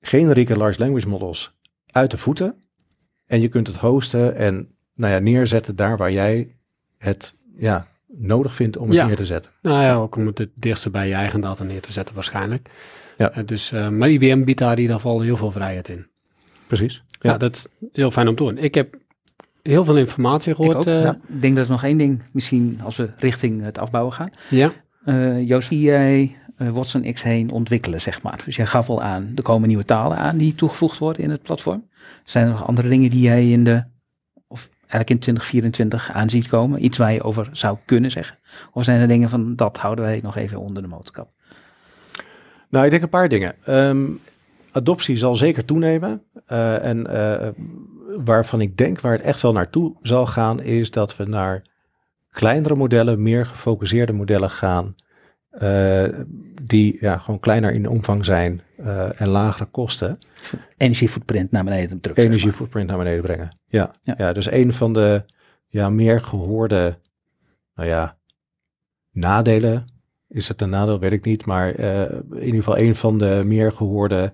generieke 0.00 0.56
large 0.56 0.78
language 0.78 1.08
models 1.08 1.54
uit 1.92 2.10
de 2.10 2.18
voeten. 2.18 2.54
En 3.26 3.40
je 3.40 3.48
kunt 3.48 3.66
het 3.66 3.76
hosten 3.76 4.36
en 4.36 4.68
nou 4.94 5.12
ja, 5.12 5.18
neerzetten 5.18 5.76
daar 5.76 5.96
waar 5.96 6.12
jij 6.12 6.56
het 6.98 7.34
ja, 7.56 7.86
nodig 8.06 8.54
vindt 8.54 8.76
om 8.76 8.86
het 8.86 8.94
Ja. 8.94 9.06
neer 9.06 9.16
te 9.16 9.26
zetten. 9.26 9.50
Nou 9.62 9.82
ja, 9.84 9.94
ook 9.94 10.16
om 10.16 10.26
het 10.26 10.38
het 10.38 10.50
dichtst 10.54 10.90
bij 10.90 11.08
je 11.08 11.14
eigen 11.14 11.40
data 11.40 11.64
neer 11.64 11.80
te 11.80 11.92
zetten 11.92 12.14
waarschijnlijk. 12.14 12.68
Ja. 13.16 13.30
Eh, 13.30 13.46
dus, 13.46 13.72
eh, 13.72 13.88
maar 13.88 14.10
IBM 14.10 14.44
biedt 14.44 14.58
daar 14.58 14.72
in 14.72 14.80
ieder 14.80 14.96
geval 14.96 15.20
heel 15.20 15.36
veel 15.36 15.50
vrijheid 15.50 15.88
in. 15.88 16.06
Precies. 16.66 17.02
Ja, 17.20 17.30
Ja. 17.30 17.36
dat 17.38 17.56
is 17.56 17.66
heel 17.92 18.10
fijn 18.10 18.28
om 18.28 18.34
te 18.34 18.42
doen. 18.44 18.58
Ik 18.58 18.74
heb 18.74 18.96
heel 19.62 19.84
veel 19.84 19.96
informatie 19.96 20.50
Ik 20.50 20.56
gehoord. 20.56 20.76
ook. 20.76 20.86
eh, 20.86 21.02
Ja. 21.02 21.18
Ik 21.28 21.40
denk 21.42 21.56
dat 21.56 21.64
er 21.64 21.70
nog 21.70 21.84
één 21.84 21.98
ding, 21.98 22.22
misschien 22.32 22.80
als 22.84 22.96
we 22.96 23.10
richting 23.16 23.62
het 23.62 23.78
afbouwen 23.78 24.12
gaan. 24.14 24.30
ja. 24.50 24.72
Eh 25.04 25.48
Joost, 25.48 25.68
zie 25.68 25.80
jij 25.80 26.36
eh, 26.56 26.70
Watson 26.70 27.12
X 27.12 27.22
heen 27.22 27.50
ontwikkelen, 27.50 28.00
zeg 28.00 28.22
maar? 28.22 28.40
Dus 28.44 28.56
jij 28.56 28.66
gaf 28.66 28.88
al 28.88 29.02
aan, 29.02 29.32
er 29.36 29.42
komen 29.42 29.68
nieuwe 29.68 29.84
talen 29.84 30.16
aan 30.18 30.36
die 30.36 30.54
toegevoegd 30.54 30.98
worden 30.98 31.22
in 31.22 31.30
het 31.30 31.42
platform. 31.42 31.88
Zijn 32.24 32.46
er 32.46 32.52
nog 32.52 32.66
andere 32.66 32.88
dingen 32.88 33.10
die 33.10 33.20
jij 33.20 33.50
in 33.50 33.64
de, 33.64 33.84
of 34.48 34.68
eigenlijk 34.80 35.10
in 35.10 35.18
2024 35.18 36.12
aan 36.12 36.30
ziet 36.30 36.48
komen? 36.48 36.84
Iets 36.84 36.98
waar 36.98 37.12
je 37.12 37.22
over 37.22 37.48
zou 37.52 37.78
kunnen 37.84 38.10
zeggen? 38.10 38.38
Of 38.72 38.84
zijn 38.84 39.00
er 39.00 39.08
dingen 39.08 39.28
van, 39.28 39.56
dat 39.56 39.76
houden 39.78 40.04
wij 40.04 40.20
nog 40.22 40.36
even 40.36 40.60
onder 40.60 40.82
de 40.82 40.88
motorkap? 40.88 41.28
Nou, 42.70 42.84
ik 42.84 42.90
denk 42.90 43.02
een 43.02 43.08
paar 43.08 43.28
dingen. 43.28 43.54
Ehm, 43.64 44.06
adoptie 44.72 45.16
zal 45.16 45.34
zeker 45.34 45.64
toenemen. 45.64 46.22
Eh, 46.46 46.84
en 46.84 47.06
eh, 47.06 47.48
waarvan 48.24 48.60
ik 48.60 48.76
denk 48.76 49.00
waar 49.00 49.12
het 49.12 49.20
echt 49.20 49.42
wel 49.42 49.52
naartoe 49.52 49.96
zal 50.02 50.26
gaan, 50.26 50.60
is 50.60 50.90
dat 50.90 51.16
we 51.16 51.24
naar 51.24 51.62
kleinere 52.30 52.74
modellen, 52.74 53.22
meer 53.22 53.46
gefocuseerde 53.46 54.12
modellen 54.12 54.50
gaan. 54.50 54.94
eh, 55.50 56.04
die 56.62 56.96
ja, 57.00 57.18
gewoon 57.18 57.40
kleiner 57.40 57.70
in 57.72 57.88
omvang 57.88 58.24
zijn 58.24 58.62
en 59.16 59.28
lagere 59.28 59.64
kosten. 59.64 60.18
Energiefootprint 60.76 61.50
naar 61.50 61.64
beneden 61.64 61.88
drukken. 61.88 62.14
zeg 62.14 62.16
maar. 62.16 62.24
Energiefootprint 62.24 62.88
naar 62.88 62.98
beneden 62.98 63.22
brengen. 63.22 63.58
Ja, 63.66 63.94
Ja. 64.02 64.14
ja. 64.18 64.32
dus 64.32 64.50
een 64.50 64.72
van 64.72 64.92
de 64.92 65.24
ja, 65.66 65.88
meer 65.88 66.20
gehoorde, 66.20 66.98
nou 67.74 67.88
ja, 67.88 68.16
nadelen. 69.10 69.84
Is 70.28 70.48
het 70.48 70.60
een 70.62 70.70
nadeel, 70.70 70.98
weet 70.98 71.12
ik 71.12 71.24
niet. 71.24 71.46
Maar 71.46 71.74
in 71.78 72.38
ieder 72.44 72.54
geval 72.54 72.78
een 72.78 72.94
van 72.94 73.18
de 73.18 73.42
meer 73.44 73.72
gehoorde 73.72 74.32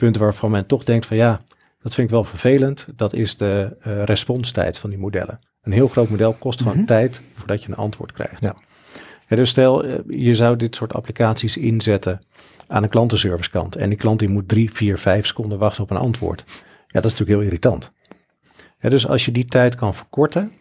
punten 0.00 0.22
waarvan 0.22 0.50
men 0.50 0.66
toch 0.66 0.84
denkt 0.84 1.06
van 1.06 1.16
ja, 1.16 1.40
dat 1.82 1.94
vind 1.94 2.06
ik 2.06 2.12
wel 2.12 2.24
vervelend. 2.24 2.86
Dat 2.96 3.12
is 3.14 3.36
de 3.36 3.76
eh, 3.80 4.02
responstijd 4.02 4.78
van 4.78 4.90
die 4.90 4.98
modellen. 4.98 5.38
Een 5.62 5.72
heel 5.72 5.88
groot 5.88 6.08
model 6.08 6.32
kost 6.32 6.58
gewoon 6.62 6.76
Mhm. 6.76 6.86
tijd 6.86 7.20
voordat 7.34 7.62
je 7.62 7.68
een 7.68 7.76
antwoord 7.76 8.12
krijgt. 8.12 8.40
Ja. 8.40 8.54
Ja, 9.28 9.36
dus 9.36 9.50
stel, 9.50 9.84
eh, 9.84 9.98
je 10.08 10.34
zou 10.34 10.56
dit 10.56 10.74
soort 10.76 10.94
applicaties 10.94 11.56
inzetten 11.56 12.18
aan 12.66 12.82
een 12.82 12.88
klantenservicekant. 12.88 13.76
En 13.76 13.88
die 13.88 13.98
klant 13.98 14.18
die 14.18 14.28
moet 14.28 14.48
drie, 14.48 14.72
vier, 14.72 14.98
vijf 14.98 15.26
seconden 15.26 15.58
wachten 15.58 15.82
op 15.82 15.90
een 15.90 15.96
antwoord. 15.96 16.44
Ja, 16.46 17.00
dat 17.00 17.04
is 17.04 17.10
natuurlijk 17.18 17.30
heel 17.38 17.40
irritant. 17.46 17.92
Ja, 18.78 18.88
dus 18.88 19.06
als 19.06 19.24
je 19.24 19.32
die 19.32 19.44
tijd 19.44 19.74
kan 19.74 19.94
verkorten 19.94 20.52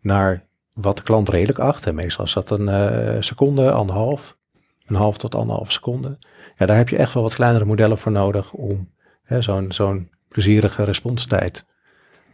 naar 0.00 0.46
wat 0.72 0.96
de 0.96 1.02
klant 1.02 1.28
redelijk 1.28 1.58
acht, 1.58 1.86
en 1.86 1.94
meestal 1.94 2.24
is 2.24 2.32
dat 2.32 2.50
een 2.50 2.68
eh, 2.68 3.16
seconde, 3.20 3.70
anderhalf, 3.72 4.36
een 4.88 4.96
half 4.96 5.18
tot 5.18 5.34
anderhalf 5.34 5.72
seconde. 5.72 6.18
Ja, 6.56 6.66
daar 6.66 6.76
heb 6.76 6.88
je 6.88 6.96
echt 6.96 7.14
wel 7.14 7.22
wat 7.22 7.34
kleinere 7.34 7.64
modellen 7.64 7.98
voor 7.98 8.12
nodig 8.12 8.52
om 8.52 8.90
hè, 9.22 9.42
zo'n 9.42 9.72
zo'n 9.72 10.10
plezierige 10.28 10.84
responstijd 10.84 11.64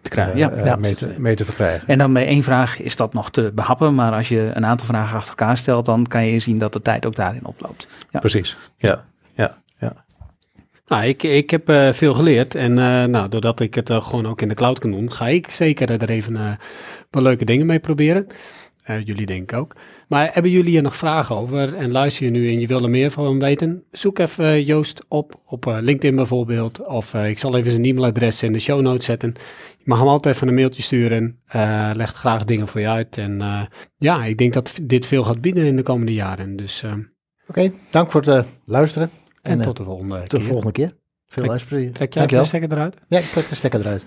te 0.00 0.10
krijgen. 0.10 0.34
eh, 0.34 0.38
ja. 0.40 0.50
eh, 0.50 0.64
Ja. 0.66 0.76
mee, 0.76 0.94
te, 0.94 1.14
mee 1.18 1.34
te 1.36 1.44
verkrijgen. 1.44 1.88
En 1.88 1.98
dan 1.98 2.12
bij 2.12 2.26
één 2.26 2.42
vraag 2.42 2.80
is 2.80 2.96
dat 2.96 3.12
nog 3.12 3.30
te 3.30 3.52
behappen, 3.54 3.94
maar 3.94 4.12
als 4.12 4.28
je 4.28 4.50
een 4.54 4.66
aantal 4.66 4.86
vragen 4.86 5.16
achter 5.16 5.30
elkaar 5.38 5.56
stelt, 5.56 5.86
dan 5.86 6.06
kan 6.06 6.26
je 6.26 6.38
zien 6.38 6.58
dat 6.58 6.72
de 6.72 6.82
tijd 6.82 7.06
ook 7.06 7.14
daarin 7.14 7.44
oploopt. 7.46 7.86
Ja. 8.10 8.18
Precies, 8.18 8.56
ja, 8.76 9.04
ja, 9.32 9.58
ja. 9.78 10.04
Nou, 10.86 11.04
ik, 11.04 11.22
ik 11.22 11.50
heb 11.50 11.68
eh, 11.68 11.92
veel 11.92 12.14
geleerd. 12.14 12.54
En 12.54 12.78
eh, 12.78 13.04
nou, 13.04 13.28
doordat 13.28 13.60
ik 13.60 13.74
het 13.74 13.90
eh, 13.90 14.02
gewoon 14.04 14.26
ook 14.26 14.40
in 14.42 14.48
de 14.48 14.54
cloud 14.54 14.78
kan 14.78 14.90
doen, 14.90 15.12
ga 15.12 15.26
ik 15.28 15.50
zeker 15.50 15.90
er 15.90 16.10
even 16.10 16.36
eh 16.36 16.50
wat 17.10 17.22
leuke 17.22 17.44
dingen 17.44 17.66
mee 17.66 17.78
proberen. 17.78 18.26
Eh, 18.84 19.06
jullie 19.06 19.26
denk 19.26 19.52
ik 19.52 19.58
ook. 19.58 19.74
Maar 20.14 20.31
hebben 20.33 20.50
jullie 20.50 20.77
er 20.77 20.83
nog 20.83 20.96
vragen 20.96 21.37
over 21.37 21.74
en 21.74 21.92
luister 21.92 22.24
je 22.24 22.31
nu 22.31 22.48
en 22.48 22.61
je 22.61 22.66
wil 22.66 22.83
er 22.83 22.90
meer 22.90 23.11
van 23.11 23.38
weten? 23.38 23.85
Zoek 23.90 24.18
even 24.18 24.44
eh, 24.44 24.66
Joost 24.66 25.05
op, 25.09 25.40
op 25.46 25.66
eh, 25.66 25.77
LinkedIn 25.81 26.16
bijvoorbeeld. 26.16 26.87
Of 26.87 27.14
eh, 27.14 27.29
ik 27.29 27.38
zal 27.38 27.57
even 27.57 27.70
zijn 27.70 27.85
e-mailadres 27.85 28.42
in 28.42 28.53
de 28.53 28.59
show 28.59 28.81
notes 28.81 29.05
zetten. 29.05 29.35
Je 29.77 29.85
mag 29.85 29.98
hem 29.98 30.09
altijd 30.09 30.35
even 30.35 30.48
een 30.48 30.55
mailtje 30.55 30.83
sturen. 30.83 31.40
Eh 31.46 31.90
legt 31.94 32.14
graag 32.14 32.44
dingen 32.44 32.68
voor 32.68 32.81
je 32.81 32.88
uit. 32.88 33.18
En 33.18 33.42
ja, 33.96 34.24
ik 34.24 34.38
denk 34.38 34.53
dat 34.53 34.79
dit 34.83 35.07
veel 35.07 35.24
gaat 35.24 35.40
bieden 35.40 35.64
in 35.64 35.77
de 35.77 35.83
komende 35.83 36.12
jaren. 36.12 36.57
Dus 36.57 36.85
Oké, 37.46 37.72
dank 37.90 38.11
voor 38.11 38.20
het 38.22 38.46
luisteren. 38.64 39.11
en, 39.42 39.59
En, 39.59 39.64
tot 39.64 39.77
de 39.77 39.85
volgende 39.85 40.18
tot 40.20 40.31
de 40.31 40.37
keer. 40.37 40.46
volgende 40.46 40.72
keer. 40.72 40.96
Veel 41.27 41.44
luisterplezier. 41.44 41.92
Trek 41.92 42.14
jij 42.14 42.27
de 42.27 42.44
stekker 42.44 42.72
eruit? 42.72 42.94
Ja, 43.09 43.18
ik 43.18 43.24
trek 43.31 43.48
de 43.48 43.55
stekker 43.55 43.81
eruit. 43.81 44.05